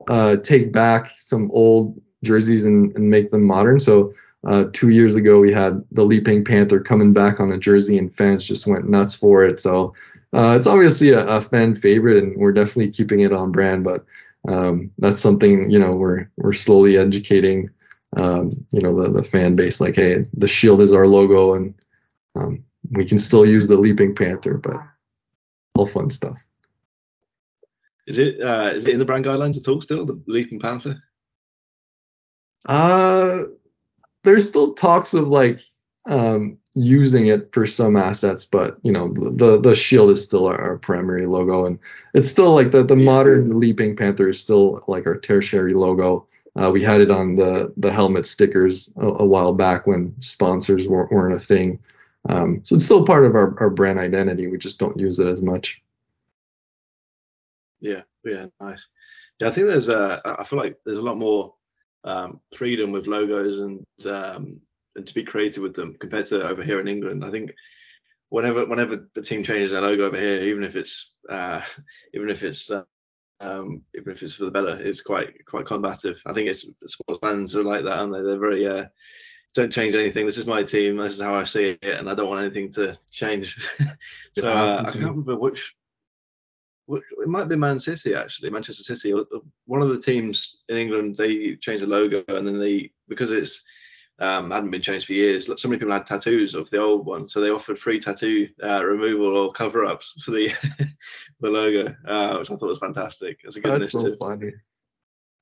uh, 0.09 0.37
take 0.43 0.73
back 0.73 1.07
some 1.15 1.51
old 1.53 2.01
jerseys 2.25 2.65
and, 2.65 2.97
and 2.97 3.09
make 3.09 3.31
them 3.31 3.45
modern. 3.47 3.79
So 3.79 4.13
Uh, 4.45 4.65
two 4.73 4.89
years 4.89 5.15
ago, 5.15 5.39
we 5.39 5.53
had 5.53 5.85
the 5.93 6.03
Leaping 6.03 6.45
Panther 6.45 6.81
coming 6.83 7.13
back 7.13 7.39
on 7.39 7.53
a 7.53 7.59
jersey, 7.59 7.97
and 7.97 8.11
fans 8.11 8.43
just 8.45 8.67
went 8.67 8.91
nuts 8.91 9.15
for 9.15 9.47
it. 9.47 9.61
So 9.61 9.95
uh, 10.35 10.57
it's 10.57 10.67
obviously 10.67 11.11
a, 11.15 11.23
a, 11.37 11.41
fan 11.41 11.77
favorite, 11.77 12.19
and 12.19 12.35
we're 12.37 12.53
definitely 12.53 12.91
keeping 12.91 13.21
it 13.21 13.33
on 13.33 13.53
brand. 13.53 13.85
But 13.85 14.05
um, 14.49 14.91
that's 14.99 15.21
something 15.21 15.71
you 15.71 15.79
know 15.79 15.95
we're 15.95 16.29
we're 16.37 16.53
slowly 16.53 16.99
educating 16.99 17.71
um, 18.17 18.51
you 18.73 18.81
know 18.81 19.01
the, 19.01 19.11
the 19.11 19.23
fan 19.23 19.55
base 19.55 19.81
like 19.81 19.95
hey 19.95 20.27
the 20.35 20.49
shield 20.49 20.81
is 20.81 20.93
our 20.93 21.07
logo 21.07 21.55
and 21.55 21.75
um, 22.35 22.65
we 22.91 23.05
can 23.05 23.19
still 23.19 23.47
use 23.47 23.69
the 23.69 23.77
leaping 23.77 24.15
panther 24.15 24.59
but 24.59 24.77
all 25.77 25.87
fun 25.87 26.11
stuff 26.11 26.39
is 28.07 28.19
it 28.19 28.41
uh, 28.41 28.71
is 28.75 28.87
it 28.87 28.93
in 28.93 28.99
the 28.99 29.05
brand 29.05 29.25
guidelines 29.25 29.59
at 29.59 29.69
all 29.69 29.81
still 29.81 30.05
the 30.05 30.21
leaping 30.27 30.61
panther 30.61 31.03
uh 32.67 33.39
there's 34.25 34.47
still 34.47 34.75
talks 34.75 35.15
of 35.15 35.29
like 35.29 35.59
um, 36.09 36.59
using 36.75 37.27
it 37.27 37.53
for 37.53 37.67
some 37.67 37.97
assets, 37.97 38.45
but 38.45 38.79
you 38.83 38.93
know 38.93 39.13
the 39.13 39.61
the 39.61 39.75
shield 39.75 40.11
is 40.11 40.23
still 40.23 40.47
our, 40.47 40.61
our 40.61 40.79
primary 40.79 41.27
logo, 41.27 41.67
and 41.67 41.79
it's 42.15 42.29
still 42.29 42.55
like 42.55 42.71
the 42.71 42.83
the 42.83 42.97
modern 42.97 43.59
Leaping 43.59 43.97
Panther 43.97 44.29
is 44.29 44.41
still 44.41 44.83
like 44.89 45.07
our 45.07 45.19
tertiary 45.19 45.75
logo. 45.75 46.27
Uh, 46.55 46.71
we 46.73 46.83
had 46.83 47.01
it 47.01 47.11
on 47.11 47.35
the 47.35 47.73
the 47.77 47.93
helmet 47.93 48.27
stickers 48.27 48.91
a, 48.97 49.07
a 49.07 49.25
while 49.25 49.53
back 49.53 49.87
when 49.87 50.15
sponsors 50.21 50.89
weren't, 50.89 51.13
weren't 51.13 51.35
a 51.35 51.41
thing. 51.41 51.79
Um, 52.29 52.61
so 52.65 52.77
it's 52.77 52.85
still 52.85 53.05
part 53.05 53.25
of 53.25 53.35
our, 53.35 53.59
our 53.61 53.71
brand 53.71 53.99
identity. 53.99 54.47
We 54.47 54.59
just 54.59 54.79
don't 54.79 54.99
use 54.99 55.19
it 55.19 55.27
as 55.27 55.43
much. 55.43 55.83
Yeah, 57.83 58.03
yeah, 58.25 58.47
nice. 58.61 58.89
Yeah, 59.41 59.49
I 59.49 59.51
think 59.51 59.67
there's 59.67 59.89
a. 59.89 60.23
I 60.25 60.45
feel 60.45 60.59
like 60.59 60.77
there's 60.87 60.99
a 60.99 61.03
lot 61.03 61.19
more 61.19 61.55
um, 62.05 62.41
freedom 62.57 62.93
with 62.93 63.07
logos 63.07 63.59
and 63.61 63.85
um, 64.07 64.61
and 64.95 65.07
to 65.07 65.15
be 65.15 65.25
creative 65.25 65.63
with 65.63 65.75
them 65.75 65.97
compared 66.01 66.27
to 66.27 66.47
over 66.47 66.63
here 66.63 66.81
in 66.81 66.89
England. 66.89 67.25
I 67.25 67.31
think 67.31 67.53
whenever 68.29 68.65
whenever 68.67 69.09
the 69.15 69.23
team 69.23 69.43
changes 69.43 69.73
their 69.73 69.81
logo 69.81 70.07
over 70.07 70.17
here, 70.17 70.43
even 70.45 70.63
if 70.63 70.77
it's 70.77 71.15
uh, 71.29 71.61
even 72.15 72.31
if 72.31 72.45
it's 72.45 72.71
uh, 72.71 72.85
um, 73.41 73.83
even 73.97 74.13
if 74.13 74.23
it's 74.23 74.35
for 74.35 74.45
the 74.45 74.51
better, 74.53 74.81
it's 74.81 75.03
quite 75.03 75.45
quite 75.45 75.67
combative. 75.67 76.23
I 76.25 76.33
think 76.33 76.49
it's 76.49 76.65
sports 76.87 77.19
fans 77.21 77.57
are 77.57 77.65
like 77.65 77.83
that, 77.83 77.99
aren't 77.99 78.13
they? 78.13 78.23
They're 78.23 78.39
very 78.39 78.67
uh, 78.67 78.85
don't 79.55 79.73
change 79.73 79.95
anything. 79.95 80.25
This 80.25 80.39
is 80.39 80.47
my 80.47 80.63
team. 80.63 80.97
This 80.97 81.15
is 81.15 81.21
how 81.21 81.35
I 81.35 81.45
see 81.45 81.79
it, 81.83 81.99
and 81.99 82.09
I 82.09 82.15
don't 82.15 82.29
want 82.29 82.45
anything 82.45 82.71
to 82.73 82.97
change. 83.11 83.69
so 84.39 84.53
uh, 84.53 84.83
I 84.83 84.85
can't 84.85 84.97
remember 84.97 85.37
which, 85.37 85.53
which. 85.53 85.75
It 86.93 87.29
might 87.29 87.49
be 87.49 87.57
Man 87.57 87.79
City 87.79 88.15
actually. 88.15 88.51
Manchester 88.51 88.83
City. 88.83 89.15
One 89.67 89.83
of 89.83 89.89
the 89.89 90.01
teams 90.01 90.63
in 90.69 90.77
England 90.77 91.17
they 91.17 91.57
changed 91.57 91.83
the 91.83 91.89
logo, 91.89 92.25
and 92.29 92.47
then 92.47 92.59
they 92.59 92.93
because 93.09 93.31
it's 93.31 93.63
um, 94.19 94.51
hadn't 94.51 94.71
been 94.71 94.83
changed 94.83 95.07
for 95.07 95.15
years. 95.15 95.47
So 95.61 95.69
many 95.69 95.79
people 95.79 95.93
had 95.93 96.07
tattoos 96.07 96.55
of 96.55 96.71
the 96.71 96.79
old 96.79 97.07
one, 97.07 97.29
so 97.29 97.41
they 97.41 97.51
offered 97.51 97.79
free 97.79 97.99
tattoo 97.99 98.49
uh, 98.63 98.85
removal 98.85 99.37
or 99.37 99.53
cover-ups 99.53 100.23
for 100.23 100.31
the 100.31 100.53
the 101.41 101.51
logo, 101.51 101.95
uh, 102.07 102.39
which 102.39 102.51
I 102.51 102.57
thought 102.57 102.69
was 102.69 102.79
fantastic. 102.79 103.41
It's 103.45 103.57
a 103.57 103.61
good 103.61 103.81
That's 103.81 103.95
initiative. 103.95 104.19
so 104.21 104.27
funny. 104.27 104.53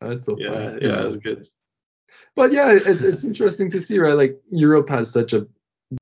That's 0.01 0.25
so 0.25 0.37
yeah, 0.39 0.53
funny. 0.53 0.79
Yeah, 0.83 1.03
it 1.03 1.07
was 1.07 1.17
good. 1.19 1.49
But 2.35 2.53
yeah, 2.53 2.73
it's 2.73 3.03
it's 3.03 3.25
interesting 3.25 3.69
to 3.71 3.81
see, 3.81 3.99
right? 3.99 4.15
Like 4.15 4.41
Europe 4.51 4.89
has 4.89 5.13
such 5.13 5.33
a 5.33 5.47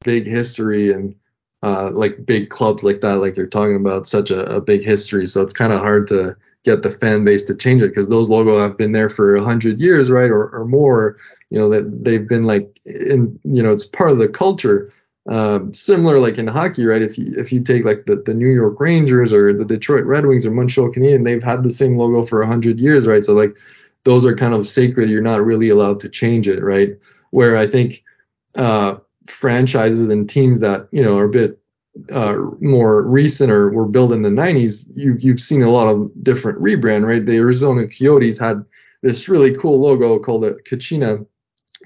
big 0.05 0.27
history 0.27 0.93
and 0.93 1.15
uh, 1.63 1.91
like 1.93 2.25
big 2.25 2.51
clubs 2.51 2.85
like 2.85 3.01
that, 3.01 3.17
like 3.17 3.37
you're 3.37 3.47
talking 3.47 3.77
about, 3.77 4.07
such 4.07 4.31
a, 4.31 4.45
a 4.57 4.61
big 4.61 4.83
history. 4.83 5.27
So 5.27 5.43
it's 5.43 5.53
kind 5.53 5.73
of 5.73 5.81
hard 5.81 6.07
to 6.09 6.37
get 6.65 6.83
the 6.83 6.91
fan 6.91 7.25
base 7.25 7.45
to 7.45 7.55
change 7.55 7.83
it 7.83 7.89
because 7.89 8.09
those 8.09 8.29
logos 8.29 8.61
have 8.61 8.77
been 8.77 8.93
there 8.93 9.09
for 9.09 9.37
a 9.37 9.43
hundred 9.43 9.81
years, 9.81 10.11
right, 10.11 10.31
or, 10.31 10.49
or 10.51 10.65
more. 10.65 11.17
You 11.51 11.59
know 11.59 11.71
that 11.71 12.05
they've 12.05 12.29
been 12.29 12.43
like 12.43 12.79
in, 12.85 13.39
you 13.45 13.63
know, 13.63 13.73
it's 13.73 13.85
part 13.85 14.13
of 14.13 14.19
the 14.19 14.29
culture. 14.29 14.93
Um, 15.29 15.75
similar 15.75 16.19
like 16.19 16.39
in 16.39 16.47
hockey, 16.47 16.87
right? 16.87 17.03
If 17.03 17.19
you 17.19 17.35
if 17.37 17.53
you 17.53 17.63
take 17.63 17.85
like 17.85 18.07
the, 18.07 18.17
the 18.17 18.35
New 18.35 18.49
York 18.49 18.81
Rangers 18.81 19.33
or 19.33 19.53
the 19.53 19.65
Detroit 19.65 20.05
Red 20.05 20.27
Wings 20.27 20.47
or 20.47 20.51
Montreal 20.51 20.93
Canadiens, 20.93 21.25
they've 21.25 21.43
had 21.43 21.63
the 21.63 21.71
same 21.71 21.97
logo 21.97 22.23
for 22.23 22.45
hundred 22.45 22.79
years, 22.79 23.07
right? 23.07 23.25
So 23.25 23.35
like 23.35 23.57
those 24.05 24.25
are 24.25 24.35
kind 24.35 24.55
of 24.55 24.67
sacred. 24.67 25.11
You're 25.11 25.23
not 25.23 25.45
really 25.45 25.69
allowed 25.69 26.01
to 26.01 26.09
change 26.09 26.49
it, 26.49 26.63
right? 26.63 26.91
Where 27.31 27.57
I 27.57 27.67
think 27.67 28.05
uh, 28.55 28.97
franchises 29.29 30.09
and 30.09 30.29
teams 30.29 30.61
that 30.61 30.89
you 30.91 31.03
know 31.03 31.19
are 31.19 31.25
a 31.25 31.31
bit 31.31 31.59
uh, 32.11 32.37
more 32.61 33.03
recent 33.03 33.51
or 33.51 33.71
were 33.71 33.87
built 33.87 34.13
in 34.13 34.23
the 34.23 34.29
90s, 34.29 34.89
you, 34.95 35.17
you've 35.19 35.41
seen 35.41 35.63
a 35.63 35.71
lot 35.71 35.89
of 35.89 36.11
different 36.23 36.61
rebrand, 36.61 37.07
right? 37.07 37.25
The 37.25 37.37
Arizona 37.37 37.89
Coyotes 37.89 38.39
had 38.39 38.65
this 39.03 39.29
really 39.29 39.55
cool 39.55 39.81
logo 39.81 40.19
called 40.19 40.43
the 40.43 40.59
Kachina 40.69 41.27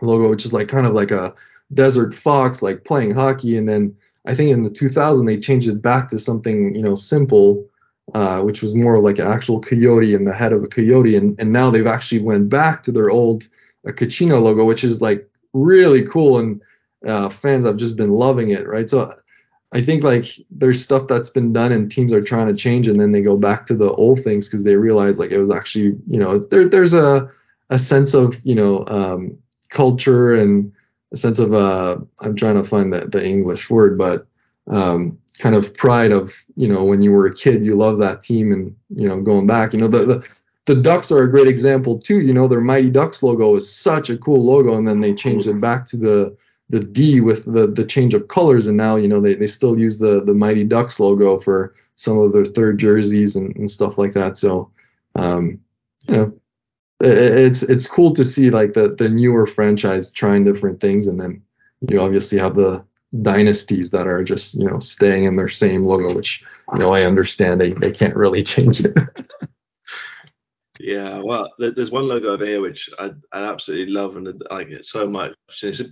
logo, 0.01 0.29
which 0.29 0.45
is 0.45 0.53
like 0.53 0.69
kind 0.69 0.87
of 0.87 0.93
like 0.93 1.11
a 1.11 1.35
desert 1.75 2.15
fox, 2.15 2.63
like 2.63 2.85
playing 2.85 3.15
hockey. 3.15 3.57
And 3.57 3.69
then 3.69 3.97
I 4.27 4.35
think 4.35 4.51
in 4.51 4.63
the 4.63 4.71
2000 4.71 5.25
they 5.25 5.39
changed 5.39 5.69
it 5.69 5.83
back 5.83 6.09
to 6.09 6.19
something 6.19 6.75
you 6.75 6.83
know 6.83 6.95
simple, 6.95 7.67
uh, 8.15 8.43
which 8.43 8.63
was 8.63 8.75
more 8.75 9.01
like 9.01 9.19
an 9.19 9.27
actual 9.27 9.61
coyote 9.61 10.15
and 10.15 10.27
the 10.27 10.35
head 10.35 10.53
of 10.53 10.63
a 10.63 10.69
coyote. 10.69 11.17
And 11.17 11.39
and 11.41 11.53
now 11.53 11.71
they've 11.71 11.87
actually 11.87 12.23
went 12.23 12.49
back 12.49 12.83
to 12.85 12.93
their 12.93 13.11
old 13.11 13.49
uh, 13.87 13.93
Kachina 13.93 14.41
logo, 14.41 14.65
which 14.65 14.85
is 14.85 15.01
like 15.01 15.29
really 15.53 16.07
cool 16.07 16.39
and 16.39 16.63
uh, 17.07 17.29
fans 17.29 17.65
have 17.65 17.77
just 17.77 17.97
been 17.97 18.11
loving 18.11 18.51
it, 18.51 18.67
right? 18.67 18.88
So 18.88 19.15
I 19.73 19.83
think 19.83 20.05
like 20.05 20.27
there's 20.51 20.83
stuff 20.83 21.07
that's 21.09 21.31
been 21.31 21.53
done 21.53 21.73
and 21.73 21.91
teams 21.91 22.12
are 22.12 22.23
trying 22.23 22.49
to 22.49 22.55
change 22.55 22.88
and 22.88 23.01
then 23.01 23.12
they 23.12 23.23
go 23.23 23.37
back 23.37 23.67
to 23.67 23.75
the 23.75 23.93
old 23.93 24.23
things 24.23 24.49
because 24.49 24.65
they 24.65 24.77
realize 24.77 25.19
like 25.19 25.31
it 25.31 25.38
was 25.38 25.51
actually 25.51 25.97
you 26.07 26.19
know 26.19 26.38
there 26.38 26.69
there's 26.69 26.95
a 26.95 27.29
a 27.71 27.79
sense 27.79 28.12
of 28.12 28.38
you 28.45 28.55
know 28.55 28.87
um, 28.88 29.37
culture 29.71 30.35
and 30.35 30.73
a 31.12 31.17
sense 31.17 31.38
of 31.38 31.55
uh 31.55 31.97
I'm 32.21 32.37
trying 32.37 32.57
to 32.57 32.65
find 32.65 32.93
the, 32.93 33.07
the 33.07 33.25
English 33.25 33.71
word 33.71 33.97
but 33.97 34.27
um, 34.69 35.19
kind 35.38 35.55
of 35.55 35.75
pride 35.75 36.12
of 36.12 36.35
you 36.55 36.69
know 36.69 36.85
when 36.85 37.01
you 37.01 37.12
were 37.12 37.27
a 37.27 37.35
kid 37.35 37.65
you 37.65 37.75
love 37.75 37.99
that 37.99 38.23
team 38.23 38.53
and 38.53 38.77
you 38.91 39.09
know 39.09 39.23
going 39.23 39.47
back 39.47 39.73
you 39.73 39.81
know 39.81 39.88
the, 39.88 40.05
the 40.05 40.27
the 40.67 40.77
Ducks 40.77 41.11
are 41.11 41.25
a 41.25 41.31
great 41.31 41.49
example 41.49 41.99
too. 41.99 42.21
You 42.21 42.33
know, 42.33 42.47
their 42.47 42.61
Mighty 42.61 42.88
Ducks 42.88 43.21
logo 43.21 43.57
is 43.57 43.75
such 43.75 44.11
a 44.11 44.17
cool 44.17 44.45
logo, 44.45 44.77
and 44.79 44.87
then 44.87 45.01
they 45.01 45.12
changed 45.12 45.49
it 45.49 45.61
back 45.61 45.85
to 45.87 45.97
the 45.97 46.37
the 46.73 46.81
D 46.81 47.21
with 47.21 47.45
the 47.45 47.67
the 47.67 47.85
change 47.85 48.15
of 48.15 48.29
colors, 48.29 48.67
and 48.67 48.77
now 48.77 48.97
you 48.97 49.07
know 49.07 49.21
they, 49.21 49.35
they 49.35 49.47
still 49.47 49.79
use 49.79 49.99
the 49.99 50.25
the 50.25 50.35
Mighty 50.35 50.65
Ducks 50.65 50.99
logo 50.99 51.39
for 51.39 51.75
some 51.97 52.19
of 52.19 52.33
their 52.33 52.47
third 52.47 52.79
jerseys 52.79 53.37
and, 53.37 53.55
and 53.57 53.71
stuff 53.71 53.99
like 53.99 54.15
that. 54.15 54.39
So, 54.39 54.71
um, 55.15 55.61
you 56.09 56.17
know, 56.17 56.33
it, 57.01 57.19
it's 57.19 57.63
it's 57.63 57.87
cool 57.87 58.15
to 58.15 58.25
see 58.25 58.51
like 58.51 58.73
the 58.73 58.89
the 58.89 59.11
newer 59.11 59.47
franchise 59.47 60.11
trying 60.11 60.45
different 60.45 60.81
things, 60.81 61.07
and 61.07 61.21
then 61.21 61.43
you 61.91 62.01
obviously 62.01 62.39
have 62.39 62.57
the 62.57 62.83
dynasties 63.21 63.91
that 63.91 64.07
are 64.07 64.25
just 64.25 64.55
you 64.55 64.67
know 64.67 64.79
staying 64.79 65.25
in 65.25 65.37
their 65.37 65.49
same 65.49 65.83
logo, 65.83 66.15
which 66.15 66.43
you 66.73 66.79
know 66.79 66.95
I 66.95 67.03
understand 67.03 67.61
they 67.61 67.75
they 67.75 67.93
can't 67.93 68.17
really 68.17 68.43
change 68.55 68.81
it. 68.81 68.97
Yeah, 70.81 71.19
well, 71.19 71.53
there's 71.59 71.93
one 71.93 72.09
logo 72.09 72.31
over 72.31 72.47
here 72.47 72.61
which 72.63 72.89
I, 72.99 73.11
I 73.31 73.45
absolutely 73.45 73.93
love 73.93 74.17
and 74.17 74.43
I 74.51 74.55
like 74.55 74.69
it 74.71 74.87
so 74.87 75.07
much. 75.07 75.35
It's 75.63 75.83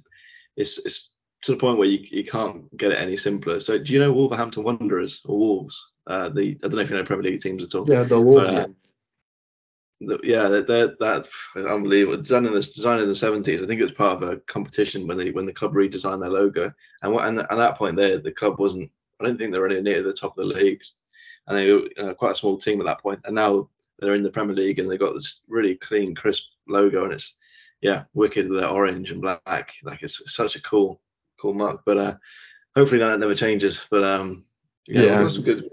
it's 0.61 0.79
it's 0.79 1.13
to 1.43 1.53
the 1.53 1.59
point 1.59 1.79
where 1.79 1.89
you, 1.89 2.07
you 2.11 2.25
can't 2.25 2.75
get 2.77 2.93
it 2.93 2.99
any 2.99 3.17
simpler. 3.17 3.61
So 3.61 3.79
do 3.79 3.93
you 3.93 3.99
know 3.99 4.13
Wolverhampton 4.13 4.63
Wanderers 4.63 5.23
or 5.25 5.39
Wolves? 5.39 5.93
Uh, 6.07 6.29
the 6.29 6.59
I 6.63 6.69
don't 6.69 6.77
know 6.77 6.83
if 6.83 6.91
you 6.91 6.97
know 6.97 7.05
Premier 7.05 7.31
League 7.31 7.41
teams 7.41 7.63
at 7.63 7.75
all. 7.75 7.89
Yeah, 7.89 8.03
the 8.03 8.21
Wolves. 8.21 8.51
But, 8.51 8.65
uh, 8.65 8.69
the, 10.03 10.19
yeah, 10.23 10.49
they're, 10.49 10.63
they're, 10.63 10.95
that's 10.99 11.29
unbelievable. 11.57 12.23
Designed 12.23 12.47
in 12.47 12.55
the 12.55 12.61
designed 12.61 13.03
in 13.03 13.09
the 13.09 13.15
70s. 13.15 13.63
I 13.63 13.67
think 13.67 13.81
it 13.81 13.85
was 13.85 13.93
part 13.93 14.23
of 14.23 14.29
a 14.29 14.37
competition 14.37 15.07
when 15.07 15.19
they 15.19 15.31
when 15.31 15.47
the 15.47 15.53
club 15.53 15.75
redesigned 15.75 16.21
their 16.21 16.31
logo. 16.31 16.73
And 17.03 17.13
what, 17.13 17.27
and 17.27 17.39
at 17.41 17.51
that 17.51 17.77
point, 17.77 17.97
there 17.97 18.19
the 18.19 18.33
club 18.33 18.59
wasn't. 18.59 18.91
I 19.21 19.25
don't 19.25 19.39
think 19.39 19.53
they 19.53 19.59
were 19.59 19.67
anywhere 19.67 19.83
near 19.83 20.03
the 20.03 20.13
top 20.13 20.39
of 20.39 20.49
the 20.49 20.55
leagues, 20.55 20.95
and 21.47 21.57
they 21.57 21.71
were 21.71 21.89
uh, 21.99 22.15
quite 22.15 22.33
a 22.33 22.35
small 22.35 22.57
team 22.57 22.81
at 22.81 22.85
that 22.85 23.03
point. 23.03 23.21
And 23.25 23.35
now 23.35 23.69
they're 24.01 24.15
in 24.15 24.23
the 24.23 24.31
Premier 24.31 24.57
League 24.57 24.79
and 24.79 24.91
they've 24.91 24.99
got 24.99 25.13
this 25.13 25.41
really 25.49 25.75
clean, 25.77 26.15
crisp 26.15 26.45
logo, 26.67 27.05
and 27.05 27.13
it's 27.13 27.35
yeah, 27.81 28.05
wicked 28.15 28.49
with 28.49 28.61
that 28.61 28.71
orange 28.71 29.11
and 29.11 29.21
black. 29.21 29.75
Like 29.83 30.03
it's 30.03 30.33
such 30.33 30.57
a 30.57 30.63
cool, 30.63 31.01
cool 31.41 31.55
mark. 31.55 31.83
But 31.85 31.97
uh, 31.97 32.15
hopefully 32.77 33.01
that 33.01 33.19
never 33.19 33.35
changes. 33.35 33.87
But 33.91 34.05
um, 34.05 34.45
yeah, 34.87 35.23
yeah. 35.23 35.29
Good, 35.43 35.71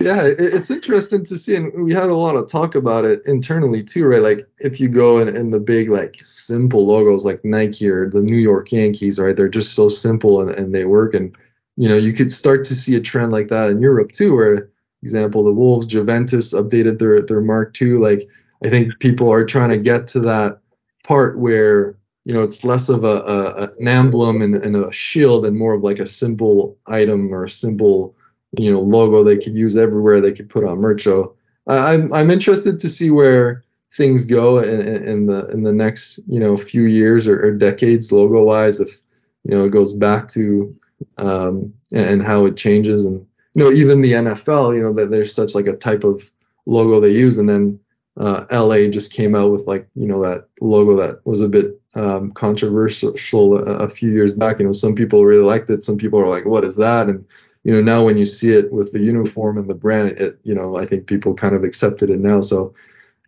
yeah, 0.00 0.22
it's 0.24 0.70
interesting 0.70 1.24
to 1.24 1.36
see, 1.36 1.56
and 1.56 1.84
we 1.84 1.92
had 1.92 2.08
a 2.08 2.14
lot 2.14 2.36
of 2.36 2.48
talk 2.48 2.74
about 2.74 3.04
it 3.04 3.20
internally 3.26 3.82
too, 3.82 4.06
right? 4.06 4.22
Like 4.22 4.46
if 4.58 4.80
you 4.80 4.88
go 4.88 5.18
in, 5.20 5.34
in 5.34 5.50
the 5.50 5.58
big 5.58 5.90
like 5.90 6.16
simple 6.20 6.86
logos 6.86 7.24
like 7.24 7.44
Nike 7.44 7.88
or 7.88 8.08
the 8.08 8.22
New 8.22 8.36
York 8.36 8.70
Yankees, 8.70 9.18
right? 9.18 9.36
They're 9.36 9.48
just 9.48 9.74
so 9.74 9.88
simple 9.88 10.40
and, 10.40 10.50
and 10.50 10.74
they 10.74 10.84
work, 10.84 11.14
and 11.14 11.34
you 11.76 11.88
know 11.88 11.96
you 11.96 12.12
could 12.12 12.30
start 12.30 12.64
to 12.64 12.74
see 12.74 12.94
a 12.94 13.00
trend 13.00 13.32
like 13.32 13.48
that 13.48 13.70
in 13.70 13.80
Europe 13.80 14.12
too, 14.12 14.34
where 14.34 14.70
example 15.02 15.42
the 15.42 15.52
Wolves, 15.52 15.86
Juventus 15.86 16.54
updated 16.54 16.98
their 16.98 17.20
their 17.22 17.40
mark 17.40 17.74
too. 17.74 18.00
Like 18.00 18.28
I 18.64 18.70
think 18.70 18.98
people 19.00 19.32
are 19.32 19.44
trying 19.44 19.70
to 19.70 19.78
get 19.78 20.06
to 20.08 20.20
that 20.20 20.60
part 21.04 21.38
where 21.38 21.96
you 22.24 22.34
know 22.34 22.42
it's 22.42 22.64
less 22.64 22.88
of 22.88 23.04
a, 23.04 23.06
a 23.06 23.72
an 23.78 23.88
emblem 23.88 24.42
and, 24.42 24.54
and, 24.56 24.76
a 24.76 24.92
shield 24.92 25.44
and 25.44 25.56
more 25.56 25.74
of 25.74 25.82
like 25.82 25.98
a 25.98 26.06
symbol 26.06 26.76
item 26.86 27.32
or 27.32 27.44
a 27.44 27.48
symbol 27.48 28.14
you 28.58 28.70
know 28.70 28.80
logo 28.80 29.24
they 29.24 29.38
could 29.38 29.54
use 29.54 29.76
everywhere 29.76 30.20
they 30.20 30.32
could 30.32 30.48
put 30.48 30.64
on 30.64 30.78
merch. 30.78 31.02
So 31.02 31.34
i'm 31.66 32.12
i'm 32.12 32.30
interested 32.30 32.78
to 32.78 32.88
see 32.88 33.10
where 33.10 33.62
things 33.92 34.24
go 34.24 34.58
in, 34.58 34.80
in 34.80 35.26
the 35.26 35.48
in 35.48 35.62
the 35.62 35.72
next 35.72 36.18
you 36.26 36.40
know 36.40 36.56
few 36.56 36.84
years 36.84 37.26
or, 37.26 37.44
or 37.44 37.52
decades 37.52 38.12
logo 38.12 38.42
wise 38.42 38.80
if 38.80 39.00
you 39.44 39.54
know 39.54 39.64
it 39.64 39.70
goes 39.70 39.92
back 39.92 40.28
to 40.28 40.74
um, 41.18 41.72
and, 41.92 42.06
and 42.06 42.22
how 42.22 42.44
it 42.46 42.56
changes. 42.56 43.04
And 43.04 43.26
you 43.54 43.62
know 43.62 43.72
even 43.72 44.00
the 44.00 44.12
NFL 44.12 44.76
you 44.76 44.82
know 44.82 44.92
that 44.94 45.10
there's 45.10 45.34
such 45.34 45.54
like 45.54 45.66
a 45.66 45.76
type 45.76 46.04
of 46.04 46.30
logo 46.66 47.00
they 47.00 47.10
use. 47.10 47.38
And 47.38 47.48
then 47.48 47.78
uh, 48.16 48.44
LA 48.50 48.88
just 48.88 49.12
came 49.12 49.34
out 49.34 49.50
with 49.50 49.66
like 49.66 49.88
you 49.94 50.06
know 50.06 50.20
that 50.22 50.48
logo 50.60 50.96
that 50.96 51.24
was 51.24 51.40
a 51.40 51.48
bit 51.48 51.80
um, 51.94 52.30
controversial 52.32 53.58
a, 53.58 53.84
a, 53.84 53.88
few 53.88 54.10
years 54.10 54.34
back. 54.34 54.58
You 54.58 54.66
know, 54.66 54.72
some 54.72 54.94
people 54.94 55.24
really 55.24 55.44
liked 55.44 55.70
it, 55.70 55.84
some 55.84 55.96
people 55.96 56.20
are 56.20 56.28
like, 56.28 56.44
"What 56.44 56.64
is 56.64 56.76
that?" 56.76 57.08
And 57.08 57.24
you 57.64 57.72
know, 57.72 57.80
now 57.80 58.04
when 58.04 58.16
you 58.16 58.26
see 58.26 58.50
it 58.52 58.72
with 58.72 58.92
the 58.92 59.00
uniform 59.00 59.58
and 59.58 59.68
the 59.68 59.74
brand, 59.74 60.18
it 60.18 60.38
you 60.42 60.54
know, 60.54 60.76
I 60.76 60.86
think 60.86 61.06
people 61.06 61.34
kind 61.34 61.54
of 61.54 61.64
accepted 61.64 62.10
it 62.10 62.20
now. 62.20 62.40
So 62.40 62.74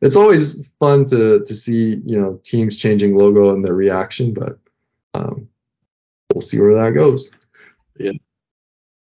it's 0.00 0.16
always 0.16 0.68
fun 0.78 1.04
to 1.06 1.44
to 1.44 1.54
see 1.54 2.02
you 2.04 2.20
know 2.20 2.40
teams 2.42 2.76
changing 2.76 3.16
logo 3.16 3.52
and 3.52 3.64
their 3.64 3.74
reaction, 3.74 4.34
but 4.34 4.58
um, 5.14 5.48
we'll 6.34 6.42
see 6.42 6.60
where 6.60 6.74
that 6.74 6.90
goes. 6.90 7.30
Yeah, 7.98 8.12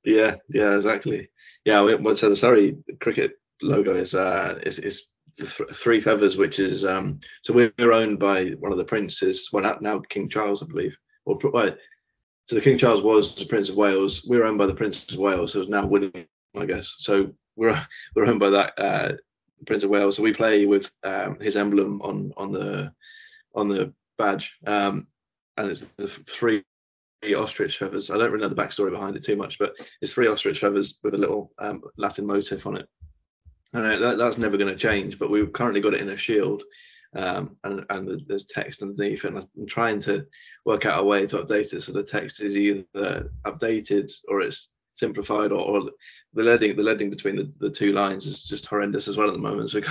yeah, 0.05 0.35
yeah, 0.49 0.75
exactly. 0.75 1.29
Yeah, 1.65 1.87
so 2.15 2.31
the 2.31 2.37
Surrey 2.37 2.77
cricket 3.01 3.39
logo 3.63 3.95
is 3.95 4.15
uh 4.15 4.59
is 4.65 4.79
is 4.79 5.07
th- 5.39 5.71
three 5.75 6.01
feathers, 6.01 6.37
which 6.37 6.59
is 6.59 6.85
um, 6.85 7.19
so 7.43 7.53
we're 7.53 7.93
owned 7.93 8.19
by 8.19 8.51
one 8.59 8.73
of 8.73 8.79
the 8.79 8.85
princes, 8.85 9.49
well 9.53 9.79
now 9.81 10.01
King 10.09 10.29
Charles, 10.29 10.63
I 10.63 10.67
believe, 10.67 10.97
or 11.25 11.39
right. 11.53 11.77
So 12.47 12.57
the 12.57 12.63
King 12.63 12.79
Charles 12.79 13.03
was 13.03 13.35
the 13.35 13.45
Prince 13.45 13.69
of 13.69 13.77
Wales. 13.77 14.25
We're 14.27 14.45
owned 14.45 14.59
by 14.59 14.67
the 14.67 14.75
Prince 14.75 15.11
of 15.13 15.19
Wales, 15.19 15.53
so 15.53 15.65
now 15.65 15.87
William, 15.87 16.13
I 16.57 16.65
guess. 16.65 16.97
So 16.99 17.33
we're 17.57 17.81
we're 18.17 18.27
owned 18.27 18.41
by 18.41 18.51
that 18.51 18.79
uh, 18.79 19.13
Prince 19.67 19.85
of 19.85 19.91
Wales. 19.91 20.17
So 20.17 20.23
we 20.23 20.33
play 20.33 20.67
with 20.67 20.91
um, 21.05 21.39
his 21.41 21.57
emblem 21.57 22.01
on 22.03 22.33
on 22.37 22.53
the 22.53 22.93
on 23.55 23.69
the 23.69 23.93
badge, 24.17 24.57
um, 24.67 25.07
and 25.57 25.71
it's 25.71 25.83
the 25.93 26.09
three 26.09 26.65
ostrich 27.37 27.79
feathers. 27.79 28.11
I 28.11 28.17
don't 28.17 28.31
really 28.31 28.43
know 28.43 28.55
the 28.55 28.63
backstory 28.63 28.91
behind 28.91 29.17
it 29.17 29.25
too 29.25 29.37
much, 29.37 29.59
but 29.59 29.75
it's 30.01 30.13
three 30.13 30.29
ostrich 30.29 30.61
feathers 30.61 30.99
with 31.03 31.15
a 31.15 31.19
little 31.19 31.53
um, 31.59 31.83
Latin 31.97 32.27
motif 32.27 32.67
on 32.67 32.77
it 32.77 32.89
and 33.73 34.03
that, 34.03 34.19
that's 34.19 34.39
never 34.39 34.57
going 34.57 34.73
to 34.73 34.79
change. 34.79 35.19
But 35.19 35.31
we've 35.31 35.53
currently 35.53 35.81
got 35.81 35.95
it 35.95 36.01
in 36.01 36.11
a 36.11 36.17
shield, 36.17 36.63
um, 37.15 37.57
and 37.65 37.85
and 37.91 38.23
there's 38.27 38.47
text 38.47 38.83
underneath. 38.83 39.25
And 39.25 39.39
I'm 39.39 39.67
trying 39.67 40.01
to 40.03 40.27
work 40.65 40.87
out 40.87 41.01
a 41.01 41.05
way 41.05 41.27
to 41.27 41.39
update 41.39 41.73
it 41.73 41.83
so 41.83 41.93
the 41.93 42.03
text 42.03 42.41
is 42.41 42.57
either 42.57 43.31
updated 43.47 44.11
or 44.29 44.41
it's 44.41 44.71
simplified, 44.99 45.53
or, 45.53 45.61
or 45.61 45.91
the 46.35 46.43
leading 46.43 46.77
the 46.77 46.83
leading 46.83 47.09
between 47.09 47.37
the, 47.37 47.53
the 47.61 47.71
two 47.71 47.93
lines 47.93 48.27
is 48.27 48.45
just 48.45 48.67
horrendous 48.67 49.07
as 49.07 49.17
well 49.17 49.29
at 49.29 49.33
the 49.33 49.39
moment. 49.39 49.73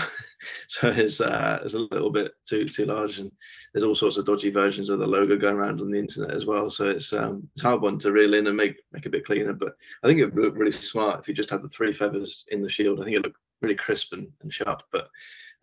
So, 0.69 0.89
so 0.89 0.89
it's 0.89 1.21
uh, 1.21 1.59
it's 1.63 1.73
a 1.73 1.79
little 1.79 2.11
bit 2.11 2.33
too 2.47 2.67
too 2.67 2.85
large, 2.85 3.19
and 3.19 3.31
there's 3.73 3.83
all 3.83 3.95
sorts 3.95 4.17
of 4.17 4.25
dodgy 4.25 4.51
versions 4.51 4.89
of 4.89 4.99
the 4.99 5.07
logo 5.07 5.37
going 5.37 5.55
around 5.55 5.81
on 5.81 5.89
the 5.89 5.97
internet 5.97 6.31
as 6.31 6.45
well. 6.45 6.69
So 6.69 6.89
it's 6.89 7.13
um, 7.13 7.47
it's 7.53 7.63
hard 7.63 7.81
one 7.81 7.97
to 7.99 8.11
reel 8.11 8.33
in 8.33 8.47
and 8.47 8.57
make 8.57 8.75
make 8.91 9.05
a 9.05 9.09
bit 9.09 9.25
cleaner. 9.25 9.53
But 9.53 9.75
I 10.03 10.07
think 10.07 10.19
it 10.19 10.25
would 10.25 10.43
look 10.43 10.55
really 10.55 10.71
smart 10.71 11.19
if 11.19 11.27
you 11.27 11.33
just 11.33 11.49
had 11.49 11.63
the 11.63 11.69
three 11.69 11.91
feathers 11.91 12.43
in 12.49 12.61
the 12.61 12.69
shield. 12.69 12.99
I 12.99 13.05
think 13.05 13.15
it 13.15 13.23
looked 13.23 13.37
really 13.61 13.75
crisp 13.75 14.13
and, 14.13 14.29
and 14.41 14.53
sharp. 14.53 14.83
But 14.91 15.09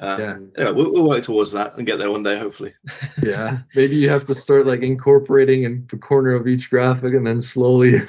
um, 0.01 0.21
yeah, 0.21 0.37
anyway, 0.59 0.73
we'll, 0.73 0.93
we'll, 0.93 1.09
work 1.09 1.23
towards 1.23 1.53
that 1.53 1.77
and 1.77 1.87
get 1.87 1.99
there 1.99 2.11
one 2.11 2.23
day, 2.23 2.39
hopefully. 2.39 2.75
yeah, 3.23 3.59
maybe 3.75 3.97
you 3.97 4.09
have 4.09 4.25
to 4.27 4.35
start 4.35 4.67
like 4.67 4.83
incorporating 4.83 5.65
in 5.65 5.87
the 5.91 5.97
corner 5.97 6.33
of 6.33 6.47
each 6.47 6.71
graphic 6.71 7.15
and 7.15 7.27
then 7.27 7.41
slowly. 7.41 7.93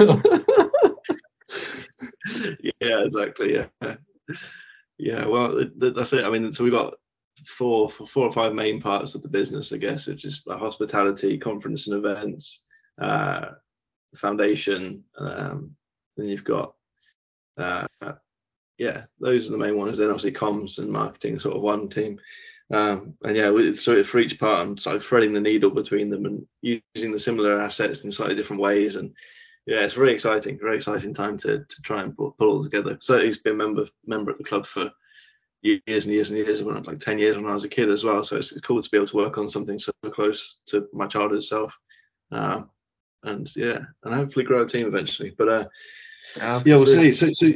yeah, 2.79 3.03
exactly. 3.03 3.55
Yeah, 3.55 3.95
yeah. 4.97 5.25
Well, 5.25 5.65
that's 5.77 6.13
it. 6.13 6.25
I 6.25 6.29
mean, 6.29 6.51
so 6.53 6.63
we've 6.63 6.73
got 6.73 6.95
four 7.45 7.89
four 7.89 8.25
or 8.25 8.31
five 8.31 8.53
main 8.53 8.81
parts 8.81 9.13
of 9.13 9.21
the 9.21 9.29
business, 9.29 9.71
I 9.71 9.77
guess. 9.77 10.07
It's 10.07 10.21
just 10.21 10.47
like 10.47 10.59
hospitality, 10.59 11.37
conference 11.37 11.87
and 11.87 11.97
events, 12.03 12.61
uh, 12.99 13.47
foundation. 14.15 15.03
Um, 15.17 15.75
then 16.17 16.27
you've 16.27 16.43
got 16.43 16.73
uh, 17.57 17.85
yeah, 18.77 19.05
those 19.19 19.47
are 19.47 19.51
the 19.51 19.57
main 19.57 19.77
ones. 19.77 19.97
Then 19.97 20.09
obviously 20.09 20.31
comms 20.31 20.79
and 20.79 20.89
marketing, 20.89 21.39
sort 21.39 21.55
of 21.55 21.61
one 21.61 21.89
team. 21.89 22.19
Um, 22.73 23.13
and 23.23 23.35
yeah, 23.35 23.71
so 23.73 24.03
for 24.03 24.19
each 24.19 24.39
part, 24.39 24.59
I'm 24.59 24.77
sort 24.77 24.95
of 24.95 25.05
threading 25.05 25.33
the 25.33 25.39
needle 25.39 25.69
between 25.69 26.09
them 26.09 26.25
and 26.25 26.47
using 26.61 27.11
the 27.11 27.19
similar 27.19 27.61
assets 27.61 28.03
in 28.03 28.11
slightly 28.11 28.35
different 28.35 28.61
ways. 28.61 28.95
And 28.95 29.13
yeah, 29.65 29.81
it's 29.81 29.93
very 29.93 30.13
exciting, 30.13 30.59
very 30.59 30.77
exciting 30.77 31.13
time 31.13 31.37
to 31.39 31.59
to 31.63 31.81
try 31.83 32.01
and 32.01 32.15
pull, 32.15 32.35
pull 32.37 32.49
all 32.49 32.63
together. 32.63 32.97
So 32.99 33.19
he's 33.19 33.37
been 33.37 33.53
a 33.53 33.57
member 33.57 33.85
member 34.05 34.31
at 34.31 34.37
the 34.37 34.43
club 34.43 34.65
for 34.65 34.91
years 35.61 36.05
and 36.05 36.13
years 36.13 36.29
and 36.29 36.37
years, 36.37 36.61
when 36.61 36.81
like 36.83 36.99
10 36.99 37.17
years 37.17 37.35
when 37.35 37.47
I 37.47 37.53
was 37.53 37.63
a 37.63 37.69
kid 37.69 37.89
as 37.89 38.03
well. 38.03 38.23
So 38.23 38.37
it's, 38.37 38.51
it's 38.51 38.61
cool 38.61 38.81
to 38.81 38.89
be 38.89 38.97
able 38.97 39.07
to 39.07 39.17
work 39.17 39.37
on 39.37 39.49
something 39.49 39.79
so 39.79 39.91
close 40.11 40.59
to 40.67 40.87
my 40.93 41.07
childhood 41.07 41.43
self. 41.43 41.75
Um, 42.31 42.69
and 43.23 43.53
yeah, 43.55 43.79
and 44.03 44.13
hopefully 44.13 44.45
grow 44.45 44.63
a 44.63 44.67
team 44.67 44.85
eventually. 44.85 45.33
But 45.35 45.49
uh, 45.49 45.65
yeah, 46.37 46.61
yeah 46.65 46.75
we'll 46.75 46.87
see. 46.87 47.11
So, 47.11 47.31
so 47.33 47.51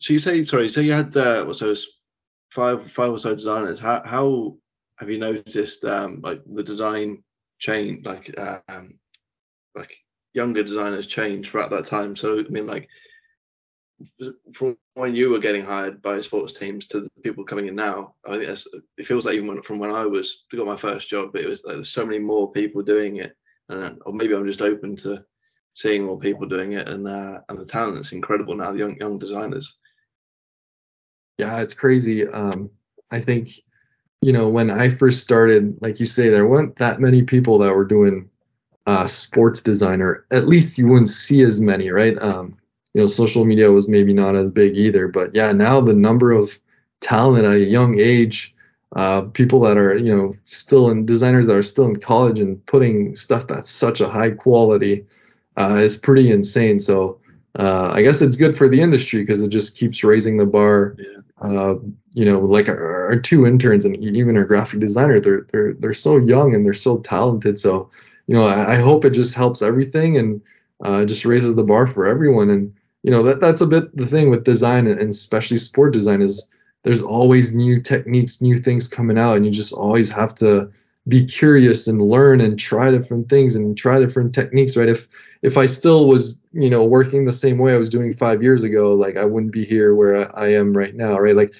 so 0.00 0.12
you 0.14 0.18
say 0.18 0.42
sorry, 0.44 0.68
so 0.68 0.80
you 0.80 0.92
had 0.92 1.16
uh, 1.16 1.44
well, 1.44 1.54
so 1.54 1.74
five 2.50 2.90
five 2.90 3.10
or 3.10 3.18
so 3.18 3.34
designers. 3.34 3.78
How 3.78 4.02
how 4.04 4.56
have 4.96 5.10
you 5.10 5.18
noticed 5.18 5.84
um, 5.84 6.20
like 6.22 6.42
the 6.46 6.62
design 6.62 7.22
change, 7.58 8.04
like 8.04 8.34
um, 8.38 8.98
like 9.74 9.94
younger 10.32 10.62
designers 10.62 11.06
change 11.06 11.48
throughout 11.48 11.70
that 11.70 11.86
time? 11.86 12.16
So 12.16 12.38
I 12.38 12.48
mean, 12.48 12.66
like 12.66 12.88
from 14.54 14.78
when 14.94 15.14
you 15.14 15.28
were 15.28 15.38
getting 15.38 15.66
hired 15.66 16.00
by 16.00 16.22
sports 16.22 16.54
teams 16.54 16.86
to 16.86 17.00
the 17.00 17.10
people 17.22 17.44
coming 17.44 17.66
in 17.66 17.74
now, 17.74 18.14
I 18.26 18.38
think 18.38 18.58
it 18.96 19.06
feels 19.06 19.26
like 19.26 19.34
even 19.34 19.48
when, 19.48 19.62
from 19.62 19.78
when 19.78 19.90
I 19.90 20.06
was 20.06 20.44
got 20.50 20.66
my 20.66 20.76
first 20.76 21.10
job, 21.10 21.36
it 21.36 21.46
was 21.46 21.62
like 21.64 21.74
there's 21.74 21.90
so 21.90 22.06
many 22.06 22.18
more 22.18 22.50
people 22.52 22.80
doing 22.80 23.16
it, 23.16 23.36
and 23.68 23.98
or 24.06 24.14
maybe 24.14 24.34
I'm 24.34 24.46
just 24.46 24.62
open 24.62 24.96
to 24.96 25.22
seeing 25.74 26.04
more 26.04 26.18
people 26.18 26.48
doing 26.48 26.72
it, 26.72 26.88
and 26.88 27.06
uh, 27.06 27.40
and 27.50 27.58
the 27.58 27.66
talent 27.66 27.98
is 27.98 28.12
incredible 28.12 28.56
now. 28.56 28.72
The 28.72 28.78
young 28.78 28.96
young 28.96 29.18
designers. 29.18 29.76
Yeah, 31.40 31.60
it's 31.60 31.74
crazy. 31.74 32.26
Um, 32.26 32.70
I 33.10 33.20
think, 33.20 33.50
you 34.20 34.32
know, 34.32 34.48
when 34.50 34.70
I 34.70 34.90
first 34.90 35.20
started, 35.20 35.80
like 35.80 35.98
you 35.98 36.06
say, 36.06 36.28
there 36.28 36.46
weren't 36.46 36.76
that 36.76 37.00
many 37.00 37.22
people 37.22 37.58
that 37.58 37.74
were 37.74 37.86
doing 37.86 38.28
uh, 38.86 39.06
sports 39.06 39.62
designer. 39.62 40.26
At 40.30 40.48
least 40.48 40.76
you 40.76 40.86
wouldn't 40.86 41.08
see 41.08 41.42
as 41.42 41.60
many, 41.60 41.90
right? 41.90 42.16
Um, 42.18 42.58
you 42.92 43.00
know, 43.00 43.06
social 43.06 43.46
media 43.46 43.70
was 43.70 43.88
maybe 43.88 44.12
not 44.12 44.36
as 44.36 44.50
big 44.50 44.76
either. 44.76 45.08
But 45.08 45.34
yeah, 45.34 45.52
now 45.52 45.80
the 45.80 45.94
number 45.94 46.30
of 46.30 46.58
talent 47.00 47.44
at 47.44 47.54
a 47.54 47.58
young 47.58 47.98
age, 47.98 48.54
uh, 48.96 49.22
people 49.22 49.60
that 49.60 49.78
are, 49.78 49.96
you 49.96 50.14
know, 50.14 50.36
still 50.44 50.90
in 50.90 51.06
designers 51.06 51.46
that 51.46 51.56
are 51.56 51.62
still 51.62 51.86
in 51.86 51.96
college 51.96 52.38
and 52.38 52.64
putting 52.66 53.16
stuff 53.16 53.46
that's 53.46 53.70
such 53.70 54.02
a 54.02 54.08
high 54.08 54.32
quality 54.32 55.06
uh, 55.56 55.76
is 55.76 55.96
pretty 55.96 56.30
insane. 56.30 56.80
So 56.80 57.18
uh, 57.58 57.92
I 57.94 58.02
guess 58.02 58.20
it's 58.20 58.36
good 58.36 58.56
for 58.56 58.68
the 58.68 58.80
industry 58.80 59.22
because 59.22 59.42
it 59.42 59.48
just 59.48 59.76
keeps 59.76 60.04
raising 60.04 60.36
the 60.36 60.46
bar. 60.46 60.96
Yeah. 60.98 61.20
Uh, 61.40 61.76
you 62.14 62.24
know, 62.24 62.40
like 62.40 62.68
our, 62.68 63.06
our, 63.06 63.18
two 63.18 63.46
interns 63.46 63.86
and 63.86 63.96
even 63.96 64.36
our 64.36 64.44
graphic 64.44 64.78
designer, 64.78 65.18
they're 65.20 65.46
they're 65.52 65.72
they're 65.74 65.94
so 65.94 66.18
young 66.18 66.54
and 66.54 66.66
they're 66.66 66.74
so 66.74 66.98
talented. 66.98 67.58
So, 67.58 67.90
you 68.26 68.34
know, 68.34 68.44
I, 68.44 68.74
I 68.74 68.76
hope 68.76 69.04
it 69.04 69.10
just 69.10 69.34
helps 69.34 69.62
everything 69.62 70.18
and 70.18 70.42
uh, 70.84 71.06
just 71.06 71.24
raises 71.24 71.54
the 71.54 71.62
bar 71.62 71.86
for 71.86 72.06
everyone. 72.06 72.50
And 72.50 72.74
you 73.02 73.10
know, 73.10 73.22
that 73.22 73.40
that's 73.40 73.62
a 73.62 73.66
bit 73.66 73.96
the 73.96 74.06
thing 74.06 74.28
with 74.28 74.44
design 74.44 74.86
and 74.86 75.00
especially 75.00 75.56
sport 75.56 75.94
design 75.94 76.20
is 76.20 76.46
there's 76.82 77.02
always 77.02 77.54
new 77.54 77.80
techniques, 77.80 78.40
new 78.40 78.58
things 78.58 78.88
coming 78.88 79.18
out, 79.18 79.36
and 79.36 79.44
you 79.44 79.50
just 79.50 79.72
always 79.72 80.10
have 80.10 80.34
to 80.36 80.70
be 81.08 81.24
curious 81.24 81.88
and 81.88 82.02
learn 82.02 82.40
and 82.40 82.58
try 82.58 82.90
different 82.90 83.28
things 83.28 83.56
and 83.56 83.76
try 83.76 83.98
different 83.98 84.34
techniques 84.34 84.76
right? 84.76 84.88
If 84.88 85.08
if 85.42 85.56
i 85.56 85.66
still 85.66 86.06
was 86.06 86.38
you 86.52 86.68
know 86.68 86.84
working 86.84 87.24
the 87.24 87.32
same 87.32 87.58
way 87.58 87.72
i 87.72 87.78
was 87.78 87.88
doing 87.88 88.12
five 88.12 88.42
years 88.42 88.62
ago 88.62 88.94
like 88.94 89.16
i 89.16 89.24
wouldn't 89.24 89.52
be 89.52 89.64
here 89.64 89.94
where 89.94 90.28
i, 90.38 90.52
am 90.52 90.76
right 90.76 90.94
now 90.94 91.18
right? 91.18 91.36
Like 91.36 91.54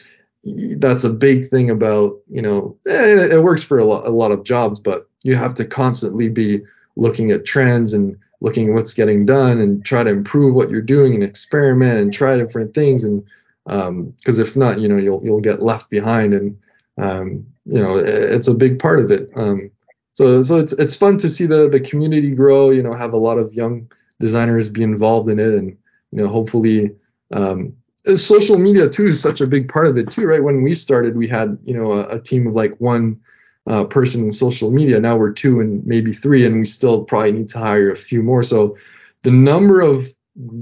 that's 0.79 1.05
a 1.05 1.11
big 1.11 1.49
thing 1.49 1.71
about 1.71 2.19
you 2.29 2.43
know 2.43 2.77
it, 2.87 3.33
it 3.33 3.43
works 3.43 3.63
for 3.63 3.79
a 3.79 3.85
lot, 3.85 4.07
a 4.07 4.11
lot 4.11 4.31
of 4.31 4.45
jobs 4.45 4.79
but 4.79 5.09
you 5.23 5.35
have 5.35 5.55
to 5.55 5.65
constantly 5.65 6.29
be 6.29 6.61
looking 6.97 7.31
at 7.31 7.45
trends 7.45 7.93
and 7.93 8.17
looking 8.41 8.69
at 8.69 8.75
what's 8.75 8.95
getting 8.95 9.27
done 9.27 9.61
and 9.61 9.85
try 9.85 10.03
to 10.03 10.11
improve 10.11 10.55
what 10.55 10.71
you're 10.71 10.81
doing 10.81 11.15
and 11.15 11.23
experiment 11.23 11.99
and 11.99 12.13
try 12.13 12.37
different 12.37 12.75
things. 12.75 13.05
And 13.05 13.25
um 13.67 14.15
because 14.19 14.39
um, 14.39 14.45
if 14.45 14.57
not 14.57 14.81
you 14.81 14.89
know 14.89 14.97
you'll 14.97 15.23
you'll 15.25 15.41
get 15.41 15.63
left 15.63 15.91
behind. 15.91 16.35
And 16.35 16.59
um, 16.99 17.47
you 17.71 17.81
know, 17.81 17.97
it's 17.97 18.49
a 18.49 18.55
big 18.55 18.81
part 18.81 18.99
of 18.99 19.11
it. 19.11 19.31
Um, 19.37 19.71
so 20.13 20.43
so 20.43 20.59
it's 20.59 20.73
it's 20.73 20.97
fun 20.97 21.17
to 21.19 21.29
see 21.29 21.47
the 21.47 21.69
the 21.69 21.81
community 21.81 22.35
grow. 22.35 22.71
You 22.71 22.83
know, 22.83 22.95
have 22.95 23.13
a 23.13 23.25
lot 23.29 23.39
of 23.39 23.55
young 23.55 23.91
designers 24.19 24.69
be 24.69 24.83
involved 24.83 25.31
in 25.31 25.39
it, 25.39 25.55
and 25.55 25.77
you 26.11 26.23
know, 26.23 26.29
hopefully. 26.29 26.91
Um, 27.33 27.75
social 28.17 28.59
media 28.59 28.89
too 28.89 29.07
is 29.07 29.21
such 29.21 29.41
a 29.41 29.47
big 29.47 29.69
part 29.69 29.87
of 29.87 29.99
it 29.99 30.11
too, 30.11 30.27
right? 30.27 30.43
When 30.43 30.63
we 30.63 30.75
started, 30.75 31.17
we 31.17 31.29
had 31.29 31.59
you 31.65 31.75
know 31.75 31.93
a, 31.93 32.17
a 32.17 32.21
team 32.21 32.47
of 32.49 32.55
like 32.55 32.75
one 32.81 33.21
uh, 33.69 33.85
person 33.85 34.25
in 34.25 34.31
social 34.31 34.73
media. 34.73 34.99
Now 34.99 35.17
we're 35.17 35.33
two 35.33 35.61
and 35.61 35.87
maybe 35.87 36.13
three, 36.13 36.45
and 36.45 36.57
we 36.57 36.65
still 36.65 37.05
probably 37.05 37.33
need 37.33 37.49
to 37.51 37.59
hire 37.59 37.91
a 37.91 37.97
few 37.97 38.23
more. 38.23 38.43
So 38.43 38.77
the 39.23 39.31
number 39.31 39.81
of 39.81 40.09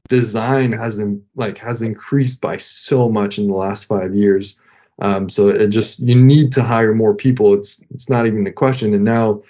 design 0.09 0.73
has 0.73 0.99
in, 0.99 1.23
like 1.37 1.59
has 1.59 1.81
increased 1.81 2.41
by 2.41 2.57
so 2.57 3.09
much 3.09 3.39
in 3.39 3.47
the 3.47 3.55
last 3.55 3.85
five 3.85 4.15
years. 4.15 4.59
Um, 5.01 5.29
so 5.29 5.49
it 5.49 5.69
just 5.69 6.01
you 6.01 6.15
need 6.15 6.53
to 6.53 6.63
hire 6.63 6.95
more 6.95 7.15
people. 7.15 7.55
It's 7.55 7.85
it's 7.91 8.09
not 8.09 8.27
even 8.27 8.47
a 8.47 8.53
question. 8.53 8.95
And 8.95 9.05
now 9.05 9.43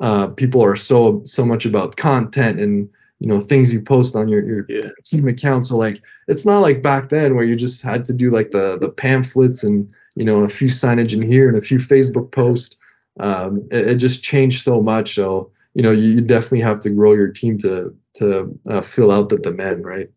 uh, 0.00 0.28
people 0.28 0.62
are 0.62 0.76
so 0.76 1.22
so 1.24 1.44
much 1.44 1.64
about 1.66 1.96
content 1.96 2.58
and 2.60 2.88
you 3.18 3.28
know 3.28 3.40
things 3.40 3.72
you 3.72 3.80
post 3.82 4.16
on 4.16 4.28
your 4.28 4.44
your 4.44 4.66
Yeah. 4.68 4.90
team 5.04 5.28
account. 5.28 5.66
So 5.66 5.76
like 5.76 6.02
it's 6.28 6.46
not 6.46 6.60
like 6.60 6.82
back 6.82 7.08
then 7.08 7.34
where 7.34 7.44
you 7.44 7.56
just 7.56 7.82
had 7.82 8.04
to 8.06 8.12
do 8.12 8.30
like 8.30 8.50
the 8.50 8.78
the 8.78 8.90
pamphlets 8.90 9.62
and 9.62 9.88
you 10.16 10.24
know 10.24 10.40
a 10.42 10.48
few 10.48 10.68
signage 10.68 11.14
in 11.14 11.22
here 11.22 11.48
and 11.48 11.56
a 11.56 11.62
few 11.62 11.78
Facebook 11.78 12.30
posts. 12.32 12.76
Um, 13.18 13.66
it, 13.70 13.88
it 13.88 13.94
just 13.96 14.22
changed 14.22 14.64
so 14.64 14.80
much. 14.82 15.14
So 15.14 15.50
you 15.74 15.82
know 15.82 15.92
you, 15.92 16.14
you 16.14 16.20
definitely 16.22 16.60
have 16.62 16.80
to 16.80 16.90
grow 16.90 17.12
your 17.14 17.28
team 17.28 17.58
to 17.58 17.94
to 18.14 18.58
uh, 18.68 18.80
fill 18.80 19.10
out 19.10 19.28
the 19.28 19.38
demand, 19.38 19.84
right? 19.84 20.10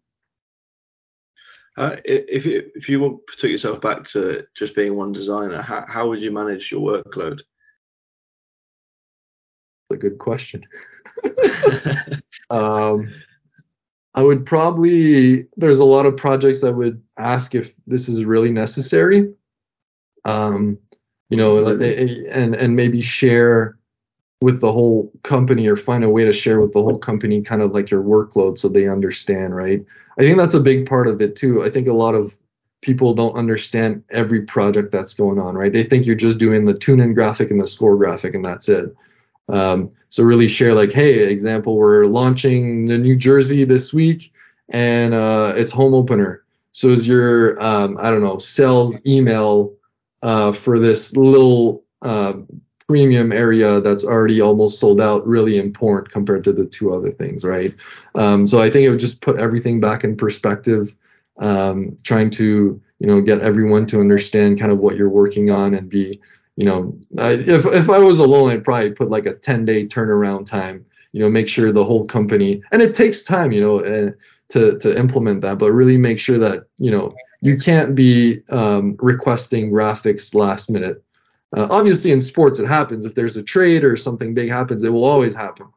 Uh, 1.76 1.98
if 2.06 2.46
you 2.46 2.70
if 2.76 2.88
you 2.88 3.24
took 3.38 3.50
yourself 3.50 3.82
back 3.82 4.04
to 4.04 4.46
just 4.56 4.76
being 4.76 4.96
one 4.96 5.12
designer, 5.12 5.62
how 5.62 5.86
how 5.88 6.08
would 6.08 6.22
you 6.22 6.32
manage 6.32 6.72
your 6.72 6.82
workload? 6.82 7.40
a 9.94 9.98
good 9.98 10.18
question. 10.18 10.66
Um, 12.50 13.12
I 14.14 14.22
would 14.22 14.46
probably 14.46 15.48
there's 15.58 15.80
a 15.80 15.86
lot 15.86 16.06
of 16.06 16.18
projects 16.18 16.64
I 16.64 16.70
would 16.70 17.02
ask 17.18 17.56
if 17.56 17.74
this 17.88 18.08
is 18.08 18.26
really 18.26 18.52
necessary. 18.52 19.34
Um, 20.26 20.78
you 21.30 21.38
know, 21.38 21.66
and 21.66 22.54
and 22.54 22.76
maybe 22.76 23.02
share 23.02 23.80
with 24.44 24.60
the 24.60 24.74
whole 24.74 25.10
company 25.24 25.70
or 25.70 25.78
find 25.78 26.04
a 26.04 26.10
way 26.10 26.26
to 26.26 26.34
share 26.34 26.60
with 26.60 26.74
the 26.74 26.84
whole 26.84 26.98
company 26.98 27.42
kind 27.42 27.62
of 27.62 27.72
like 27.72 27.90
your 27.90 28.04
workload 28.04 28.58
so 28.58 28.68
they 28.68 28.90
understand, 28.90 29.56
right? 29.56 29.86
I 30.20 30.22
think 30.22 30.38
that's 30.38 30.54
a 30.54 30.60
big 30.60 30.86
part 30.86 31.08
of 31.08 31.22
it 31.22 31.38
too. 31.38 31.64
I 31.64 31.70
think 31.70 31.88
a 31.88 31.94
lot 31.94 32.14
of 32.14 32.36
people 32.82 33.14
don't 33.14 33.38
understand 33.38 34.04
every 34.10 34.42
project 34.42 34.92
that's 34.92 35.14
going 35.14 35.40
on, 35.40 35.56
right? 35.56 35.72
They 35.72 35.86
think 35.86 36.06
you're 36.06 36.18
just 36.18 36.40
doing 36.40 36.66
the 36.66 36.78
tune 36.78 37.00
in 37.00 37.14
graphic 37.14 37.52
and 37.52 37.62
the 37.62 37.68
score 37.68 37.96
graphic 37.96 38.36
and 38.36 38.44
that's 38.44 38.68
it. 38.68 38.94
Um, 39.48 39.92
so 40.10 40.24
really 40.24 40.50
share 40.50 40.74
like, 40.74 40.92
hey, 40.92 41.20
example, 41.20 41.78
we're 41.78 42.04
launching 42.04 42.84
the 42.84 42.98
New 42.98 43.16
Jersey 43.16 43.64
this 43.64 43.94
week, 43.94 44.34
and 44.68 45.14
uh, 45.14 45.54
it's 45.56 45.72
home 45.72 45.94
opener. 45.94 46.44
So 46.74 46.90
is 46.90 47.08
your 47.08 47.62
um, 47.64 47.98
I 47.98 48.12
don't 48.12 48.22
know 48.22 48.40
sales 48.40 48.98
email 49.06 49.74
uh, 50.22 50.52
for 50.52 50.80
this 50.80 51.16
little 51.16 51.84
uh, 52.02 52.34
premium 52.88 53.32
area 53.32 53.80
that's 53.82 54.06
already 54.06 54.42
almost 54.42 54.80
sold 54.80 55.00
out 55.00 55.26
really 55.26 55.60
important 55.60 56.12
compared 56.12 56.44
to 56.44 56.54
the 56.54 56.66
two 56.66 56.94
other 56.94 57.12
things, 57.12 57.44
right? 57.44 57.76
Um, 58.16 58.46
so 58.46 58.60
I 58.60 58.70
think 58.70 58.86
it 58.86 58.90
would 58.90 59.00
just 59.00 59.22
put 59.22 59.40
everything 59.40 59.80
back 59.80 60.04
in 60.04 60.16
perspective, 60.18 60.96
um, 61.40 61.98
trying 62.04 62.30
to 62.32 62.82
you 63.00 63.08
know 63.08 63.22
get 63.22 63.42
everyone 63.42 63.86
to 63.88 64.00
understand 64.00 64.60
kind 64.60 64.72
of 64.72 64.80
what 64.80 64.96
you're 64.96 65.10
working 65.10 65.50
on 65.50 65.74
and 65.74 65.90
be 65.90 66.20
you 66.56 66.66
know, 66.66 66.98
I, 67.18 67.34
if 67.34 67.66
if 67.66 67.90
I 67.90 67.98
was 67.98 68.20
alone, 68.20 68.52
I'd 68.52 68.64
probably 68.64 68.92
put 68.92 69.10
like 69.10 69.26
a 69.26 69.34
10 69.34 69.66
day 69.66 69.86
turnaround 69.86 70.46
time. 70.46 70.86
You 71.12 71.22
know, 71.22 71.30
make 71.30 71.48
sure 71.48 71.72
the 71.72 71.86
whole 71.86 72.08
company, 72.08 72.64
and 72.72 72.82
it 72.82 72.96
takes 72.96 73.22
time, 73.22 73.52
you 73.52 73.62
know, 73.62 73.80
uh, 73.80 74.12
to 74.50 74.78
to 74.80 74.98
implement 74.98 75.42
that, 75.42 75.58
but 75.58 75.72
really 75.72 75.98
make 75.98 76.20
sure 76.20 76.38
that 76.40 76.66
you 76.78 76.92
know 76.92 77.14
you 77.42 77.58
can't 77.58 77.96
be 77.96 78.40
um, 78.50 78.96
requesting 79.00 79.72
graphics 79.72 80.34
last 80.34 80.70
minute. 80.70 81.04
Uh, 81.56 81.68
obviously, 81.70 82.12
in 82.12 82.22
sports, 82.22 82.60
it 82.60 82.68
happens. 82.68 83.06
If 83.06 83.16
there's 83.16 83.38
a 83.38 83.44
trade 83.44 83.84
or 83.84 83.96
something 83.96 84.34
big 84.34 84.50
happens, 84.50 84.84
it 84.84 84.90
will 84.90 85.04
always 85.04 85.36
happen, 85.36 85.68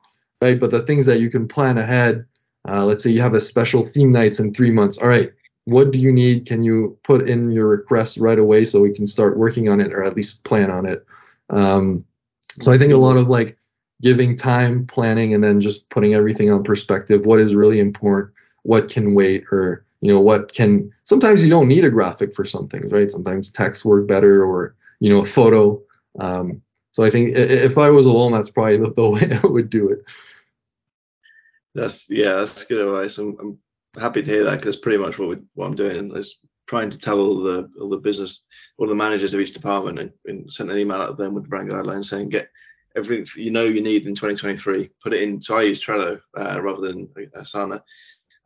right? 0.41 0.59
But 0.59 0.71
the 0.71 0.83
things 0.83 1.05
that 1.07 1.21
you 1.21 1.31
can 1.31 1.47
plan 1.47 1.77
ahead, 1.77 2.25
uh, 2.69 2.85
let's 2.85 3.03
say 3.03 3.11
you 3.11 3.21
have 3.21 3.35
a 3.35 3.41
special 3.41 3.85
theme 3.85 4.11
nights 4.11 4.41
in 4.41 4.55
three 4.55 4.71
months. 4.71 4.99
All 4.99 5.09
right, 5.09 5.33
what 5.67 5.93
do 5.93 6.01
you 6.01 6.13
need? 6.13 6.47
Can 6.47 6.63
you 6.63 6.99
put 7.03 7.29
in 7.29 7.51
your 7.53 7.69
request 7.69 8.17
right 8.17 8.39
away 8.39 8.65
so 8.65 8.81
we 8.81 8.95
can 8.95 9.07
start 9.07 9.37
working 9.37 9.69
on 9.69 9.81
it 9.81 9.93
or 9.93 10.03
at 10.03 10.17
least 10.17 10.45
plan 10.45 10.71
on 10.71 10.87
it? 10.87 11.05
Um, 11.51 12.05
so 12.61 12.73
I 12.73 12.79
think 12.79 12.93
a 12.93 12.97
lot 12.97 13.17
of 13.17 13.29
like 13.29 13.59
giving 14.01 14.37
time, 14.37 14.87
planning, 14.87 15.35
and 15.35 15.45
then 15.45 15.61
just 15.61 15.89
putting 15.91 16.15
everything 16.15 16.51
on 16.51 16.63
perspective. 16.63 17.27
What 17.27 17.41
is 17.41 17.55
really 17.55 17.81
important? 17.81 18.33
What 18.63 18.89
can 18.89 19.15
wait? 19.15 19.45
Or 19.53 19.85
you 20.01 20.13
know 20.13 20.21
what 20.21 20.55
can? 20.55 20.91
Sometimes 21.05 21.45
you 21.45 21.51
don't 21.51 21.69
need 21.69 21.85
a 21.85 21.91
graphic 21.91 22.33
for 22.33 22.45
some 22.45 22.67
things, 22.67 22.93
right? 22.93 23.11
Sometimes 23.11 23.51
text 23.51 23.85
work 23.85 24.07
better, 24.07 24.43
or 24.45 24.75
you 25.01 25.11
know 25.11 25.21
a 25.21 25.25
photo. 25.25 25.83
Um, 26.19 26.63
so 26.93 27.05
I 27.05 27.11
think 27.11 27.37
if 27.37 27.77
I 27.77 27.91
was 27.91 28.07
alone, 28.07 28.33
that's 28.33 28.51
probably 28.51 28.79
the, 28.79 29.11
way 29.11 29.39
I 29.43 29.47
would 29.47 29.69
do 29.69 29.91
it. 29.91 29.99
That's 31.75 32.09
yeah, 32.09 32.37
that's 32.37 32.65
good 32.65 32.87
advice. 32.87 33.19
I'm, 33.19 33.37
I'm 33.39 33.59
happy 34.01 34.23
to 34.23 34.31
hear 34.31 34.45
that 34.45 34.61
because 34.61 34.77
pretty 34.77 34.99
much 34.99 35.19
what 35.19 35.29
we, 35.29 35.37
what 35.55 35.67
I'm 35.67 35.75
doing 35.75 36.17
is 36.17 36.39
trying 36.67 36.91
to 36.91 36.99
tell 36.99 37.21
all 37.21 37.39
the 37.43 37.71
all 37.81 37.91
the 37.91 37.99
business, 37.99 38.43
all 38.79 38.87
the 38.87 38.95
managers 38.95 39.35
of 39.35 39.41
each 39.41 39.53
department, 39.53 39.99
and, 39.99 40.13
and 40.27 40.53
send 40.53 40.71
an 40.71 40.79
email 40.79 41.03
out 41.03 41.17
to 41.17 41.23
them 41.23 41.35
with 41.35 41.45
the 41.45 41.49
brand 41.49 41.69
guidelines 41.69 42.07
saying 42.07 42.31
get 42.31 42.49
everything 42.97 43.27
you 43.37 43.51
know 43.51 43.65
you 43.65 43.83
need 43.83 44.07
in 44.07 44.15
2023. 44.15 44.91
Put 45.03 45.13
it 45.13 45.23
in. 45.23 45.41
So 45.41 45.59
I 45.59 45.63
use 45.63 45.85
Trello 45.85 46.21
uh, 46.39 46.61
rather 46.63 46.89
than 46.89 47.09
Asana. 47.37 47.83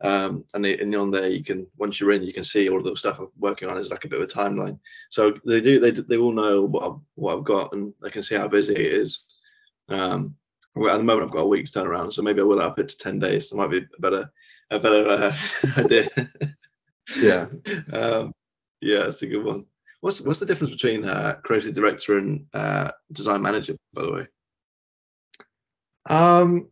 Um, 0.03 0.45
and, 0.55 0.65
and 0.65 0.95
on 0.95 1.11
there 1.11 1.27
you 1.27 1.43
can 1.43 1.67
once 1.77 1.99
you're 1.99 2.11
in 2.11 2.23
you 2.23 2.33
can 2.33 2.43
see 2.43 2.69
all 2.69 2.79
of 2.79 2.83
the 2.83 2.95
stuff 2.95 3.19
I'm 3.19 3.27
working 3.37 3.69
on 3.69 3.77
is 3.77 3.91
like 3.91 4.03
a 4.03 4.07
bit 4.07 4.19
of 4.19 4.27
a 4.27 4.33
timeline. 4.33 4.79
So 5.09 5.33
they 5.45 5.61
do 5.61 5.79
they 5.79 5.91
they 5.91 6.17
all 6.17 6.31
know 6.31 6.63
what 6.63 6.83
I've, 6.83 6.99
what 7.15 7.37
I've 7.37 7.43
got 7.43 7.73
and 7.73 7.93
they 8.01 8.09
can 8.09 8.23
see 8.23 8.35
how 8.35 8.47
busy 8.47 8.73
it 8.73 8.93
is. 8.93 9.19
Um, 9.89 10.35
at 10.75 10.97
the 10.97 11.03
moment 11.03 11.27
I've 11.27 11.33
got 11.33 11.41
a 11.41 11.47
week's 11.47 11.71
turnaround, 11.71 12.13
so 12.13 12.21
maybe 12.21 12.41
I 12.41 12.45
will 12.45 12.61
up 12.61 12.79
it 12.79 12.89
to 12.89 12.97
10 12.97 13.19
days. 13.19 13.51
It 13.51 13.55
might 13.55 13.69
be 13.69 13.79
a 13.79 14.01
better 14.01 14.31
a 14.71 14.79
better 14.79 15.09
uh, 15.09 15.37
idea. 15.77 16.07
yeah. 17.17 17.47
Um, 17.93 18.33
yeah, 18.81 19.05
it's 19.05 19.21
a 19.21 19.27
good 19.27 19.43
one. 19.43 19.65
What's 19.99 20.21
what's 20.21 20.39
the 20.39 20.45
difference 20.45 20.73
between 20.73 21.05
uh, 21.05 21.35
creative 21.43 21.75
director 21.75 22.17
and 22.17 22.45
uh, 22.53 22.91
design 23.11 23.41
manager, 23.41 23.75
by 23.93 24.01
the 24.01 24.11
way? 24.11 24.27
Um, 26.09 26.69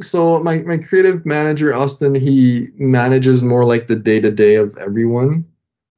so 0.00 0.42
my 0.42 0.58
my 0.58 0.78
creative 0.78 1.26
manager 1.26 1.74
Austin, 1.74 2.14
he 2.14 2.68
manages 2.76 3.42
more 3.42 3.64
like 3.64 3.86
the 3.86 3.96
day 3.96 4.20
to 4.20 4.30
day 4.30 4.56
of 4.56 4.76
everyone. 4.78 5.44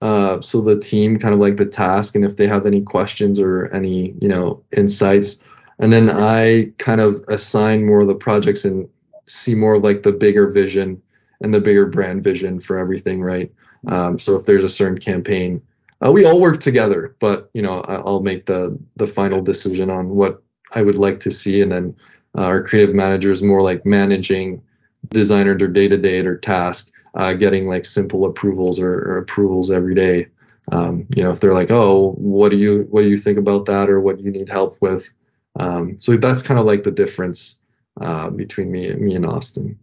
Uh, 0.00 0.40
so 0.40 0.62
the 0.62 0.78
team 0.78 1.18
kind 1.18 1.34
of 1.34 1.40
like 1.40 1.56
the 1.56 1.66
task, 1.66 2.14
and 2.14 2.24
if 2.24 2.36
they 2.36 2.46
have 2.46 2.64
any 2.64 2.80
questions 2.80 3.38
or 3.38 3.66
any 3.74 4.14
you 4.20 4.28
know 4.28 4.62
insights, 4.76 5.44
and 5.78 5.92
then 5.92 6.10
I 6.10 6.72
kind 6.78 7.00
of 7.00 7.22
assign 7.28 7.84
more 7.84 8.00
of 8.00 8.08
the 8.08 8.14
projects 8.14 8.64
and 8.64 8.88
see 9.26 9.54
more 9.54 9.78
like 9.78 10.02
the 10.02 10.12
bigger 10.12 10.50
vision 10.50 11.02
and 11.42 11.52
the 11.52 11.60
bigger 11.60 11.86
brand 11.86 12.24
vision 12.24 12.58
for 12.58 12.78
everything, 12.78 13.22
right? 13.22 13.52
Um, 13.88 14.18
so 14.18 14.36
if 14.36 14.44
there's 14.44 14.64
a 14.64 14.68
certain 14.68 14.98
campaign, 14.98 15.62
uh, 16.04 16.10
we 16.10 16.24
all 16.24 16.40
work 16.40 16.60
together, 16.60 17.14
but 17.20 17.50
you 17.52 17.60
know 17.60 17.80
I'll 17.82 18.22
make 18.22 18.46
the 18.46 18.78
the 18.96 19.06
final 19.06 19.42
decision 19.42 19.90
on 19.90 20.08
what 20.08 20.42
I 20.72 20.80
would 20.80 20.94
like 20.94 21.20
to 21.20 21.30
see, 21.30 21.60
and 21.60 21.70
then 21.70 21.96
uh, 22.36 22.42
our 22.42 22.62
creative 22.62 22.94
manager 22.94 23.30
is 23.30 23.42
more 23.42 23.62
like 23.62 23.84
managing 23.86 24.62
designer 25.08 25.56
their 25.56 25.68
day 25.68 25.88
to 25.88 25.96
day 25.96 26.24
or 26.24 26.36
task, 26.36 26.92
uh, 27.14 27.32
getting 27.34 27.66
like 27.66 27.84
simple 27.84 28.24
approvals 28.24 28.78
or, 28.78 28.92
or 28.92 29.18
approvals 29.18 29.70
every 29.70 29.94
day. 29.94 30.26
Um, 30.72 31.06
you 31.16 31.22
know, 31.22 31.30
if 31.30 31.40
they're 31.40 31.54
like, 31.54 31.70
oh, 31.70 32.12
what 32.12 32.50
do 32.50 32.56
you 32.56 32.86
what 32.90 33.02
do 33.02 33.08
you 33.08 33.18
think 33.18 33.38
about 33.38 33.66
that, 33.66 33.88
or 33.88 34.00
what 34.00 34.18
do 34.18 34.22
you 34.22 34.30
need 34.30 34.48
help 34.48 34.80
with? 34.80 35.10
Um, 35.58 35.98
so 35.98 36.16
that's 36.16 36.42
kind 36.42 36.60
of 36.60 36.66
like 36.66 36.84
the 36.84 36.92
difference 36.92 37.60
uh, 38.00 38.30
between 38.30 38.70
me 38.70 38.94
me 38.94 39.16
and 39.16 39.26
Austin. 39.26 39.78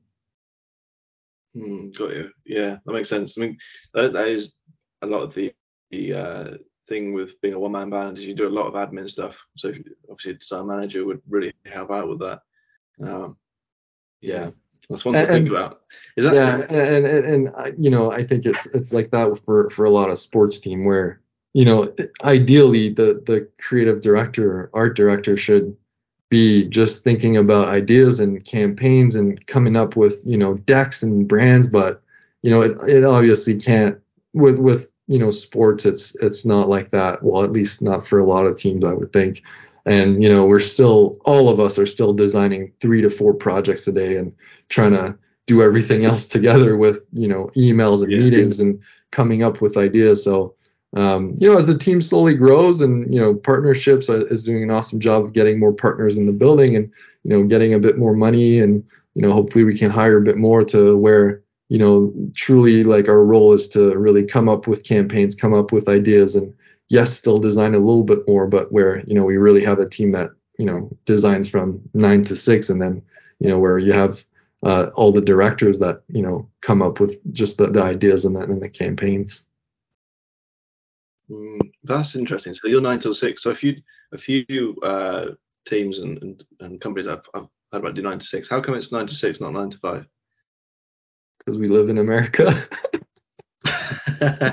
Mm, 1.55 1.97
got 1.97 2.13
you. 2.13 2.31
Yeah, 2.45 2.77
that 2.85 2.93
makes 2.93 3.09
sense. 3.09 3.37
I 3.37 3.41
mean, 3.41 3.57
that, 3.93 4.13
that 4.13 4.27
is 4.27 4.53
a 5.01 5.07
lot 5.07 5.23
of 5.23 5.33
the, 5.33 5.53
the 5.89 6.13
uh, 6.13 6.57
thing 6.87 7.13
with 7.13 7.39
being 7.41 7.53
a 7.53 7.59
one 7.59 7.71
man 7.71 7.89
band 7.89 8.17
is 8.17 8.25
you 8.25 8.33
do 8.33 8.47
a 8.47 8.49
lot 8.49 8.67
of 8.67 8.73
admin 8.73 9.09
stuff. 9.09 9.45
So 9.57 9.69
if, 9.69 9.79
obviously, 10.09 10.31
a 10.31 10.35
design 10.35 10.67
manager 10.67 11.05
would 11.05 11.21
really 11.27 11.53
help 11.65 11.91
out 11.91 12.09
with 12.09 12.19
that. 12.19 12.41
Um, 13.01 13.37
yeah. 14.21 14.51
That's 14.89 15.03
one 15.03 15.15
to 15.15 15.19
and, 15.19 15.29
think 15.29 15.49
about. 15.49 15.81
Is 16.15 16.23
that 16.23 16.33
yeah, 16.33 16.55
and, 16.55 16.71
and 16.71 17.05
and 17.05 17.47
and 17.47 17.85
you 17.85 17.91
know, 17.91 18.09
I 18.11 18.25
think 18.25 18.45
it's 18.45 18.67
it's 18.67 18.93
like 18.93 19.11
that 19.11 19.39
for 19.45 19.69
for 19.69 19.83
a 19.83 19.89
lot 19.89 20.09
of 20.09 20.17
sports 20.17 20.59
team 20.59 20.85
where 20.85 21.19
you 21.53 21.65
know, 21.65 21.93
ideally 22.23 22.93
the 22.93 23.21
the 23.25 23.49
creative 23.59 23.99
director, 23.99 24.49
or 24.49 24.69
art 24.73 24.95
director 24.95 25.35
should 25.35 25.75
be 26.29 26.67
just 26.67 27.03
thinking 27.03 27.37
about 27.37 27.69
ideas 27.69 28.19
and 28.19 28.43
campaigns 28.43 29.15
and 29.15 29.45
coming 29.47 29.75
up 29.75 29.95
with 29.95 30.21
you 30.25 30.37
know 30.37 30.55
decks 30.55 31.01
and 31.01 31.27
brands 31.27 31.67
but 31.67 32.01
you 32.41 32.51
know 32.51 32.61
it, 32.61 32.77
it 32.87 33.03
obviously 33.03 33.57
can't 33.57 33.97
with 34.33 34.59
with 34.59 34.91
you 35.07 35.19
know 35.19 35.31
sports 35.31 35.85
it's 35.85 36.15
it's 36.21 36.45
not 36.45 36.69
like 36.69 36.89
that. 36.89 37.23
Well 37.23 37.43
at 37.43 37.51
least 37.51 37.81
not 37.81 38.05
for 38.05 38.19
a 38.19 38.25
lot 38.25 38.45
of 38.45 38.57
teams 38.57 38.85
i 38.85 38.93
would 38.93 39.13
think. 39.13 39.43
And 39.85 40.21
you 40.21 40.29
know 40.29 40.45
we're 40.45 40.59
still 40.59 41.17
all 41.25 41.49
of 41.49 41.59
us 41.59 41.79
are 41.79 41.85
still 41.85 42.13
designing 42.13 42.71
three 42.79 43.01
to 43.01 43.09
four 43.09 43.33
projects 43.33 43.87
a 43.87 43.91
day 43.91 44.17
and 44.17 44.33
trying 44.69 44.93
to 44.93 45.17
do 45.45 45.61
everything 45.61 46.05
else 46.11 46.25
together 46.25 46.77
with 46.77 47.05
you 47.13 47.27
know 47.27 47.49
emails 47.55 48.03
and 48.03 48.11
yeah. 48.11 48.19
meetings 48.19 48.59
and 48.59 48.81
coming 49.11 49.43
up 49.43 49.61
with 49.61 49.77
ideas. 49.77 50.23
So 50.23 50.55
um, 50.95 51.35
you 51.37 51.49
know, 51.49 51.57
as 51.57 51.67
the 51.67 51.77
team 51.77 52.01
slowly 52.01 52.33
grows 52.33 52.81
and, 52.81 53.13
you 53.13 53.19
know, 53.19 53.35
partnerships 53.35 54.09
is 54.09 54.43
doing 54.43 54.63
an 54.63 54.71
awesome 54.71 54.99
job 54.99 55.25
of 55.25 55.33
getting 55.33 55.59
more 55.59 55.73
partners 55.73 56.17
in 56.17 56.25
the 56.25 56.31
building 56.31 56.75
and, 56.75 56.91
you 57.23 57.31
know, 57.31 57.43
getting 57.43 57.73
a 57.73 57.79
bit 57.79 57.97
more 57.97 58.13
money 58.13 58.59
and, 58.59 58.83
you 59.13 59.21
know, 59.21 59.33
hopefully 59.33 59.63
we 59.63 59.77
can 59.77 59.91
hire 59.91 60.17
a 60.17 60.23
bit 60.23 60.37
more 60.37 60.63
to 60.63 60.97
where, 60.97 61.43
you 61.69 61.77
know, 61.77 62.13
truly 62.35 62.83
like 62.83 63.09
our 63.09 63.23
role 63.23 63.53
is 63.53 63.67
to 63.69 63.97
really 63.97 64.25
come 64.25 64.47
up 64.47 64.67
with 64.67 64.83
campaigns, 64.83 65.35
come 65.35 65.53
up 65.53 65.71
with 65.71 65.89
ideas, 65.89 66.35
and 66.35 66.53
yes, 66.89 67.13
still 67.13 67.37
design 67.37 67.75
a 67.75 67.79
little 67.79 68.03
bit 68.03 68.27
more, 68.27 68.47
but 68.47 68.71
where 68.71 69.03
you 69.05 69.13
know 69.13 69.25
we 69.25 69.37
really 69.37 69.63
have 69.63 69.79
a 69.79 69.89
team 69.89 70.11
that 70.11 70.31
you 70.57 70.65
know 70.65 70.89
designs 71.05 71.49
from 71.49 71.81
nine 71.93 72.23
to 72.23 72.35
six, 72.35 72.69
and 72.69 72.81
then 72.81 73.01
you 73.39 73.49
know 73.49 73.59
where 73.59 73.77
you 73.77 73.91
have 73.91 74.23
uh, 74.63 74.89
all 74.95 75.11
the 75.11 75.21
directors 75.21 75.79
that 75.79 76.01
you 76.07 76.21
know 76.21 76.49
come 76.61 76.81
up 76.81 76.99
with 76.99 77.19
just 77.33 77.57
the, 77.57 77.67
the 77.67 77.81
ideas 77.81 78.25
and 78.25 78.35
the, 78.35 78.47
the 78.47 78.69
campaigns. 78.69 79.47
Mm, 81.29 81.59
that's 81.83 82.15
interesting. 82.15 82.53
So 82.53 82.67
you're 82.67 82.81
nine 82.81 82.99
till 82.99 83.13
six. 83.13 83.43
So 83.43 83.51
a 83.51 83.55
few 83.55 83.75
a 84.13 84.17
few 84.17 84.75
uh, 84.83 85.31
teams 85.65 85.99
and, 85.99 86.21
and, 86.23 86.43
and 86.61 86.81
companies 86.81 87.07
I've, 87.07 87.27
I've 87.33 87.47
heard 87.73 87.79
about 87.79 87.95
do 87.95 88.01
nine 88.01 88.19
to 88.19 88.25
six. 88.25 88.49
How 88.49 88.61
come 88.61 88.75
it's 88.75 88.93
nine 88.93 89.07
to 89.07 89.15
six, 89.15 89.41
not 89.41 89.51
nine 89.51 89.69
to 89.69 89.77
five? 89.77 90.07
Because 91.47 91.59
we 91.59 91.69
live 91.69 91.87
in 91.87 91.97
America. 91.97 92.53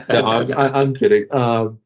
no, 0.09 0.27
I'm, 0.27 0.53
I'm 0.53 0.95
kidding. 0.95 1.25
Um, 1.33 1.81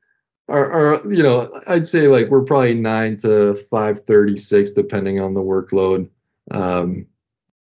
or, 0.49 1.01
you 1.09 1.23
know, 1.23 1.51
I'd 1.67 1.87
say 1.87 2.09
like 2.09 2.29
we're 2.29 2.45
probably 2.45 2.75
nine 2.75 3.17
to 3.19 3.55
five 3.71 4.01
thirty-six, 4.01 4.73
depending 4.73 5.19
on 5.19 5.33
the 5.33 5.41
workload. 5.41 6.11
Um, 6.51 7.07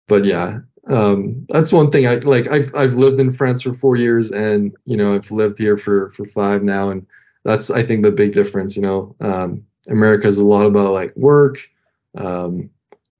but 0.08 0.26
yeah, 0.26 0.58
um, 0.88 1.46
that's 1.48 1.72
one 1.72 1.90
thing 1.90 2.06
I 2.06 2.16
like. 2.16 2.48
I've 2.48 2.70
I've 2.74 2.94
lived 2.94 3.18
in 3.18 3.30
France 3.30 3.62
for 3.62 3.72
four 3.72 3.96
years, 3.96 4.30
and 4.30 4.76
you 4.84 4.98
know 4.98 5.14
I've 5.14 5.30
lived 5.30 5.56
here 5.56 5.78
for 5.78 6.10
for 6.10 6.26
five 6.26 6.62
now, 6.62 6.90
and 6.90 7.06
that's 7.44 7.70
I 7.70 7.82
think 7.82 8.02
the 8.02 8.12
big 8.12 8.32
difference. 8.32 8.76
You 8.76 8.82
know, 8.82 9.16
um, 9.20 9.64
America 9.88 10.26
is 10.26 10.36
a 10.36 10.44
lot 10.44 10.66
about 10.66 10.92
like 10.92 11.16
work, 11.16 11.58
um, 12.18 12.68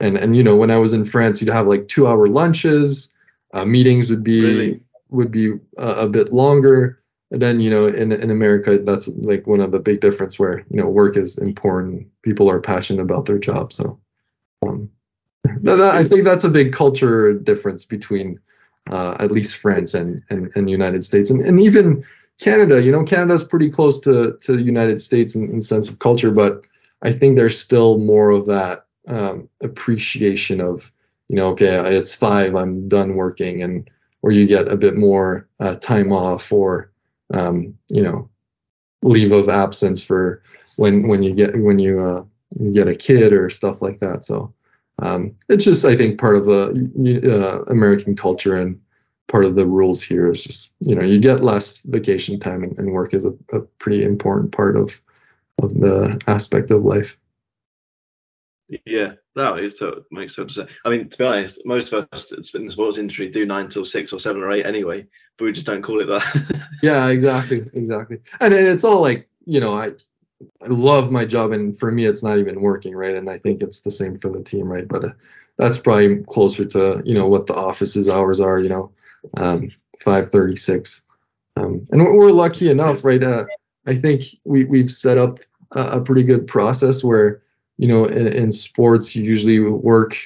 and 0.00 0.18
and 0.18 0.36
you 0.36 0.42
know 0.42 0.56
when 0.56 0.70
I 0.70 0.76
was 0.76 0.92
in 0.92 1.04
France, 1.04 1.40
you'd 1.40 1.52
have 1.52 1.66
like 1.66 1.88
two 1.88 2.06
hour 2.06 2.26
lunches, 2.26 3.14
uh, 3.52 3.64
meetings 3.64 4.10
would 4.10 4.24
be 4.24 4.42
really? 4.42 4.80
would 5.10 5.30
be 5.30 5.52
uh, 5.78 5.94
a 5.98 6.08
bit 6.08 6.32
longer. 6.32 7.00
And 7.30 7.42
then 7.42 7.60
you 7.60 7.70
know 7.70 7.86
in 7.86 8.12
in 8.12 8.30
America, 8.30 8.78
that's 8.78 9.08
like 9.08 9.46
one 9.46 9.60
of 9.60 9.72
the 9.72 9.78
big 9.78 10.00
difference 10.00 10.38
where 10.38 10.64
you 10.70 10.80
know 10.80 10.88
work 10.88 11.16
is 11.16 11.38
important. 11.38 12.06
People 12.22 12.50
are 12.50 12.60
passionate 12.60 13.02
about 13.02 13.26
their 13.26 13.38
job, 13.38 13.72
so. 13.72 13.98
Um, 14.66 14.90
I 15.66 16.04
think 16.04 16.24
that's 16.24 16.44
a 16.44 16.48
big 16.48 16.72
culture 16.72 17.32
difference 17.32 17.84
between 17.84 18.40
uh, 18.90 19.16
at 19.20 19.30
least 19.30 19.56
France 19.56 19.94
and, 19.94 20.22
and, 20.30 20.50
and 20.54 20.70
United 20.70 21.04
States, 21.04 21.30
and, 21.30 21.44
and 21.44 21.60
even 21.60 22.04
Canada. 22.40 22.82
You 22.82 22.92
know, 22.92 23.04
Canada's 23.04 23.44
pretty 23.44 23.70
close 23.70 24.00
to 24.00 24.36
to 24.40 24.56
the 24.56 24.62
United 24.62 25.00
States 25.00 25.34
in, 25.34 25.50
in 25.50 25.62
sense 25.62 25.88
of 25.88 25.98
culture, 25.98 26.30
but 26.30 26.66
I 27.02 27.12
think 27.12 27.36
there's 27.36 27.58
still 27.58 27.98
more 27.98 28.30
of 28.30 28.46
that 28.46 28.86
um, 29.06 29.48
appreciation 29.62 30.60
of, 30.60 30.90
you 31.28 31.36
know, 31.36 31.48
okay, 31.48 31.96
it's 31.96 32.14
five, 32.14 32.54
I'm 32.54 32.88
done 32.88 33.14
working, 33.14 33.62
and 33.62 33.88
or 34.22 34.32
you 34.32 34.46
get 34.46 34.68
a 34.68 34.76
bit 34.76 34.96
more 34.96 35.48
uh, 35.60 35.76
time 35.76 36.12
off 36.12 36.52
or, 36.52 36.90
um, 37.32 37.74
you 37.88 38.02
know, 38.02 38.28
leave 39.02 39.32
of 39.32 39.48
absence 39.48 40.02
for 40.02 40.42
when 40.76 41.06
when 41.06 41.22
you 41.22 41.34
get 41.34 41.56
when 41.58 41.78
you 41.78 42.00
uh, 42.00 42.24
you 42.58 42.72
get 42.72 42.88
a 42.88 42.94
kid 42.94 43.32
or 43.32 43.50
stuff 43.50 43.82
like 43.82 43.98
that. 43.98 44.24
So 44.24 44.52
um, 45.00 45.34
it's 45.48 45.64
just 45.64 45.84
I 45.84 45.96
think 45.96 46.18
part 46.18 46.36
of 46.36 46.46
the 46.46 47.20
uh, 47.24 47.70
American 47.70 48.16
culture 48.16 48.56
and 48.56 48.80
part 49.28 49.44
of 49.44 49.54
the 49.54 49.66
rules 49.66 50.02
here 50.02 50.30
is 50.30 50.42
just 50.42 50.72
you 50.80 50.94
know 50.94 51.04
you 51.04 51.20
get 51.20 51.44
less 51.44 51.80
vacation 51.80 52.38
time 52.38 52.64
and, 52.64 52.76
and 52.78 52.92
work 52.92 53.14
is 53.14 53.24
a, 53.24 53.34
a, 53.52 53.60
pretty 53.78 54.02
important 54.02 54.52
part 54.52 54.76
of 54.76 55.00
of 55.62 55.74
the 55.74 56.20
aspect 56.26 56.70
of 56.70 56.84
life. 56.84 57.18
Yeah, 58.84 59.12
no, 59.34 59.54
it 59.54 59.72
makes 60.10 60.34
total 60.34 60.52
sense. 60.52 60.70
I 60.84 60.90
mean, 60.90 61.08
to 61.08 61.18
be 61.18 61.24
honest, 61.24 61.60
most 61.64 61.92
of 61.92 62.06
us 62.12 62.30
in 62.54 62.66
the 62.66 62.72
sports 62.72 62.98
industry 62.98 63.28
do 63.28 63.46
nine 63.46 63.68
till 63.68 63.84
six 63.84 64.12
or 64.12 64.20
seven 64.20 64.42
or 64.42 64.50
eight 64.50 64.66
anyway, 64.66 65.06
but 65.36 65.46
we 65.46 65.52
just 65.52 65.66
don't 65.66 65.82
call 65.82 66.00
it 66.00 66.06
that. 66.06 66.68
yeah, 66.82 67.08
exactly, 67.08 67.68
exactly. 67.72 68.18
And, 68.40 68.52
and 68.52 68.66
it's 68.66 68.84
all 68.84 69.00
like 69.00 69.28
you 69.46 69.60
know, 69.60 69.74
I 69.74 69.92
I 70.62 70.66
love 70.66 71.10
my 71.10 71.24
job, 71.24 71.52
and 71.52 71.76
for 71.76 71.90
me, 71.90 72.04
it's 72.04 72.22
not 72.22 72.38
even 72.38 72.60
working, 72.60 72.94
right? 72.94 73.16
And 73.16 73.30
I 73.30 73.38
think 73.38 73.62
it's 73.62 73.80
the 73.80 73.90
same 73.90 74.18
for 74.18 74.30
the 74.30 74.42
team, 74.42 74.66
right? 74.66 74.86
But 74.86 75.04
uh, 75.04 75.12
that's 75.56 75.78
probably 75.78 76.22
closer 76.28 76.64
to 76.66 77.02
you 77.04 77.14
know 77.14 77.26
what 77.26 77.46
the 77.46 77.54
office's 77.54 78.08
hours 78.08 78.38
are, 78.38 78.60
you 78.60 78.68
know, 78.68 78.92
um, 79.38 79.70
5:36. 80.00 81.02
Um, 81.56 81.86
and 81.90 82.02
we're 82.02 82.30
lucky 82.30 82.70
enough, 82.70 83.04
right? 83.04 83.22
Uh, 83.22 83.44
I 83.86 83.94
think 83.94 84.22
we 84.44 84.64
we've 84.64 84.90
set 84.90 85.16
up 85.16 85.38
a, 85.72 85.80
a, 85.80 86.00
pretty 86.00 86.22
good 86.22 86.46
process 86.46 87.02
where 87.02 87.42
you 87.78 87.88
know 87.88 88.04
in, 88.04 88.26
in, 88.28 88.52
sports 88.52 89.16
you 89.16 89.24
usually 89.24 89.60
work 89.60 90.16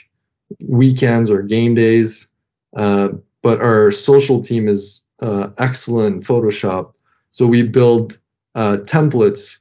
weekends 0.68 1.30
or 1.30 1.42
game 1.42 1.74
days, 1.74 2.28
uh, 2.76 3.10
but 3.42 3.60
our 3.60 3.90
social 3.90 4.42
team 4.42 4.68
is 4.68 5.04
uh, 5.20 5.48
excellent 5.58 6.16
in 6.16 6.20
Photoshop, 6.22 6.92
so 7.30 7.46
we 7.46 7.62
build 7.62 8.18
uh, 8.54 8.78
templates 8.82 9.58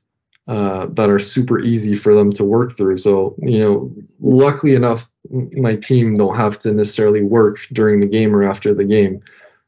uh, 0.47 0.87
that 0.87 1.09
are 1.09 1.19
super 1.19 1.59
easy 1.59 1.95
for 1.95 2.13
them 2.13 2.31
to 2.31 2.43
work 2.43 2.75
through. 2.75 2.97
So, 2.97 3.35
you 3.37 3.59
know, 3.59 3.93
luckily 4.19 4.73
enough, 4.73 5.09
my 5.29 5.75
team 5.75 6.17
don't 6.17 6.35
have 6.35 6.57
to 6.59 6.73
necessarily 6.73 7.21
work 7.21 7.59
during 7.71 7.99
the 7.99 8.07
game 8.07 8.35
or 8.35 8.43
after 8.43 8.73
the 8.73 8.83
game. 8.83 9.21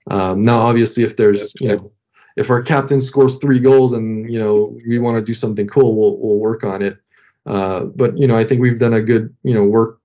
Um, 0.09 0.43
now, 0.43 0.59
obviously, 0.59 1.03
if 1.03 1.15
there's, 1.15 1.53
you 1.59 1.69
know, 1.69 1.91
if 2.35 2.49
our 2.49 2.61
captain 2.61 2.99
scores 2.99 3.37
three 3.37 3.59
goals 3.59 3.93
and 3.93 4.31
you 4.31 4.39
know 4.39 4.77
we 4.87 4.99
want 4.99 5.17
to 5.17 5.23
do 5.23 5.33
something 5.33 5.67
cool, 5.67 5.95
we'll 5.95 6.17
we'll 6.17 6.39
work 6.39 6.63
on 6.63 6.81
it. 6.81 6.97
Uh, 7.45 7.85
but 7.85 8.17
you 8.17 8.27
know, 8.27 8.35
I 8.35 8.45
think 8.45 8.61
we've 8.61 8.79
done 8.79 8.93
a 8.93 9.01
good 9.01 9.33
you 9.43 9.53
know 9.53 9.65
work 9.65 9.99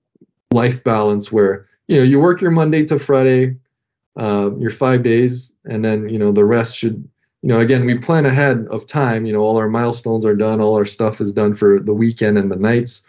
life 0.51 0.83
balance 0.83 1.31
where 1.31 1.67
you 1.87 1.97
know 1.97 2.03
you 2.03 2.19
work 2.19 2.41
your 2.41 2.51
Monday 2.51 2.85
to 2.85 2.99
Friday, 2.99 3.55
uh, 4.17 4.51
your 4.57 4.71
five 4.71 5.03
days, 5.03 5.55
and 5.65 5.83
then 5.83 6.09
you 6.09 6.19
know 6.19 6.31
the 6.31 6.45
rest 6.45 6.77
should 6.77 7.07
you 7.41 7.49
know, 7.49 7.59
again, 7.59 7.85
we 7.85 7.97
plan 7.97 8.25
ahead 8.25 8.67
of 8.69 8.85
time. 8.85 9.25
You 9.25 9.33
know, 9.33 9.39
all 9.39 9.57
our 9.57 9.69
milestones 9.69 10.25
are 10.25 10.35
done, 10.35 10.59
all 10.59 10.75
our 10.75 10.85
stuff 10.85 11.21
is 11.21 11.31
done 11.31 11.55
for 11.55 11.79
the 11.79 11.93
weekend 11.93 12.37
and 12.37 12.51
the 12.51 12.57
nights. 12.57 13.03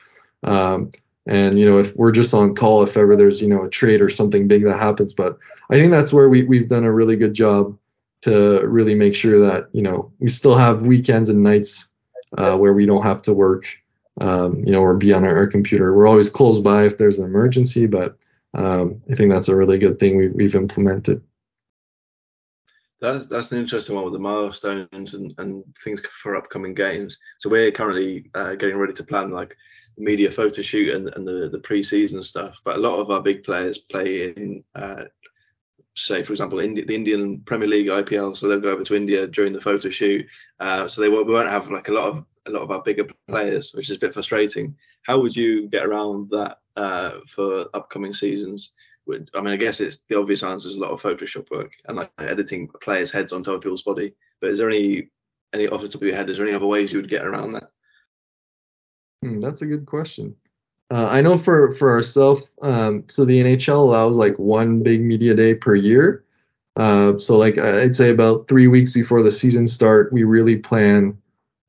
Um, 0.45 0.91
and 1.27 1.59
you 1.59 1.67
know, 1.67 1.79
if 1.79 1.95
we're 1.97 2.13
just 2.13 2.33
on 2.33 2.55
call, 2.55 2.83
if 2.83 2.97
ever 2.97 3.17
there's 3.17 3.43
you 3.43 3.49
know 3.49 3.65
a 3.65 3.69
trade 3.69 4.01
or 4.01 4.09
something 4.09 4.49
big 4.49 4.65
that 4.65 4.79
happens, 4.79 5.13
but 5.13 5.39
I 5.71 5.75
think 5.75 5.91
that's 5.91 6.13
where 6.13 6.29
we 6.29 6.45
we've 6.45 6.69
done 6.69 6.85
a 6.85 6.93
really 6.93 7.17
good 7.17 7.35
job 7.35 7.77
to 8.23 8.63
really 8.67 8.95
make 8.95 9.15
sure 9.15 9.39
that 9.41 9.69
you 9.73 9.83
know 9.83 10.13
we 10.19 10.29
still 10.29 10.57
have 10.57 10.87
weekends 10.87 11.29
and 11.29 11.43
nights 11.43 11.89
uh, 12.39 12.57
where 12.57 12.73
we 12.73 12.87
don't 12.87 13.03
have 13.03 13.23
to 13.23 13.35
work, 13.35 13.65
um, 14.21 14.63
you 14.65 14.73
know, 14.73 14.81
or 14.81 14.97
be 14.97 15.13
on 15.13 15.25
our, 15.25 15.37
our, 15.37 15.47
computer. 15.47 15.95
We're 15.95 16.07
always 16.07 16.29
close 16.29 16.59
by 16.59 16.85
if 16.85 16.99
there's 16.99 17.19
an 17.19 17.25
emergency, 17.25 17.87
but 17.87 18.19
um, 18.55 19.01
I 19.11 19.15
think 19.15 19.31
that's 19.31 19.49
a 19.49 19.57
really 19.57 19.79
good 19.79 19.99
thing 19.99 20.17
we, 20.17 20.29
we've 20.29 20.55
implemented. 20.55 21.23
That's 23.01 23.27
that's 23.27 23.51
an 23.53 23.59
interesting 23.59 23.95
one 23.95 24.05
with 24.05 24.13
the 24.13 24.19
milestones 24.19 25.15
and, 25.15 25.33
and 25.39 25.65
things 25.83 26.03
for 26.07 26.37
upcoming 26.37 26.75
games. 26.75 27.17
So 27.39 27.49
we're 27.49 27.71
currently 27.71 28.31
uh, 28.35 28.57
getting 28.57 28.77
ready 28.77 28.93
to 28.93 29.05
plan 29.05 29.31
like 29.31 29.57
the 29.97 30.05
media 30.05 30.31
photo 30.31 30.61
shoot 30.61 30.95
and, 30.95 31.09
and 31.15 31.27
the 31.27 31.49
the 31.51 31.61
pre-season 31.61 32.23
stuff. 32.23 32.61
But 32.63 32.77
a 32.77 32.81
lot 32.81 32.99
of 32.99 33.11
our 33.11 33.23
big 33.23 33.43
players 33.43 33.79
play 33.79 34.35
in, 34.37 34.63
uh, 34.75 35.05
say 35.97 36.23
for 36.23 36.35
example, 36.35 36.59
Indi- 36.59 36.85
the 36.85 36.95
Indian 36.95 37.41
Premier 37.41 37.69
League 37.69 37.89
IPL. 37.89 38.37
So 38.37 38.49
they'll 38.49 38.61
go 38.61 38.73
over 38.73 38.85
to 38.85 38.95
India 38.95 39.27
during 39.27 39.55
the 39.55 39.63
photo 39.63 39.89
shoot. 39.89 40.27
Uh, 40.59 40.87
so 40.87 41.01
they 41.01 41.09
won't, 41.09 41.27
we 41.27 41.33
won't 41.33 41.49
have 41.49 41.71
like 41.71 41.89
a 41.89 41.93
lot 41.93 42.09
of 42.09 42.25
a 42.51 42.53
lot 42.53 42.63
of 42.63 42.71
our 42.71 42.83
bigger 42.83 43.07
players, 43.29 43.73
which 43.73 43.91
is 43.91 43.97
a 43.97 44.01
bit 44.01 44.13
frustrating. 44.13 44.77
How 45.03 45.21
would 45.21 45.35
you 45.35 45.69
get 45.69 45.85
around 45.85 46.29
that 46.31 46.59
uh, 46.77 47.21
for 47.27 47.69
upcoming 47.75 48.15
seasons? 48.15 48.71
I 49.35 49.41
mean, 49.41 49.55
I 49.55 49.57
guess 49.57 49.81
it's 49.81 49.99
the 50.09 50.19
obvious 50.19 50.43
answer 50.43 50.69
is 50.69 50.77
a 50.77 50.81
lot 50.81 50.93
of 50.93 51.03
Photoshop 51.03 51.51
work 51.51 51.73
and 51.87 51.97
like 51.97 52.11
editing 52.19 52.69
players' 52.81 53.11
heads 53.11 53.33
on 53.33 53.43
top 53.43 53.57
of 53.57 53.61
people's 53.63 53.83
body. 53.83 54.15
But 54.41 54.51
is 54.51 54.59
there 54.59 54.71
any 54.71 55.09
any 55.53 55.67
off 55.67 55.83
the 55.83 55.89
top 55.89 56.03
of 56.03 56.07
your 56.07 56.17
head? 56.17 56.31
Is 56.31 56.37
there 56.37 56.47
any 56.47 56.55
other 56.55 56.67
ways 56.67 56.93
you 56.93 57.01
would 57.01 57.11
get 57.11 57.25
around 57.25 57.51
that? 57.51 57.71
Hmm, 59.23 59.41
that's 59.41 59.63
a 59.63 59.67
good 59.67 59.87
question. 59.87 60.37
Uh, 60.91 61.07
I 61.09 61.21
know 61.21 61.37
for 61.37 61.73
for 61.73 61.91
ourselves, 61.91 62.51
um, 62.63 63.05
so 63.09 63.25
the 63.25 63.41
NHL 63.41 63.79
allows 63.79 64.17
like 64.17 64.37
one 64.39 64.83
big 64.83 65.01
media 65.01 65.35
day 65.35 65.55
per 65.55 65.75
year. 65.75 66.25
Uh, 66.77 67.19
so 67.19 67.37
like 67.37 67.59
I'd 67.59 67.97
say 67.97 68.11
about 68.11 68.49
three 68.49 68.67
weeks 68.67 68.93
before 68.93 69.23
the 69.23 69.31
season 69.31 69.67
start, 69.67 70.13
we 70.13 70.25
really 70.25 70.57
plan 70.57 71.17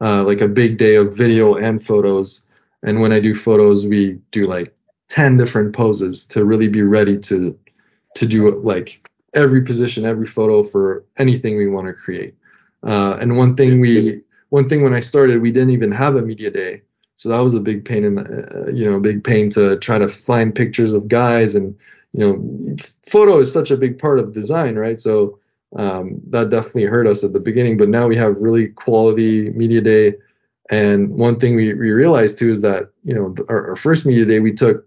uh, 0.02 0.24
like 0.24 0.42
a 0.42 0.48
big 0.48 0.78
day 0.78 0.96
of 0.96 1.16
video 1.16 1.56
and 1.56 1.82
photos. 1.82 2.46
And 2.84 3.02
when 3.02 3.12
I 3.12 3.20
do 3.20 3.36
photos, 3.36 3.86
we 3.86 4.20
do 4.32 4.48
like 4.48 4.74
10 5.10 5.38
different 5.38 5.74
poses 5.76 6.26
to 6.28 6.46
really 6.46 6.68
be 6.68 6.82
ready 6.82 7.20
to 7.20 7.58
to 8.16 8.26
do 8.26 8.50
like 8.52 9.08
every 9.34 9.62
position 9.62 10.06
every 10.06 10.26
photo 10.26 10.64
for 10.64 11.06
anything 11.18 11.56
we 11.58 11.68
want 11.68 11.88
to 11.88 11.94
create. 11.94 12.36
Uh, 12.84 13.18
and 13.22 13.38
one 13.38 13.56
thing 13.56 13.80
we 13.80 14.22
one 14.50 14.68
thing 14.68 14.84
when 14.84 14.94
i 14.94 15.00
started 15.00 15.42
we 15.42 15.52
didn't 15.52 15.70
even 15.70 15.92
have 15.92 16.16
a 16.16 16.22
media 16.22 16.50
day. 16.50 16.82
So 17.18 17.30
that 17.30 17.40
was 17.40 17.54
a 17.54 17.60
big 17.60 17.86
pain 17.86 18.04
in 18.04 18.16
the 18.16 18.24
uh, 18.24 18.72
you 18.72 18.90
know 18.90 19.00
big 19.00 19.24
pain 19.24 19.50
to 19.52 19.78
try 19.78 20.00
to 20.00 20.08
find 20.08 20.56
pictures 20.56 20.94
of 20.94 21.08
guys 21.08 21.56
and 21.56 21.76
you 22.14 22.20
know 22.20 22.76
photo 23.06 23.38
is 23.40 23.54
such 23.54 23.70
a 23.70 23.78
big 23.78 24.00
part 24.00 24.18
of 24.20 24.34
design 24.34 24.76
right? 24.76 25.00
So 25.00 25.38
um, 25.78 26.20
that 26.30 26.50
definitely 26.50 26.86
hurt 26.86 27.08
us 27.08 27.24
at 27.24 27.34
the 27.34 27.40
beginning 27.40 27.78
but 27.78 27.90
now 27.90 28.08
we 28.08 28.16
have 28.16 28.36
really 28.38 28.68
quality 28.70 29.50
media 29.52 29.82
day 29.82 30.14
and 30.70 31.10
one 31.10 31.38
thing 31.38 31.56
we, 31.56 31.74
we 31.74 31.92
realized 31.92 32.38
too 32.38 32.50
is 32.50 32.62
that 32.62 32.90
you 33.04 33.14
know 33.14 33.34
our, 33.50 33.70
our 33.70 33.76
first 33.76 34.06
media 34.06 34.26
day 34.26 34.40
we 34.40 34.54
took 34.54 34.86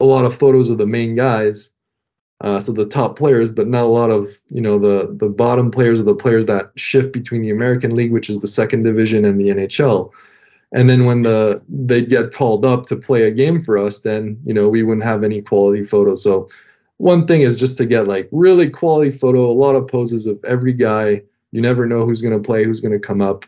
a 0.00 0.04
lot 0.04 0.24
of 0.24 0.36
photos 0.36 0.70
of 0.70 0.78
the 0.78 0.86
main 0.86 1.14
guys 1.14 1.70
uh, 2.42 2.60
so 2.60 2.72
the 2.72 2.86
top 2.86 3.16
players, 3.16 3.50
but 3.50 3.66
not 3.66 3.84
a 3.84 3.88
lot 3.88 4.10
of 4.10 4.28
you 4.48 4.60
know 4.60 4.78
the 4.78 5.14
the 5.18 5.28
bottom 5.28 5.70
players 5.70 6.00
or 6.00 6.04
the 6.04 6.14
players 6.14 6.44
that 6.46 6.70
shift 6.76 7.12
between 7.12 7.40
the 7.40 7.50
American 7.50 7.96
League, 7.96 8.12
which 8.12 8.28
is 8.28 8.40
the 8.40 8.46
second 8.46 8.82
division, 8.82 9.24
and 9.24 9.40
the 9.40 9.48
NHL. 9.48 10.10
And 10.72 10.88
then 10.88 11.06
when 11.06 11.22
the 11.22 11.62
they'd 11.68 12.10
get 12.10 12.34
called 12.34 12.66
up 12.66 12.84
to 12.86 12.96
play 12.96 13.22
a 13.22 13.30
game 13.30 13.58
for 13.58 13.78
us, 13.78 14.00
then 14.00 14.38
you 14.44 14.52
know 14.52 14.68
we 14.68 14.82
wouldn't 14.82 15.04
have 15.04 15.24
any 15.24 15.40
quality 15.40 15.82
photos. 15.82 16.22
So 16.22 16.48
one 16.98 17.26
thing 17.26 17.42
is 17.42 17.58
just 17.58 17.78
to 17.78 17.86
get 17.86 18.08
like 18.08 18.28
really 18.32 18.70
quality 18.70 19.10
photo, 19.10 19.50
a 19.50 19.52
lot 19.52 19.74
of 19.74 19.88
poses 19.88 20.26
of 20.26 20.42
every 20.44 20.72
guy. 20.72 21.22
You 21.52 21.60
never 21.60 21.86
know 21.86 22.04
who's 22.04 22.22
going 22.22 22.40
to 22.40 22.46
play, 22.46 22.64
who's 22.64 22.80
going 22.80 22.92
to 22.92 23.06
come 23.06 23.20
up. 23.20 23.44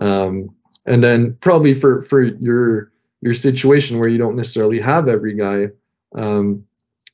Um, 0.00 0.54
and 0.86 1.02
then 1.02 1.36
probably 1.40 1.74
for 1.74 2.02
for 2.02 2.22
your 2.22 2.90
your 3.20 3.34
situation 3.34 3.98
where 3.98 4.08
you 4.08 4.18
don't 4.18 4.36
necessarily 4.36 4.80
have 4.80 5.08
every 5.08 5.34
guy, 5.34 5.66
um, 6.14 6.64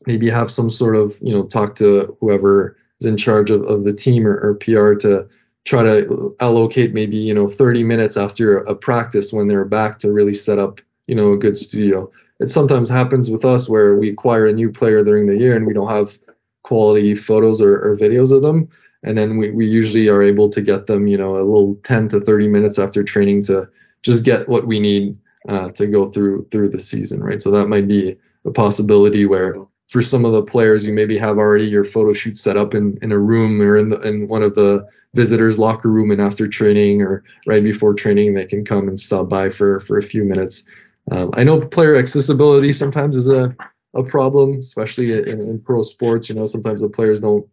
maybe 0.06 0.28
have 0.28 0.50
some 0.50 0.70
sort 0.70 0.96
of 0.96 1.18
you 1.22 1.32
know 1.32 1.46
talk 1.46 1.74
to 1.76 2.16
whoever 2.20 2.76
is 3.00 3.06
in 3.06 3.16
charge 3.16 3.50
of, 3.50 3.62
of 3.62 3.84
the 3.84 3.92
team 3.92 4.26
or, 4.26 4.38
or 4.38 4.54
PR 4.54 4.94
to 4.94 5.28
try 5.64 5.82
to 5.82 6.32
allocate 6.40 6.92
maybe 6.92 7.16
you 7.16 7.34
know 7.34 7.48
30 7.48 7.82
minutes 7.84 8.16
after 8.16 8.58
a 8.58 8.74
practice 8.74 9.32
when 9.32 9.48
they're 9.48 9.64
back 9.64 9.98
to 9.98 10.12
really 10.12 10.34
set 10.34 10.58
up 10.58 10.80
you 11.06 11.14
know 11.14 11.32
a 11.32 11.38
good 11.38 11.56
studio 11.56 12.10
it 12.44 12.50
sometimes 12.50 12.90
happens 12.90 13.30
with 13.30 13.42
us 13.46 13.70
where 13.70 13.96
we 13.96 14.10
acquire 14.10 14.46
a 14.46 14.52
new 14.52 14.70
player 14.70 15.02
during 15.02 15.26
the 15.26 15.36
year 15.36 15.56
and 15.56 15.66
we 15.66 15.72
don't 15.72 15.88
have 15.88 16.18
quality 16.62 17.14
photos 17.14 17.62
or, 17.62 17.72
or 17.80 17.96
videos 17.96 18.32
of 18.32 18.42
them. 18.42 18.68
And 19.02 19.16
then 19.16 19.38
we, 19.38 19.50
we 19.50 19.66
usually 19.66 20.10
are 20.10 20.22
able 20.22 20.50
to 20.50 20.60
get 20.60 20.86
them 20.86 21.06
you 21.06 21.16
know 21.16 21.36
a 21.36 21.48
little 21.50 21.76
10 21.84 22.08
to 22.08 22.20
30 22.20 22.48
minutes 22.48 22.78
after 22.78 23.02
training 23.02 23.44
to 23.44 23.66
just 24.02 24.26
get 24.26 24.46
what 24.46 24.66
we 24.66 24.78
need 24.78 25.16
uh, 25.48 25.70
to 25.70 25.86
go 25.86 26.10
through 26.10 26.46
through 26.50 26.68
the 26.68 26.80
season 26.80 27.24
right? 27.24 27.40
So 27.40 27.50
that 27.50 27.68
might 27.68 27.88
be 27.88 28.16
a 28.44 28.50
possibility 28.50 29.24
where 29.24 29.56
for 29.88 30.02
some 30.02 30.26
of 30.26 30.32
the 30.32 30.42
players 30.42 30.86
you 30.86 30.92
maybe 30.92 31.16
have 31.16 31.38
already 31.38 31.64
your 31.64 31.84
photo 31.84 32.12
shoot 32.12 32.36
set 32.36 32.58
up 32.58 32.74
in, 32.74 32.98
in 33.00 33.12
a 33.12 33.18
room 33.18 33.60
or 33.60 33.76
in, 33.76 33.88
the, 33.88 34.00
in 34.00 34.28
one 34.28 34.42
of 34.42 34.54
the 34.54 34.86
visitors 35.14 35.58
locker 35.58 35.88
room 35.88 36.10
and 36.10 36.20
after 36.20 36.46
training 36.48 37.00
or 37.00 37.24
right 37.46 37.62
before 37.62 37.94
training 37.94 38.34
they 38.34 38.44
can 38.44 38.64
come 38.64 38.88
and 38.88 39.00
stop 39.00 39.28
by 39.28 39.48
for 39.48 39.80
for 39.80 39.96
a 39.96 40.02
few 40.02 40.24
minutes 40.24 40.64
um, 41.10 41.30
I 41.34 41.44
know 41.44 41.66
player 41.66 41.96
accessibility 41.96 42.72
sometimes 42.72 43.16
is 43.16 43.28
a, 43.28 43.54
a 43.94 44.02
problem, 44.02 44.58
especially 44.58 45.12
in, 45.12 45.40
in 45.40 45.60
pro 45.60 45.82
sports. 45.82 46.28
You 46.28 46.34
know, 46.34 46.46
sometimes 46.46 46.80
the 46.80 46.88
players 46.88 47.20
don't 47.20 47.46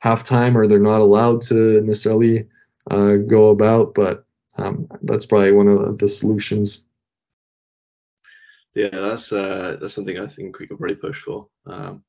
have 0.00 0.24
time 0.24 0.56
or 0.56 0.66
they're 0.66 0.78
not 0.78 1.00
allowed 1.00 1.42
to 1.42 1.80
necessarily 1.82 2.48
uh, 2.90 3.16
go 3.16 3.50
about, 3.50 3.94
but 3.94 4.24
um, 4.56 4.88
that's 5.02 5.26
probably 5.26 5.52
one 5.52 5.68
of 5.68 5.98
the 5.98 6.08
solutions. 6.08 6.84
Yeah, 8.74 8.90
that's 8.90 9.32
uh, 9.32 9.76
that's 9.80 9.94
something 9.94 10.18
I 10.18 10.26
think 10.26 10.58
we 10.58 10.66
could 10.66 10.80
really 10.80 10.94
push 10.94 11.20
for. 11.20 11.48
Um, 11.66 12.04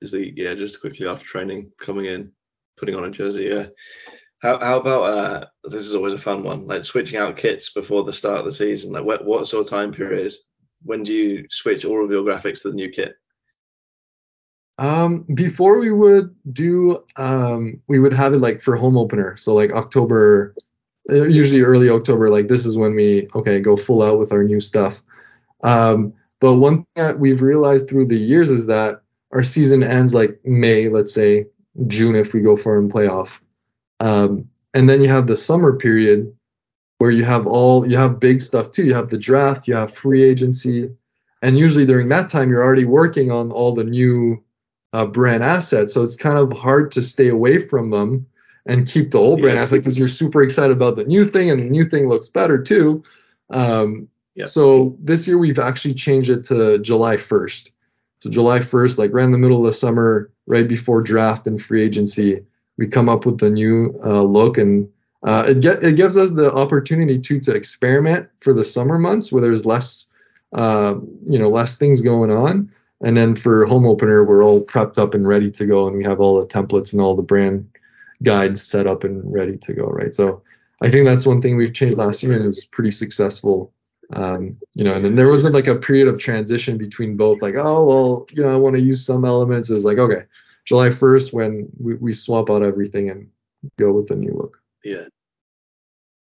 is 0.00 0.12
the 0.12 0.32
yeah, 0.36 0.54
just 0.54 0.80
quickly 0.80 1.06
after 1.06 1.24
training, 1.24 1.72
coming 1.78 2.06
in, 2.06 2.32
putting 2.76 2.94
on 2.94 3.04
a 3.04 3.10
jersey. 3.10 3.44
Yeah, 3.44 3.66
how, 4.40 4.58
how 4.58 4.80
about 4.80 5.02
uh, 5.02 5.46
this 5.64 5.82
is 5.82 5.94
always 5.94 6.12
a 6.12 6.18
fun 6.18 6.42
one, 6.42 6.66
like 6.66 6.84
switching 6.84 7.18
out 7.18 7.36
kits 7.36 7.70
before 7.70 8.04
the 8.04 8.12
start 8.12 8.40
of 8.40 8.44
the 8.44 8.52
season. 8.52 8.92
Like 8.92 9.04
what, 9.04 9.24
what 9.24 9.46
sort 9.46 9.64
of 9.64 9.70
time 9.70 9.92
period? 9.92 10.34
When 10.82 11.02
do 11.02 11.12
you 11.12 11.46
switch 11.50 11.84
all 11.84 12.04
of 12.04 12.10
your 12.10 12.22
graphics 12.22 12.62
to 12.62 12.70
the 12.70 12.74
new 12.74 12.90
kit? 12.90 13.16
Um, 14.78 15.24
before 15.34 15.80
we 15.80 15.90
would 15.90 16.34
do, 16.52 17.04
um, 17.16 17.82
we 17.88 17.98
would 17.98 18.14
have 18.14 18.32
it 18.32 18.38
like 18.38 18.60
for 18.60 18.76
home 18.76 18.96
opener. 18.96 19.36
So 19.36 19.54
like 19.54 19.72
October, 19.72 20.54
uh, 21.10 21.24
usually 21.24 21.62
early 21.62 21.90
October. 21.90 22.30
Like 22.30 22.46
this 22.46 22.64
is 22.64 22.76
when 22.76 22.94
we 22.94 23.28
okay 23.34 23.60
go 23.60 23.76
full 23.76 24.02
out 24.02 24.20
with 24.20 24.32
our 24.32 24.44
new 24.44 24.60
stuff. 24.60 25.02
Um, 25.64 26.12
but 26.40 26.56
one 26.56 26.76
thing 26.94 27.06
that 27.06 27.18
we've 27.18 27.42
realized 27.42 27.88
through 27.88 28.06
the 28.06 28.16
years 28.16 28.50
is 28.50 28.66
that 28.66 29.02
our 29.32 29.42
season 29.42 29.82
ends 29.82 30.14
like 30.14 30.38
May, 30.44 30.88
let's 30.88 31.12
say 31.12 31.46
June 31.88 32.14
if 32.14 32.32
we 32.32 32.40
go 32.40 32.54
for 32.54 32.78
a 32.78 32.82
playoff. 32.82 33.40
Um, 34.00 34.48
and 34.74 34.88
then 34.88 35.00
you 35.00 35.08
have 35.08 35.26
the 35.26 35.36
summer 35.36 35.76
period 35.76 36.32
where 36.98 37.10
you 37.10 37.24
have 37.24 37.46
all 37.46 37.88
you 37.88 37.96
have 37.96 38.20
big 38.20 38.40
stuff 38.40 38.70
too. 38.70 38.84
You 38.84 38.94
have 38.94 39.10
the 39.10 39.18
draft, 39.18 39.68
you 39.68 39.74
have 39.74 39.92
free 39.92 40.22
agency, 40.22 40.90
and 41.42 41.58
usually 41.58 41.86
during 41.86 42.08
that 42.08 42.28
time 42.28 42.50
you're 42.50 42.62
already 42.62 42.84
working 42.84 43.30
on 43.30 43.50
all 43.50 43.74
the 43.74 43.84
new 43.84 44.42
uh, 44.92 45.06
brand 45.06 45.42
assets. 45.42 45.94
So 45.94 46.02
it's 46.02 46.16
kind 46.16 46.38
of 46.38 46.52
hard 46.52 46.90
to 46.92 47.02
stay 47.02 47.28
away 47.28 47.58
from 47.58 47.90
them 47.90 48.26
and 48.66 48.86
keep 48.86 49.10
the 49.10 49.18
old 49.18 49.40
brand 49.40 49.56
yeah. 49.56 49.62
asset 49.62 49.80
because 49.80 49.98
you're 49.98 50.08
super 50.08 50.42
excited 50.42 50.76
about 50.76 50.96
the 50.96 51.04
new 51.04 51.24
thing 51.24 51.50
and 51.50 51.60
the 51.60 51.64
new 51.64 51.84
thing 51.84 52.08
looks 52.08 52.28
better 52.28 52.62
too. 52.62 53.02
Um, 53.50 54.08
yeah. 54.34 54.44
So 54.44 54.96
this 55.00 55.26
year 55.26 55.38
we've 55.38 55.58
actually 55.58 55.94
changed 55.94 56.30
it 56.30 56.44
to 56.44 56.78
July 56.78 57.16
1st. 57.16 57.70
So 58.20 58.30
July 58.30 58.58
1st, 58.58 58.98
like 58.98 59.12
right 59.12 59.24
in 59.24 59.32
the 59.32 59.38
middle 59.38 59.58
of 59.58 59.64
the 59.64 59.72
summer, 59.72 60.30
right 60.46 60.68
before 60.68 61.02
draft 61.02 61.46
and 61.46 61.60
free 61.60 61.82
agency, 61.82 62.44
we 62.78 62.86
come 62.86 63.08
up 63.08 63.26
with 63.26 63.42
a 63.42 63.50
new 63.50 64.00
uh, 64.04 64.22
look 64.22 64.56
and 64.56 64.88
uh, 65.24 65.46
it, 65.48 65.60
get, 65.60 65.82
it 65.82 65.96
gives 65.96 66.16
us 66.16 66.30
the 66.30 66.50
opportunity 66.54 67.18
to 67.18 67.40
to 67.40 67.54
experiment 67.54 68.28
for 68.40 68.54
the 68.54 68.64
summer 68.64 68.98
months 68.98 69.30
where 69.30 69.42
there's 69.42 69.66
less 69.66 70.06
uh, 70.54 70.94
you 71.26 71.38
know 71.38 71.50
less 71.50 71.76
things 71.76 72.00
going 72.00 72.30
on. 72.30 72.72
And 73.00 73.16
then 73.16 73.34
for 73.36 73.66
home 73.66 73.86
opener 73.86 74.24
we're 74.24 74.42
all 74.42 74.64
prepped 74.64 74.98
up 74.98 75.14
and 75.14 75.26
ready 75.26 75.50
to 75.52 75.66
go 75.66 75.86
and 75.86 75.96
we 75.96 76.04
have 76.04 76.20
all 76.20 76.40
the 76.40 76.46
templates 76.46 76.92
and 76.92 77.02
all 77.02 77.14
the 77.14 77.22
brand 77.22 77.68
guides 78.22 78.62
set 78.62 78.86
up 78.86 79.04
and 79.04 79.22
ready 79.32 79.56
to 79.58 79.74
go 79.74 79.86
right? 79.86 80.14
So 80.14 80.42
i 80.80 80.88
think 80.88 81.06
that's 81.06 81.26
one 81.26 81.42
thing 81.42 81.56
we've 81.56 81.74
changed 81.74 81.98
last 81.98 82.22
year 82.22 82.34
and 82.34 82.44
it 82.44 82.46
was 82.46 82.64
pretty 82.64 82.92
successful. 82.92 83.72
Um, 84.10 84.56
you 84.74 84.84
know 84.84 84.94
and 84.94 85.04
then 85.04 85.16
there 85.16 85.28
wasn't 85.28 85.54
like 85.54 85.66
a 85.66 85.76
period 85.76 86.08
of 86.08 86.18
transition 86.18 86.78
between 86.78 87.16
both 87.16 87.42
like 87.42 87.56
oh 87.56 87.84
well 87.84 88.26
you 88.32 88.42
know 88.42 88.54
i 88.54 88.56
want 88.56 88.74
to 88.76 88.80
use 88.80 89.04
some 89.04 89.24
elements. 89.24 89.68
It 89.68 89.74
was 89.74 89.84
like 89.84 89.98
okay 89.98 90.22
July 90.68 90.88
1st 90.88 91.32
when 91.32 91.66
we, 91.78 91.94
we 91.94 92.12
swap 92.12 92.50
out 92.50 92.62
everything 92.62 93.08
and 93.08 93.30
go 93.78 93.90
with 93.90 94.06
the 94.06 94.16
new 94.16 94.34
look. 94.34 94.60
Yeah. 94.84 95.06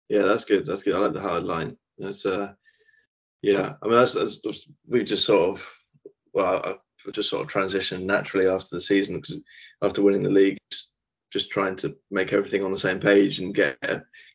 Yeah, 0.08 0.22
that's 0.22 0.44
good. 0.44 0.66
That's 0.66 0.82
good. 0.82 0.96
I 0.96 0.98
like 0.98 1.12
the 1.12 1.20
hard 1.20 1.44
line. 1.44 1.76
That's 1.98 2.26
uh, 2.26 2.52
yeah. 3.42 3.74
I 3.80 3.86
mean, 3.86 3.96
that's, 3.96 4.14
that's 4.14 4.68
we 4.88 5.04
just 5.04 5.24
sort 5.24 5.50
of 5.50 5.70
well, 6.32 6.62
I 7.06 7.10
just 7.12 7.30
sort 7.30 7.42
of 7.42 7.48
transitioned 7.48 8.02
naturally 8.02 8.48
after 8.48 8.68
the 8.72 8.80
season 8.80 9.16
because 9.16 9.40
after 9.82 10.02
winning 10.02 10.24
the 10.24 10.30
league, 10.30 10.58
just 11.32 11.50
trying 11.50 11.76
to 11.76 11.94
make 12.10 12.32
everything 12.32 12.64
on 12.64 12.72
the 12.72 12.78
same 12.78 12.98
page 12.98 13.38
and 13.38 13.54
get 13.54 13.78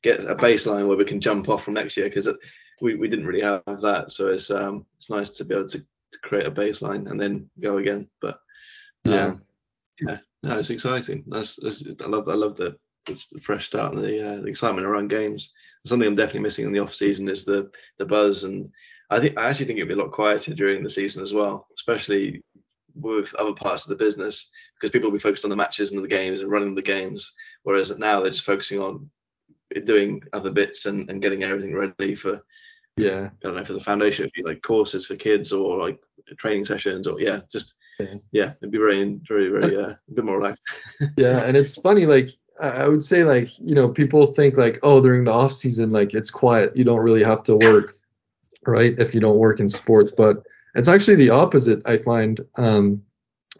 get 0.02 0.22
a 0.22 0.36
baseline 0.36 0.88
where 0.88 0.98
we 0.98 1.04
can 1.04 1.20
jump 1.20 1.50
off 1.50 1.66
from 1.66 1.74
next 1.74 1.98
year 1.98 2.08
because 2.08 2.30
we, 2.82 2.96
we 2.96 3.10
didn't 3.10 3.28
really 3.28 3.42
have 3.42 3.64
that. 3.82 4.14
So 4.14 4.30
it's 4.30 4.50
um 4.50 4.86
it's 4.96 5.10
nice 5.10 5.30
to 5.32 5.44
be 5.44 5.56
able 5.56 5.68
to, 5.68 5.80
to 5.80 6.20
create 6.24 6.46
a 6.46 6.52
baseline 6.52 7.12
and 7.12 7.20
then 7.20 7.50
go 7.60 7.80
again. 7.80 8.08
But 8.22 8.40
um, 9.06 9.14
yeah, 9.14 9.36
yeah, 10.02 10.18
no, 10.44 10.60
it's 10.60 10.70
exciting. 10.70 11.24
That's, 11.28 11.58
that's 11.62 11.84
I 12.02 12.08
love 12.08 12.28
I 12.30 12.34
love 12.34 12.56
the 12.56 12.78
the 13.06 13.40
fresh 13.42 13.66
start 13.66 13.94
and 13.94 14.04
the, 14.04 14.34
uh, 14.34 14.42
the 14.42 14.48
excitement 14.48 14.86
around 14.86 15.10
games. 15.10 15.52
Something 15.86 16.08
I'm 16.08 16.16
definitely 16.16 16.42
missing 16.42 16.66
in 16.66 16.72
the 16.72 16.80
off 16.80 16.94
season 16.94 17.28
is 17.30 17.46
the 17.46 17.70
the 17.98 18.06
buzz, 18.06 18.44
and 18.44 18.70
I 19.10 19.20
think 19.20 19.38
I 19.38 19.50
actually 19.50 19.66
think 19.66 19.80
it'll 19.80 19.88
be 19.88 19.94
a 19.94 20.04
lot 20.04 20.12
quieter 20.12 20.54
during 20.54 20.84
the 20.84 20.90
season 20.90 21.24
as 21.24 21.34
well, 21.34 21.68
especially 21.76 22.44
with 22.96 23.34
other 23.36 23.54
parts 23.54 23.84
of 23.84 23.90
the 23.90 24.04
business 24.04 24.50
because 24.76 24.92
people 24.92 25.10
will 25.10 25.18
be 25.18 25.22
focused 25.22 25.44
on 25.44 25.50
the 25.50 25.56
matches 25.56 25.92
and 25.92 26.04
the 26.04 26.08
games 26.08 26.42
and 26.42 26.52
running 26.52 26.76
the 26.76 26.82
games, 26.82 27.34
whereas 27.64 27.96
now 27.98 28.22
they're 28.22 28.32
just 28.32 28.46
focusing 28.46 28.80
on 28.80 29.10
doing 29.86 30.22
other 30.34 30.52
bits 30.52 30.86
and, 30.86 31.10
and 31.10 31.22
getting 31.22 31.44
everything 31.44 31.76
ready 31.76 32.16
for 32.16 32.42
yeah 32.98 33.30
I 33.32 33.32
don't 33.42 33.56
know 33.56 33.64
for 33.64 33.74
the 33.74 33.80
foundation, 33.80 34.30
like 34.44 34.62
courses 34.62 35.06
for 35.06 35.16
kids 35.16 35.52
or 35.54 35.78
like 35.78 36.00
training 36.38 36.66
sessions 36.66 37.08
or 37.08 37.20
yeah, 37.20 37.42
just 37.52 37.76
yeah, 38.32 38.54
it'd 38.62 38.72
be 38.72 38.78
very 38.78 39.20
very 39.28 39.50
very 39.50 39.76
uh, 39.76 39.90
a 39.90 40.14
bit 40.14 40.24
more 40.24 40.38
relaxed. 40.38 40.64
yeah, 41.18 41.44
and 41.44 41.58
it's 41.58 41.76
funny 41.76 42.06
like 42.06 42.30
I 42.62 42.88
would 42.88 43.04
say 43.04 43.24
like 43.24 43.58
you 43.60 43.76
know 43.76 43.90
people 43.90 44.26
think 44.26 44.58
like 44.58 44.80
oh 44.84 45.02
during 45.02 45.24
the 45.24 45.32
off 45.32 45.52
season 45.52 45.90
like 45.90 46.14
it's 46.14 46.32
quiet 46.32 46.76
you 46.76 46.84
don't 46.84 47.00
really 47.00 47.24
have 47.24 47.44
to 47.44 47.56
work 47.56 47.96
right 48.66 48.96
if 48.98 49.14
you 49.14 49.22
don't 49.22 49.38
work 49.38 49.60
in 49.60 49.70
sports. 49.70 50.12
But 50.12 50.44
it's 50.76 50.88
actually 50.88 51.16
the 51.16 51.30
opposite 51.30 51.82
I 51.86 51.98
find 51.98 52.40
um 52.58 53.02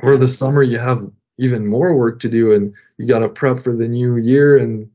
where 0.02 0.18
the 0.18 0.28
summer 0.28 0.64
you 0.64 0.80
have 0.80 1.10
even 1.38 1.66
more 1.66 1.96
work 1.96 2.20
to 2.20 2.30
do 2.30 2.54
and 2.54 2.74
you 2.98 3.08
got 3.08 3.20
to 3.20 3.30
prep 3.30 3.60
for 3.60 3.74
the 3.76 3.88
new 3.88 4.18
year 4.18 4.58
and 4.58 4.90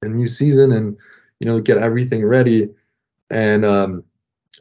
the 0.00 0.08
new 0.08 0.26
season 0.26 0.72
and 0.72 0.96
you 1.40 1.46
know 1.46 1.60
get 1.60 1.78
everything 1.78 2.24
ready. 2.24 2.68
And 3.30 3.64
um 3.64 4.04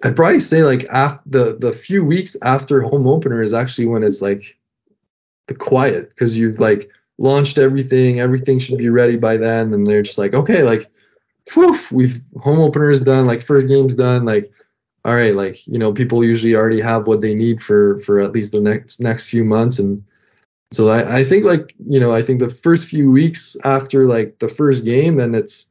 I'd 0.03 0.15
probably 0.15 0.39
say 0.39 0.63
like 0.63 0.85
after 0.89 1.21
the 1.25 1.57
the 1.59 1.71
few 1.71 2.03
weeks 2.03 2.35
after 2.43 2.81
home 2.81 3.07
opener 3.07 3.41
is 3.41 3.53
actually 3.53 3.85
when 3.87 4.03
it's 4.03 4.21
like 4.21 4.57
the 5.47 5.55
quiet 5.55 6.09
because 6.09 6.37
you've 6.37 6.59
like 6.59 6.89
launched 7.17 7.57
everything, 7.57 8.19
everything 8.19 8.59
should 8.59 8.77
be 8.77 8.89
ready 8.89 9.15
by 9.15 9.37
then, 9.37 9.73
and 9.73 9.87
they're 9.87 10.01
just 10.01 10.17
like, 10.17 10.33
okay, 10.33 10.63
like, 10.63 10.89
poof, 11.49 11.91
we've 11.91 12.19
home 12.37 12.59
opener 12.59 12.89
is 12.89 13.01
done, 13.01 13.25
like 13.25 13.41
first 13.41 13.67
game's 13.67 13.95
done, 13.95 14.25
like, 14.25 14.51
all 15.05 15.15
right, 15.15 15.35
like 15.35 15.65
you 15.67 15.79
know, 15.79 15.93
people 15.93 16.23
usually 16.23 16.55
already 16.55 16.81
have 16.81 17.07
what 17.07 17.21
they 17.21 17.33
need 17.33 17.61
for 17.61 17.99
for 17.99 18.19
at 18.19 18.31
least 18.31 18.51
the 18.51 18.59
next 18.59 18.99
next 18.99 19.29
few 19.29 19.43
months, 19.43 19.79
and 19.79 20.03
so 20.71 20.89
I, 20.89 21.19
I 21.19 21.23
think 21.23 21.45
like 21.45 21.73
you 21.87 21.99
know, 21.99 22.11
I 22.11 22.21
think 22.21 22.39
the 22.39 22.49
first 22.49 22.87
few 22.87 23.11
weeks 23.11 23.55
after 23.63 24.05
like 24.05 24.39
the 24.39 24.47
first 24.47 24.85
game, 24.85 25.17
then 25.17 25.35
it's 25.35 25.69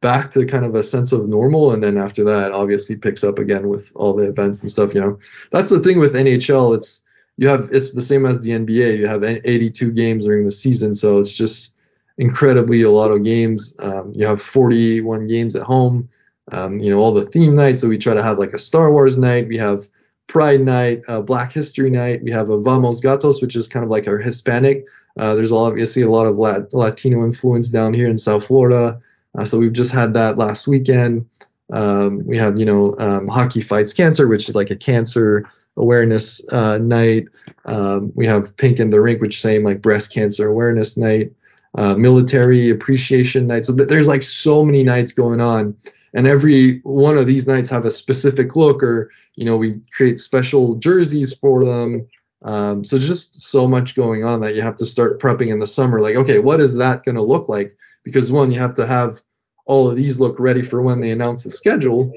back 0.00 0.30
to 0.30 0.46
kind 0.46 0.64
of 0.64 0.74
a 0.74 0.82
sense 0.82 1.12
of 1.12 1.28
normal 1.28 1.72
and 1.72 1.82
then 1.82 1.98
after 1.98 2.24
that 2.24 2.52
obviously 2.52 2.96
picks 2.96 3.22
up 3.22 3.38
again 3.38 3.68
with 3.68 3.92
all 3.94 4.14
the 4.14 4.28
events 4.28 4.60
and 4.60 4.70
stuff 4.70 4.94
you 4.94 5.00
know 5.00 5.18
that's 5.52 5.70
the 5.70 5.80
thing 5.80 5.98
with 5.98 6.14
nhl 6.14 6.74
it's 6.74 7.02
you 7.40 7.48
have 7.48 7.70
it's 7.72 7.92
the 7.92 8.02
same 8.02 8.26
as 8.26 8.38
the 8.40 8.50
NBA. 8.50 8.98
You 8.98 9.06
have 9.06 9.24
82 9.24 9.92
games 9.92 10.26
during 10.26 10.44
the 10.44 10.50
season, 10.52 10.94
so 10.94 11.18
it's 11.18 11.32
just 11.32 11.74
incredibly 12.18 12.82
a 12.82 12.90
lot 12.90 13.10
of 13.10 13.24
games. 13.24 13.74
Um, 13.78 14.12
you 14.14 14.26
have 14.26 14.42
41 14.42 15.26
games 15.26 15.56
at 15.56 15.62
home. 15.62 16.10
Um, 16.52 16.80
you 16.80 16.90
know 16.90 16.98
all 16.98 17.14
the 17.14 17.24
theme 17.24 17.54
nights. 17.54 17.80
So 17.80 17.88
we 17.88 17.96
try 17.96 18.12
to 18.12 18.22
have 18.22 18.38
like 18.38 18.52
a 18.52 18.58
Star 18.58 18.92
Wars 18.92 19.16
night. 19.16 19.48
We 19.48 19.56
have 19.56 19.88
Pride 20.26 20.60
Night, 20.60 21.00
uh, 21.08 21.22
Black 21.22 21.50
History 21.50 21.88
Night. 21.88 22.22
We 22.22 22.30
have 22.30 22.50
a 22.50 22.60
Vamos 22.60 23.00
Gatos, 23.00 23.40
which 23.40 23.56
is 23.56 23.66
kind 23.66 23.84
of 23.84 23.90
like 23.90 24.06
our 24.06 24.18
Hispanic. 24.18 24.84
Uh, 25.18 25.34
there's 25.34 25.50
obviously 25.50 26.02
a 26.02 26.10
lot 26.10 26.26
of 26.26 26.36
Lat- 26.36 26.74
Latino 26.74 27.24
influence 27.24 27.70
down 27.70 27.94
here 27.94 28.08
in 28.08 28.18
South 28.18 28.46
Florida. 28.46 29.00
Uh, 29.38 29.44
so 29.44 29.58
we've 29.58 29.72
just 29.72 29.92
had 29.92 30.14
that 30.14 30.38
last 30.38 30.66
weekend. 30.66 31.28
Um, 31.72 32.26
we 32.26 32.36
have, 32.36 32.58
you 32.58 32.64
know, 32.64 32.96
um, 32.98 33.28
Hockey 33.28 33.60
Fights 33.60 33.92
Cancer, 33.92 34.26
which 34.26 34.48
is 34.48 34.54
like 34.54 34.70
a 34.70 34.76
cancer 34.76 35.48
awareness 35.76 36.42
uh, 36.50 36.78
night. 36.78 37.28
Um, 37.64 38.12
we 38.14 38.26
have 38.26 38.56
Pink 38.56 38.80
in 38.80 38.90
the 38.90 39.00
Rink, 39.00 39.20
which 39.20 39.36
is 39.36 39.40
same 39.40 39.64
like 39.64 39.82
breast 39.82 40.12
cancer 40.12 40.48
awareness 40.48 40.96
night. 40.96 41.32
Uh, 41.76 41.94
military 41.94 42.68
appreciation 42.68 43.46
night. 43.46 43.64
So 43.64 43.76
th- 43.76 43.88
there's 43.88 44.08
like 44.08 44.24
so 44.24 44.64
many 44.64 44.82
nights 44.82 45.12
going 45.12 45.40
on 45.40 45.76
and 46.14 46.26
every 46.26 46.80
one 46.80 47.16
of 47.16 47.26
these 47.26 47.46
nights 47.46 47.70
have 47.70 47.84
a 47.84 47.90
specific 47.90 48.56
look 48.56 48.82
or 48.82 49.10
you 49.36 49.44
know 49.44 49.56
we 49.56 49.74
create 49.92 50.18
special 50.18 50.74
jerseys 50.76 51.34
for 51.34 51.64
them 51.64 52.06
um, 52.42 52.82
so 52.82 52.98
just 52.98 53.40
so 53.42 53.68
much 53.68 53.94
going 53.94 54.24
on 54.24 54.40
that 54.40 54.54
you 54.54 54.62
have 54.62 54.76
to 54.76 54.86
start 54.86 55.20
prepping 55.20 55.48
in 55.48 55.58
the 55.58 55.66
summer 55.66 56.00
like 56.00 56.16
okay 56.16 56.38
what 56.38 56.60
is 56.60 56.74
that 56.74 57.04
going 57.04 57.14
to 57.14 57.22
look 57.22 57.48
like 57.48 57.76
because 58.04 58.32
one 58.32 58.50
you 58.50 58.58
have 58.58 58.74
to 58.74 58.86
have 58.86 59.20
all 59.66 59.90
of 59.90 59.96
these 59.96 60.18
look 60.18 60.38
ready 60.40 60.62
for 60.62 60.82
when 60.82 61.00
they 61.00 61.10
announce 61.10 61.44
the 61.44 61.50
schedule 61.50 62.12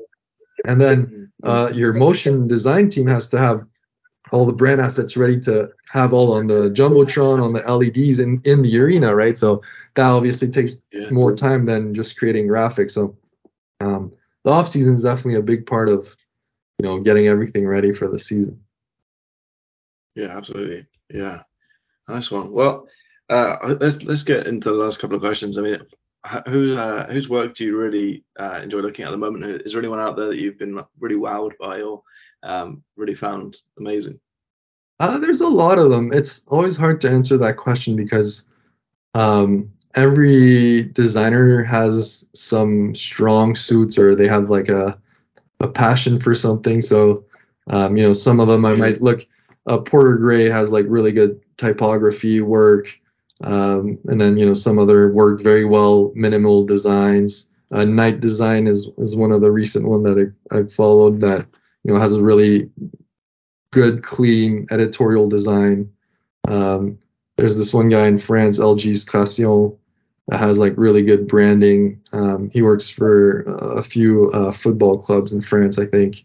and 0.66 0.80
then 0.80 1.32
uh, 1.44 1.72
your 1.74 1.94
motion 1.94 2.48
design 2.48 2.90
team 2.90 3.08
has 3.08 3.30
to 3.30 3.38
have 3.38 3.66
all 4.32 4.46
the 4.46 4.54
brand 4.54 4.80
assets 4.82 5.18
ready 5.18 5.40
to 5.40 5.70
have 5.92 6.14
all 6.14 6.34
on 6.34 6.48
the 6.48 6.70
jumbotron 6.72 7.44
on 7.44 7.54
the 7.54 7.60
leds 7.60 8.20
in, 8.20 8.40
in 8.46 8.62
the 8.62 8.80
arena 8.80 9.14
right 9.14 9.38
so 9.38 9.62
that 9.96 10.06
obviously 10.06 10.50
takes 10.50 10.82
yeah. 10.92 11.10
more 11.10 11.36
time 11.36 11.66
than 11.66 11.94
just 11.94 12.18
creating 12.18 12.48
graphics 12.48 12.92
so 12.92 13.16
um, 13.80 14.12
the 14.44 14.52
off 14.52 14.68
season 14.68 14.94
is 14.94 15.04
definitely 15.04 15.36
a 15.36 15.44
big 15.44 15.66
part 15.66 15.90
of 15.90 16.16
you 16.80 16.88
know 16.88 17.00
getting 17.00 17.28
everything 17.28 17.68
ready 17.68 17.94
for 17.94 18.08
the 18.08 18.20
season. 18.20 18.60
Yeah, 20.16 20.38
absolutely. 20.38 20.86
Yeah, 21.10 21.42
nice 22.08 22.30
one. 22.32 22.54
Well, 22.54 22.88
uh, 23.34 23.76
let's 23.80 24.02
let's 24.04 24.24
get 24.24 24.48
into 24.48 24.70
the 24.70 24.76
last 24.76 25.00
couple 25.00 25.16
of 25.16 25.22
questions. 25.22 25.58
I 25.58 25.62
mean, 25.62 25.80
who 26.48 26.78
uh, 26.78 27.08
whose 27.12 27.30
work 27.30 27.56
do 27.56 27.66
you 27.66 27.78
really 27.78 28.24
uh, 28.40 28.60
enjoy 28.64 28.80
looking 28.80 29.04
at, 29.04 29.10
at 29.10 29.12
the 29.12 29.18
moment? 29.18 29.62
Is 29.66 29.72
there 29.72 29.82
anyone 29.82 30.00
out 30.00 30.16
there 30.16 30.28
that 30.28 30.40
you've 30.40 30.60
been 30.60 30.82
really 31.00 31.16
wowed 31.16 31.52
by 31.60 31.82
or 31.82 32.02
um, 32.44 32.84
really 32.96 33.16
found 33.16 33.58
amazing? 33.78 34.20
Uh, 35.00 35.18
there's 35.18 35.42
a 35.42 35.48
lot 35.48 35.80
of 35.80 35.90
them. 35.90 36.12
It's 36.14 36.46
always 36.48 36.78
hard 36.78 37.02
to 37.02 37.10
answer 37.10 37.38
that 37.38 37.58
question 37.58 37.96
because 37.96 38.46
um, 39.16 39.70
every 39.96 40.84
designer 40.84 41.64
has 41.64 42.30
some 42.34 42.96
strong 42.96 43.56
suits 43.56 43.98
or 43.98 44.16
they 44.16 44.28
have 44.28 44.50
like 44.50 44.70
a 44.70 44.98
a 45.60 45.68
passion 45.68 46.20
for 46.20 46.36
something. 46.36 46.82
So 46.82 47.26
um, 47.68 47.96
you 47.98 48.04
know, 48.04 48.14
some 48.14 48.40
of 48.40 48.48
them 48.48 48.66
I 48.66 48.76
might 48.76 49.02
look. 49.02 49.26
Uh, 49.66 49.78
Porter 49.78 50.18
Gray 50.18 50.50
has 50.50 50.70
like 50.70 50.86
really 50.88 51.12
good 51.12 51.40
typography 51.58 52.42
work, 52.42 52.88
um, 53.44 54.00
and 54.06 54.20
then 54.20 54.38
you 54.38 54.46
know 54.46 54.54
some 54.54 54.80
other 54.80 55.12
work 55.12 55.42
very 55.42 55.66
well 55.66 56.12
minimal 56.16 56.66
designs. 56.66 57.50
Uh, 57.72 57.86
Night 57.86 58.20
Design 58.20 58.68
is 58.68 58.90
is 58.98 59.16
one 59.16 59.32
of 59.32 59.42
the 59.42 59.52
recent 59.52 59.88
one 59.88 60.04
that 60.04 60.34
I, 60.52 60.58
I've 60.58 60.74
followed 60.74 61.22
that 61.22 61.46
you 61.84 61.94
know 61.94 62.00
has 62.00 62.16
a 62.16 62.24
really 62.24 62.70
good 63.72 64.04
clean 64.04 64.68
editorial 64.72 65.28
design. 65.28 65.92
Um, 66.48 67.00
there's 67.38 67.58
this 67.58 67.74
one 67.74 67.90
guy 67.90 68.08
in 68.08 68.18
France, 68.18 68.60
Illustration, 68.60 69.78
that 70.28 70.40
has 70.40 70.60
like 70.60 70.74
really 70.78 71.04
good 71.04 71.28
branding. 71.28 72.02
Um, 72.14 72.50
he 72.54 72.62
works 72.62 72.90
for 72.90 73.42
a 73.42 73.82
few 73.82 74.32
uh, 74.32 74.52
football 74.52 74.98
clubs 74.98 75.34
in 75.34 75.42
France, 75.42 75.78
I 75.78 75.86
think. 75.86 76.24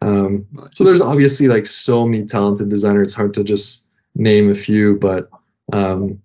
Um, 0.00 0.46
so 0.72 0.84
there's 0.84 1.00
obviously 1.00 1.48
like 1.48 1.66
so 1.66 2.06
many 2.06 2.26
talented 2.26 2.68
designers. 2.68 3.08
It's 3.08 3.14
hard 3.14 3.34
to 3.34 3.44
just 3.44 3.86
name 4.14 4.50
a 4.50 4.54
few, 4.54 4.98
but 4.98 5.30
um, 5.72 6.20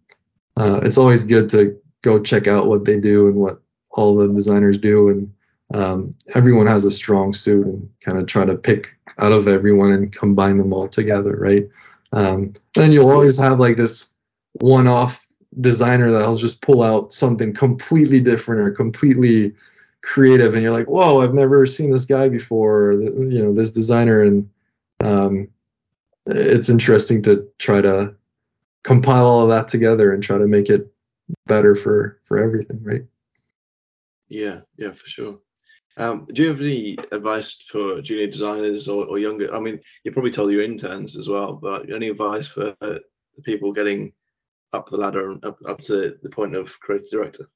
uh, 0.60 0.82
it's 0.84 0.98
always 0.98 1.24
good 1.24 1.50
to 1.50 1.80
go 2.02 2.22
check 2.22 2.48
out 2.48 2.68
what 2.68 2.84
they 2.84 3.00
do 3.00 3.28
and 3.28 3.36
what 3.38 3.62
all 3.92 4.16
the 4.16 4.28
designers 4.28 4.78
do. 4.78 5.10
And 5.10 5.34
um, 5.74 6.14
everyone 6.36 6.68
has 6.68 6.86
a 6.86 6.92
strong 6.92 7.34
suit 7.34 7.66
and 7.66 7.90
kind 8.02 8.18
of 8.18 8.28
try 8.28 8.44
to 8.44 8.56
pick 8.56 8.90
out 9.18 9.32
of 9.32 9.48
everyone 9.48 9.92
and 9.94 10.14
combine 10.14 10.58
them 10.58 10.74
all 10.74 10.88
together, 10.88 11.36
right? 11.38 11.68
Um, 12.12 12.54
then 12.76 12.92
you'll 12.92 13.10
always 13.10 13.38
have 13.38 13.60
like 13.60 13.78
this 13.78 14.10
one-off 14.54 15.28
designer 15.62 16.12
that'll 16.12 16.36
just 16.36 16.62
pull 16.62 16.84
out 16.84 17.14
something 17.14 17.54
completely 17.54 18.20
different 18.20 18.62
or 18.62 18.72
completely 18.72 19.54
creative 20.02 20.54
and 20.54 20.64
you're 20.64 20.72
like 20.72 20.88
whoa 20.88 21.22
i've 21.22 21.34
never 21.34 21.66
seen 21.66 21.92
this 21.92 22.06
guy 22.06 22.30
before 22.30 22.94
you 22.94 23.44
know 23.44 23.54
this 23.54 23.72
designer 23.72 24.22
and 24.22 24.50
um, 25.02 25.48
it's 26.26 26.70
interesting 26.70 27.22
to 27.22 27.48
try 27.58 27.82
to 27.82 28.14
compile 28.84 29.26
all 29.26 29.42
of 29.42 29.50
that 29.50 29.68
together 29.68 30.14
and 30.14 30.24
try 30.24 30.38
to 30.38 30.48
make 30.48 30.70
it 30.70 30.92
better 31.46 31.76
for 31.76 32.20
for 32.26 32.38
everything 32.42 32.80
right 32.84 33.04
yeah 34.28 34.62
yeah 34.78 34.92
for 34.92 35.08
sure 35.08 35.40
um, 35.98 36.26
do 36.32 36.44
you 36.44 36.48
have 36.50 36.62
any 36.62 36.98
advice 37.12 37.58
for 37.68 38.02
junior 38.02 38.28
designers 38.28 38.88
or, 38.88 39.06
or 39.06 39.20
younger 39.20 39.54
i 39.54 39.60
mean 39.60 39.80
you 40.04 40.12
probably 40.12 40.32
tell 40.32 40.50
your 40.50 40.64
interns 40.64 41.18
as 41.18 41.28
well 41.28 41.54
but 41.54 41.92
any 41.92 42.08
advice 42.08 42.48
for 42.48 42.76
uh, 42.82 42.96
people 43.44 43.74
getting 43.74 44.14
up 44.74 44.90
the 44.90 44.98
ladder 44.98 45.32
and 45.32 45.44
up, 45.46 45.58
up 45.68 45.82
to 45.82 46.18
the 46.22 46.30
point 46.30 46.56
of 46.56 46.80
creative 46.80 47.10
director? 47.10 47.50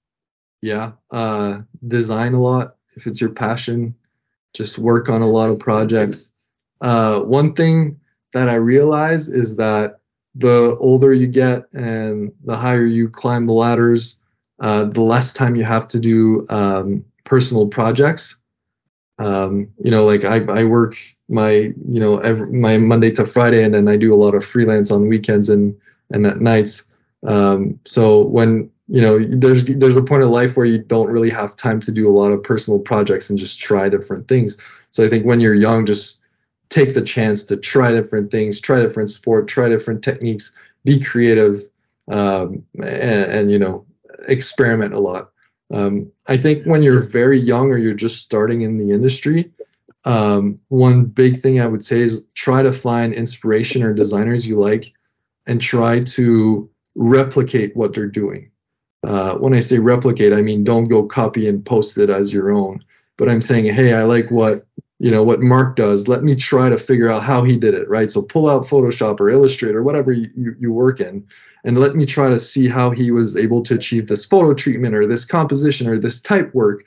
Yeah, 0.61 0.93
uh, 1.11 1.61
design 1.87 2.33
a 2.33 2.41
lot 2.41 2.77
if 2.95 3.07
it's 3.07 3.19
your 3.19 3.31
passion. 3.31 3.95
Just 4.53 4.77
work 4.77 5.09
on 5.09 5.21
a 5.21 5.27
lot 5.27 5.49
of 5.49 5.59
projects. 5.59 6.33
Uh, 6.79 7.21
one 7.21 7.53
thing 7.53 7.99
that 8.33 8.49
I 8.49 8.55
realize 8.55 9.29
is 9.29 9.55
that 9.57 9.99
the 10.35 10.77
older 10.79 11.13
you 11.13 11.27
get 11.27 11.71
and 11.73 12.31
the 12.45 12.55
higher 12.55 12.85
you 12.85 13.09
climb 13.09 13.45
the 13.45 13.53
ladders, 13.53 14.19
uh, 14.59 14.85
the 14.85 15.01
less 15.01 15.33
time 15.33 15.55
you 15.55 15.63
have 15.63 15.87
to 15.89 15.99
do 15.99 16.45
um, 16.49 17.05
personal 17.23 17.67
projects. 17.67 18.37
Um, 19.19 19.69
you 19.83 19.91
know, 19.91 20.05
like 20.05 20.23
I, 20.23 20.43
I 20.45 20.63
work 20.63 20.95
my, 21.29 21.51
you 21.51 21.99
know, 21.99 22.17
every, 22.17 22.47
my 22.47 22.77
Monday 22.77 23.11
to 23.11 23.25
Friday, 23.25 23.63
and 23.63 23.73
then 23.73 23.87
I 23.87 23.97
do 23.97 24.13
a 24.13 24.17
lot 24.17 24.33
of 24.33 24.43
freelance 24.43 24.91
on 24.91 25.07
weekends 25.07 25.49
and 25.49 25.75
and 26.11 26.25
at 26.25 26.41
nights. 26.41 26.83
Um, 27.25 27.79
so 27.85 28.23
when 28.23 28.69
you 28.87 29.01
know 29.01 29.19
there's 29.19 29.65
there's 29.65 29.95
a 29.95 30.03
point 30.03 30.23
of 30.23 30.29
life 30.29 30.57
where 30.57 30.65
you 30.65 30.79
don't 30.79 31.09
really 31.09 31.29
have 31.29 31.55
time 31.55 31.79
to 31.81 31.91
do 31.91 32.07
a 32.07 32.11
lot 32.11 32.31
of 32.31 32.43
personal 32.43 32.79
projects 32.79 33.29
and 33.29 33.39
just 33.39 33.59
try 33.59 33.87
different 33.87 34.27
things. 34.27 34.57
So 34.91 35.05
I 35.05 35.09
think 35.09 35.25
when 35.25 35.39
you're 35.39 35.53
young, 35.53 35.85
just 35.85 36.21
take 36.73 36.95
the 36.95 37.01
chance 37.01 37.43
to 37.43 37.55
try 37.55 37.91
different 37.91 38.31
things, 38.31 38.59
try 38.59 38.81
different 38.81 39.09
sport, 39.09 39.47
try 39.47 39.69
different 39.69 40.03
techniques, 40.03 40.51
be 40.83 40.99
creative, 40.99 41.61
um, 42.09 42.63
and, 42.77 43.31
and, 43.31 43.51
you 43.51 43.59
know 43.59 43.85
experiment 44.27 44.93
a 44.93 44.99
lot. 44.99 45.31
Um, 45.71 46.11
I 46.27 46.37
think 46.37 46.65
when 46.65 46.81
you're 46.81 47.03
very 47.03 47.39
young 47.39 47.71
or 47.71 47.77
you're 47.77 47.93
just 47.93 48.21
starting 48.21 48.61
in 48.61 48.77
the 48.77 48.93
industry, 48.93 49.51
um, 50.05 50.59
one 50.69 51.05
big 51.05 51.41
thing 51.41 51.59
I 51.59 51.67
would 51.67 51.83
say 51.83 51.99
is 52.01 52.25
try 52.33 52.63
to 52.63 52.71
find 52.71 53.13
inspiration 53.13 53.83
or 53.83 53.93
designers 53.93 54.47
you 54.47 54.57
like, 54.59 54.93
and 55.45 55.59
try 55.59 55.99
to 55.99 56.69
replicate 56.95 57.75
what 57.75 57.93
they're 57.93 58.07
doing. 58.07 58.49
Uh, 59.03 59.35
when 59.37 59.53
I 59.53 59.59
say 59.59 59.79
replicate, 59.79 60.33
I 60.33 60.41
mean 60.41 60.63
don't 60.63 60.85
go 60.85 61.03
copy 61.03 61.47
and 61.47 61.65
post 61.65 61.97
it 61.97 62.09
as 62.09 62.33
your 62.33 62.51
own. 62.51 62.83
But 63.17 63.29
I'm 63.29 63.41
saying, 63.41 63.65
hey, 63.73 63.93
I 63.93 64.03
like 64.03 64.31
what 64.31 64.65
you 65.03 65.11
know 65.11 65.21
what 65.21 65.41
Mark 65.41 65.75
does. 65.75 66.07
Let 66.07 66.23
me 66.23 66.33
try 66.33 66.69
to 66.69 66.77
figure 66.77 67.09
out 67.09 67.23
how 67.23 67.43
he 67.43 67.57
did 67.57 67.73
it, 67.73 67.89
right? 67.89 68.09
So 68.09 68.21
pull 68.21 68.49
out 68.49 68.63
Photoshop 68.63 69.19
or 69.19 69.29
Illustrator, 69.29 69.83
whatever 69.83 70.13
you, 70.13 70.55
you, 70.57 70.71
work 70.71 71.01
in, 71.01 71.27
and 71.65 71.77
let 71.77 71.93
me 71.93 72.05
try 72.05 72.29
to 72.29 72.39
see 72.39 72.69
how 72.69 72.89
he 72.89 73.11
was 73.11 73.35
able 73.35 73.61
to 73.63 73.75
achieve 73.75 74.07
this 74.07 74.25
photo 74.25 74.53
treatment 74.53 74.95
or 74.95 75.05
this 75.05 75.25
composition 75.25 75.89
or 75.89 75.99
this 75.99 76.21
type 76.21 76.55
work, 76.55 76.85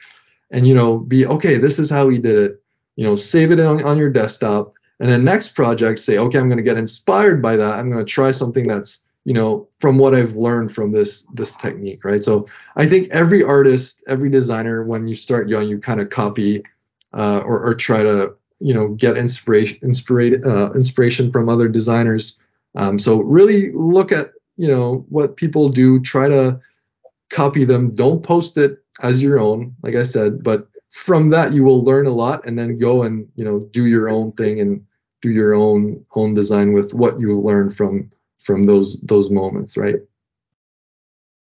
and 0.50 0.66
you 0.66 0.74
know, 0.74 1.00
be 1.00 1.26
okay. 1.26 1.58
This 1.58 1.78
is 1.78 1.90
how 1.90 2.08
he 2.08 2.16
did 2.16 2.38
it. 2.38 2.62
You 2.96 3.04
know, 3.04 3.16
save 3.16 3.50
it 3.50 3.60
on, 3.60 3.84
on 3.84 3.98
your 3.98 4.08
desktop, 4.08 4.72
and 4.98 5.10
then 5.10 5.22
next 5.22 5.48
project, 5.48 5.98
say, 5.98 6.16
okay, 6.16 6.38
I'm 6.38 6.48
going 6.48 6.56
to 6.56 6.64
get 6.64 6.78
inspired 6.78 7.42
by 7.42 7.56
that. 7.56 7.78
I'm 7.78 7.90
going 7.90 8.02
to 8.02 8.10
try 8.10 8.30
something 8.30 8.66
that's 8.66 9.04
you 9.24 9.34
know 9.34 9.68
from 9.80 9.98
what 9.98 10.14
i've 10.14 10.36
learned 10.36 10.70
from 10.70 10.92
this 10.92 11.22
this 11.34 11.56
technique 11.56 12.04
right 12.04 12.22
so 12.22 12.46
i 12.76 12.86
think 12.86 13.08
every 13.10 13.42
artist 13.42 14.04
every 14.06 14.30
designer 14.30 14.84
when 14.84 15.08
you 15.08 15.16
start 15.16 15.48
young 15.48 15.66
you 15.66 15.80
kind 15.80 16.00
of 16.00 16.10
copy 16.10 16.62
uh, 17.16 17.42
or, 17.44 17.60
or 17.64 17.74
try 17.74 18.02
to 18.02 18.34
you 18.60 18.72
know 18.72 18.88
get 18.88 19.16
inspiration 19.16 19.78
inspiration 19.82 20.46
uh, 20.46 20.72
inspiration 20.72 21.32
from 21.32 21.48
other 21.48 21.68
designers. 21.68 22.38
Um, 22.76 22.98
so 22.98 23.20
really 23.20 23.72
look 23.72 24.12
at 24.12 24.32
you 24.56 24.68
know 24.68 25.04
what 25.08 25.36
people 25.36 25.68
do. 25.68 26.00
Try 26.00 26.28
to 26.28 26.60
copy 27.30 27.64
them. 27.64 27.90
Don't 27.90 28.22
post 28.22 28.56
it 28.56 28.78
as 29.02 29.22
your 29.22 29.38
own 29.38 29.76
like 29.82 29.94
i 29.94 30.02
said 30.02 30.42
but 30.42 30.68
from 30.90 31.28
that 31.28 31.52
you 31.52 31.62
will 31.62 31.84
learn 31.84 32.06
a 32.06 32.10
lot 32.10 32.42
and 32.46 32.56
then 32.56 32.78
go 32.78 33.02
and 33.02 33.28
you 33.36 33.44
know 33.44 33.60
do 33.72 33.84
your 33.84 34.08
own 34.08 34.32
thing 34.32 34.58
and 34.58 34.82
do 35.22 35.30
your 35.30 35.54
own 35.54 36.04
own 36.14 36.34
design 36.34 36.72
with 36.72 36.94
what 36.94 37.20
you 37.20 37.38
learn 37.38 37.70
from 37.70 38.10
from 38.38 38.62
those 38.64 39.00
those 39.02 39.30
moments, 39.30 39.76
right? 39.76 39.96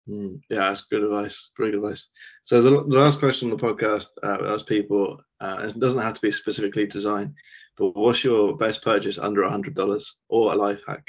Mm, 0.10 0.41
yeah, 0.49 0.58
that's 0.58 0.82
good 0.82 1.04
advice. 1.04 1.51
Very 1.58 1.72
good 1.72 1.78
advice. 1.78 2.08
So 2.43 2.62
the, 2.62 2.70
the 2.70 2.99
last 2.99 3.20
question 3.20 3.51
on 3.51 3.58
the 3.58 3.64
podcast, 3.64 4.08
uh, 4.22 4.62
people, 4.64 5.20
uh, 5.39 5.68
it 5.70 5.80
doesn't 5.80 6.01
have 6.01 6.16
to 6.16 6.22
be 6.22 6.32
specifically 6.32 6.86
design, 6.86 7.36
but 7.78 7.95
what's 7.95 8.24
your 8.24 8.58
best 8.58 8.82
purchase 8.82 9.18
under 9.18 9.43
a 9.43 9.49
hundred 9.49 9.76
dollars 9.76 10.16
or 10.28 10.54
a 10.54 10.56
life 10.56 10.84
hack? 10.86 11.08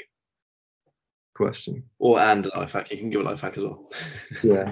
Question. 1.35 1.83
Or 1.99 2.19
and 2.19 2.45
a 2.45 2.59
life 2.59 2.71
hack. 2.71 2.91
You 2.91 2.97
can 2.97 3.09
give 3.09 3.21
a 3.21 3.25
life 3.25 3.41
hack 3.41 3.57
as 3.57 3.63
well. 3.63 3.91
yeah, 4.43 4.71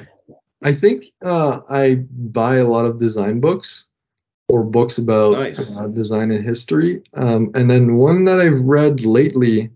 I 0.63 0.73
think 0.73 1.05
uh, 1.23 1.59
I 1.69 2.05
buy 2.09 2.57
a 2.57 2.67
lot 2.67 2.85
of 2.85 2.97
design 2.97 3.41
books 3.41 3.89
or 4.47 4.63
books 4.63 4.97
about 4.97 5.33
nice. 5.33 5.69
uh, 5.71 5.87
design 5.87 6.31
and 6.31 6.45
history. 6.45 7.01
Um, 7.15 7.51
and 7.55 7.69
then 7.69 7.95
one 7.95 8.23
that 8.23 8.39
I've 8.39 8.61
read 8.61 9.05
lately 9.05 9.71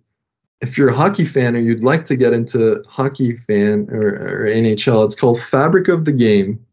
if 0.62 0.78
you're 0.78 0.90
a 0.90 0.96
hockey 0.96 1.26
fan 1.26 1.56
or 1.56 1.60
you'd 1.60 1.84
like 1.84 2.04
to 2.06 2.16
get 2.16 2.34
into 2.34 2.84
hockey 2.88 3.38
fan 3.38 3.88
or, 3.92 4.08
or 4.08 4.46
NHL, 4.48 5.06
it's 5.06 5.16
called 5.16 5.40
Fabric 5.40 5.88
of 5.88 6.06
the 6.06 6.12
Game. 6.12 6.66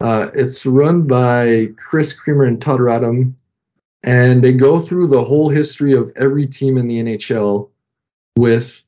Uh, 0.00 0.30
it's 0.34 0.64
run 0.64 1.06
by 1.06 1.68
Chris 1.76 2.12
Creamer 2.12 2.44
and 2.44 2.60
Todd 2.60 2.80
Radom, 2.80 3.34
and 4.04 4.42
they 4.42 4.52
go 4.52 4.78
through 4.78 5.08
the 5.08 5.24
whole 5.24 5.48
history 5.48 5.92
of 5.92 6.12
every 6.16 6.46
team 6.46 6.78
in 6.78 6.86
the 6.86 7.02
NHL 7.02 7.68
with 8.36 8.82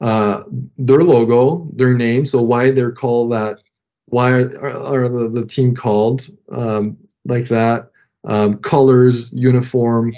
uh, 0.00 0.42
their 0.78 1.02
logo, 1.02 1.68
their 1.74 1.94
name, 1.94 2.24
so 2.24 2.42
why 2.42 2.70
they're 2.70 2.92
called 2.92 3.32
that, 3.32 3.58
why 4.06 4.32
are, 4.32 5.04
are 5.04 5.08
the, 5.08 5.28
the, 5.28 5.46
team 5.46 5.74
called 5.74 6.28
um, 6.50 6.96
like 7.24 7.48
that, 7.48 7.90
um, 8.24 8.58
colors, 8.58 9.32
uniform, 9.32 10.14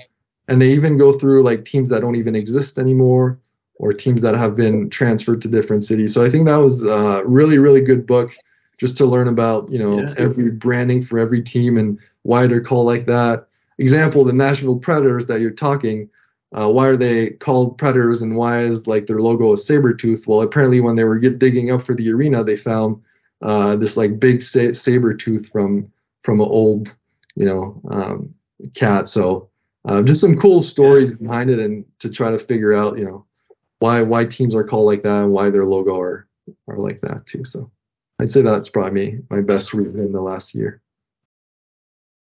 and 0.49 0.61
they 0.61 0.71
even 0.71 0.97
go 0.97 1.13
through 1.13 1.43
like 1.43 1.65
teams 1.65 1.89
that 1.91 2.01
don't 2.01 2.17
even 2.17 2.35
exist 2.35 2.79
anymore 2.79 3.39
or 3.79 3.93
teams 3.93 4.23
that 4.23 4.35
have 4.35 4.57
been 4.57 4.89
transferred 4.89 5.43
to 5.43 5.49
different 5.49 5.85
cities. 5.85 6.15
So 6.15 6.25
I 6.25 6.31
think 6.31 6.47
that 6.47 6.57
was 6.57 6.85
a 6.85 7.23
really 7.25 7.59
really 7.59 7.81
good 7.81 8.07
book 8.07 8.31
just 8.79 8.97
to 8.99 9.07
learn 9.07 9.29
about 9.29 9.71
you 9.71 9.79
know 9.79 10.01
yeah. 10.01 10.15
every 10.19 10.51
branding 10.51 11.03
for 11.03 11.19
every 11.19 11.43
team 11.43 11.77
and 11.77 11.99
why 12.23 12.47
they're 12.47 12.63
called 12.63 12.87
like 12.87 13.07
that. 13.07 13.47
Example, 13.79 14.25
the 14.25 14.33
Nashville 14.33 14.79
Predators 14.79 15.27
that 15.27 15.41
you're 15.41 15.51
talking. 15.51 16.09
Uh, 16.57 16.71
why 16.71 16.87
are 16.87 16.97
they 16.97 17.31
called 17.31 17.77
Predators 17.77 18.23
and 18.23 18.37
why 18.37 18.63
is 18.63 18.87
like 18.87 19.07
their 19.07 19.21
logo 19.21 19.53
a 19.53 19.57
saber 19.57 19.93
tooth? 19.93 20.27
Well, 20.27 20.43
apparently 20.43 20.81
when 20.81 20.95
they 20.95 21.05
were 21.05 21.19
get, 21.19 21.39
digging 21.39 21.71
up 21.71 21.83
for 21.83 21.95
the 21.95 22.11
arena, 22.11 22.45
they 22.45 22.57
found 22.57 23.03
uh, 23.43 23.77
this 23.77 23.97
like 23.97 24.21
big 24.21 24.41
sa- 24.41 24.73
saber 24.73 25.13
tooth 25.13 25.51
from 25.51 25.93
from 26.23 26.41
an 26.41 26.47
old 26.47 26.95
you 27.35 27.45
know 27.45 27.81
um, 27.91 28.35
cat. 28.75 29.09
So 29.09 29.51
uh, 29.87 30.03
just 30.03 30.21
some 30.21 30.37
cool 30.37 30.61
stories 30.61 31.13
yeah. 31.13 31.27
behind 31.29 31.51
it, 31.51 31.59
and 31.59 31.85
to 32.01 32.11
try 32.11 32.31
to 32.31 32.39
figure 32.39 32.75
out, 32.75 32.99
you 32.99 33.05
know, 33.05 33.25
why 33.79 34.03
why 34.03 34.25
teams 34.25 34.55
are 34.55 34.65
called 34.65 34.87
like 34.87 35.03
that 35.03 35.25
and 35.25 35.33
why 35.33 35.51
their 35.51 35.65
logo 35.65 35.99
are 35.99 36.29
are 36.69 36.79
like 36.79 37.01
that 37.03 37.27
too. 37.27 37.45
So 37.45 37.71
I'd 38.19 38.33
say 38.33 38.43
that's 38.43 38.69
probably 38.69 38.93
me, 38.93 39.19
my 39.31 39.41
best 39.41 39.75
read 39.75 39.95
in 39.95 40.13
the 40.13 40.21
last 40.21 40.55
year. 40.55 40.83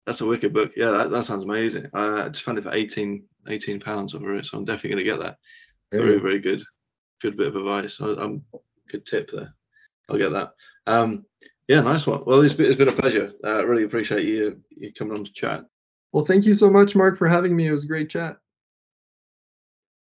That's 0.06 0.22
a 0.22 0.26
wicked 0.26 0.54
book. 0.54 0.72
Yeah, 0.76 0.92
that, 0.92 1.12
that 1.12 1.26
sounds 1.26 1.44
amazing. 1.44 1.88
I 1.94 2.30
just 2.30 2.44
found 2.44 2.58
it 2.58 2.64
for 2.64 2.74
18, 2.74 3.24
18 3.48 3.80
pounds 3.80 4.16
over 4.16 4.36
it, 4.36 4.46
so 4.46 4.58
I'm 4.58 4.66
definitely 4.66 5.04
gonna 5.04 5.18
get 5.18 5.24
that. 5.24 5.38
Very 5.92 6.20
very 6.20 6.40
good, 6.40 6.64
good 7.22 7.38
bit 7.38 7.48
of 7.48 7.56
advice. 7.56 8.00
I, 8.02 8.10
am 8.24 8.44
good 8.90 9.06
tip 9.06 9.32
there. 9.32 9.54
I'll 10.10 10.18
get 10.18 10.32
that. 10.32 10.52
Um, 10.88 11.26
yeah, 11.68 11.82
nice 11.82 12.08
one. 12.08 12.24
Well, 12.26 12.42
it's 12.42 12.56
been, 12.56 12.66
it's 12.66 12.76
been 12.76 12.90
a 12.90 12.94
pleasure. 12.94 13.32
I 13.44 13.60
uh, 13.60 13.62
really 13.64 13.84
appreciate 13.84 14.26
you 14.26 14.62
you 14.70 14.94
coming 14.94 15.18
on 15.18 15.26
to 15.26 15.34
chat. 15.34 15.66
Well, 16.12 16.26
thank 16.26 16.46
you 16.46 16.54
so 16.54 16.70
much, 16.70 16.96
Mark, 16.96 17.18
for 17.18 17.28
having 17.28 17.56
me. 17.56 17.68
It 17.68 17.72
was 17.72 17.84
a 17.84 17.88
great 17.88 18.10
chat. 18.10 18.38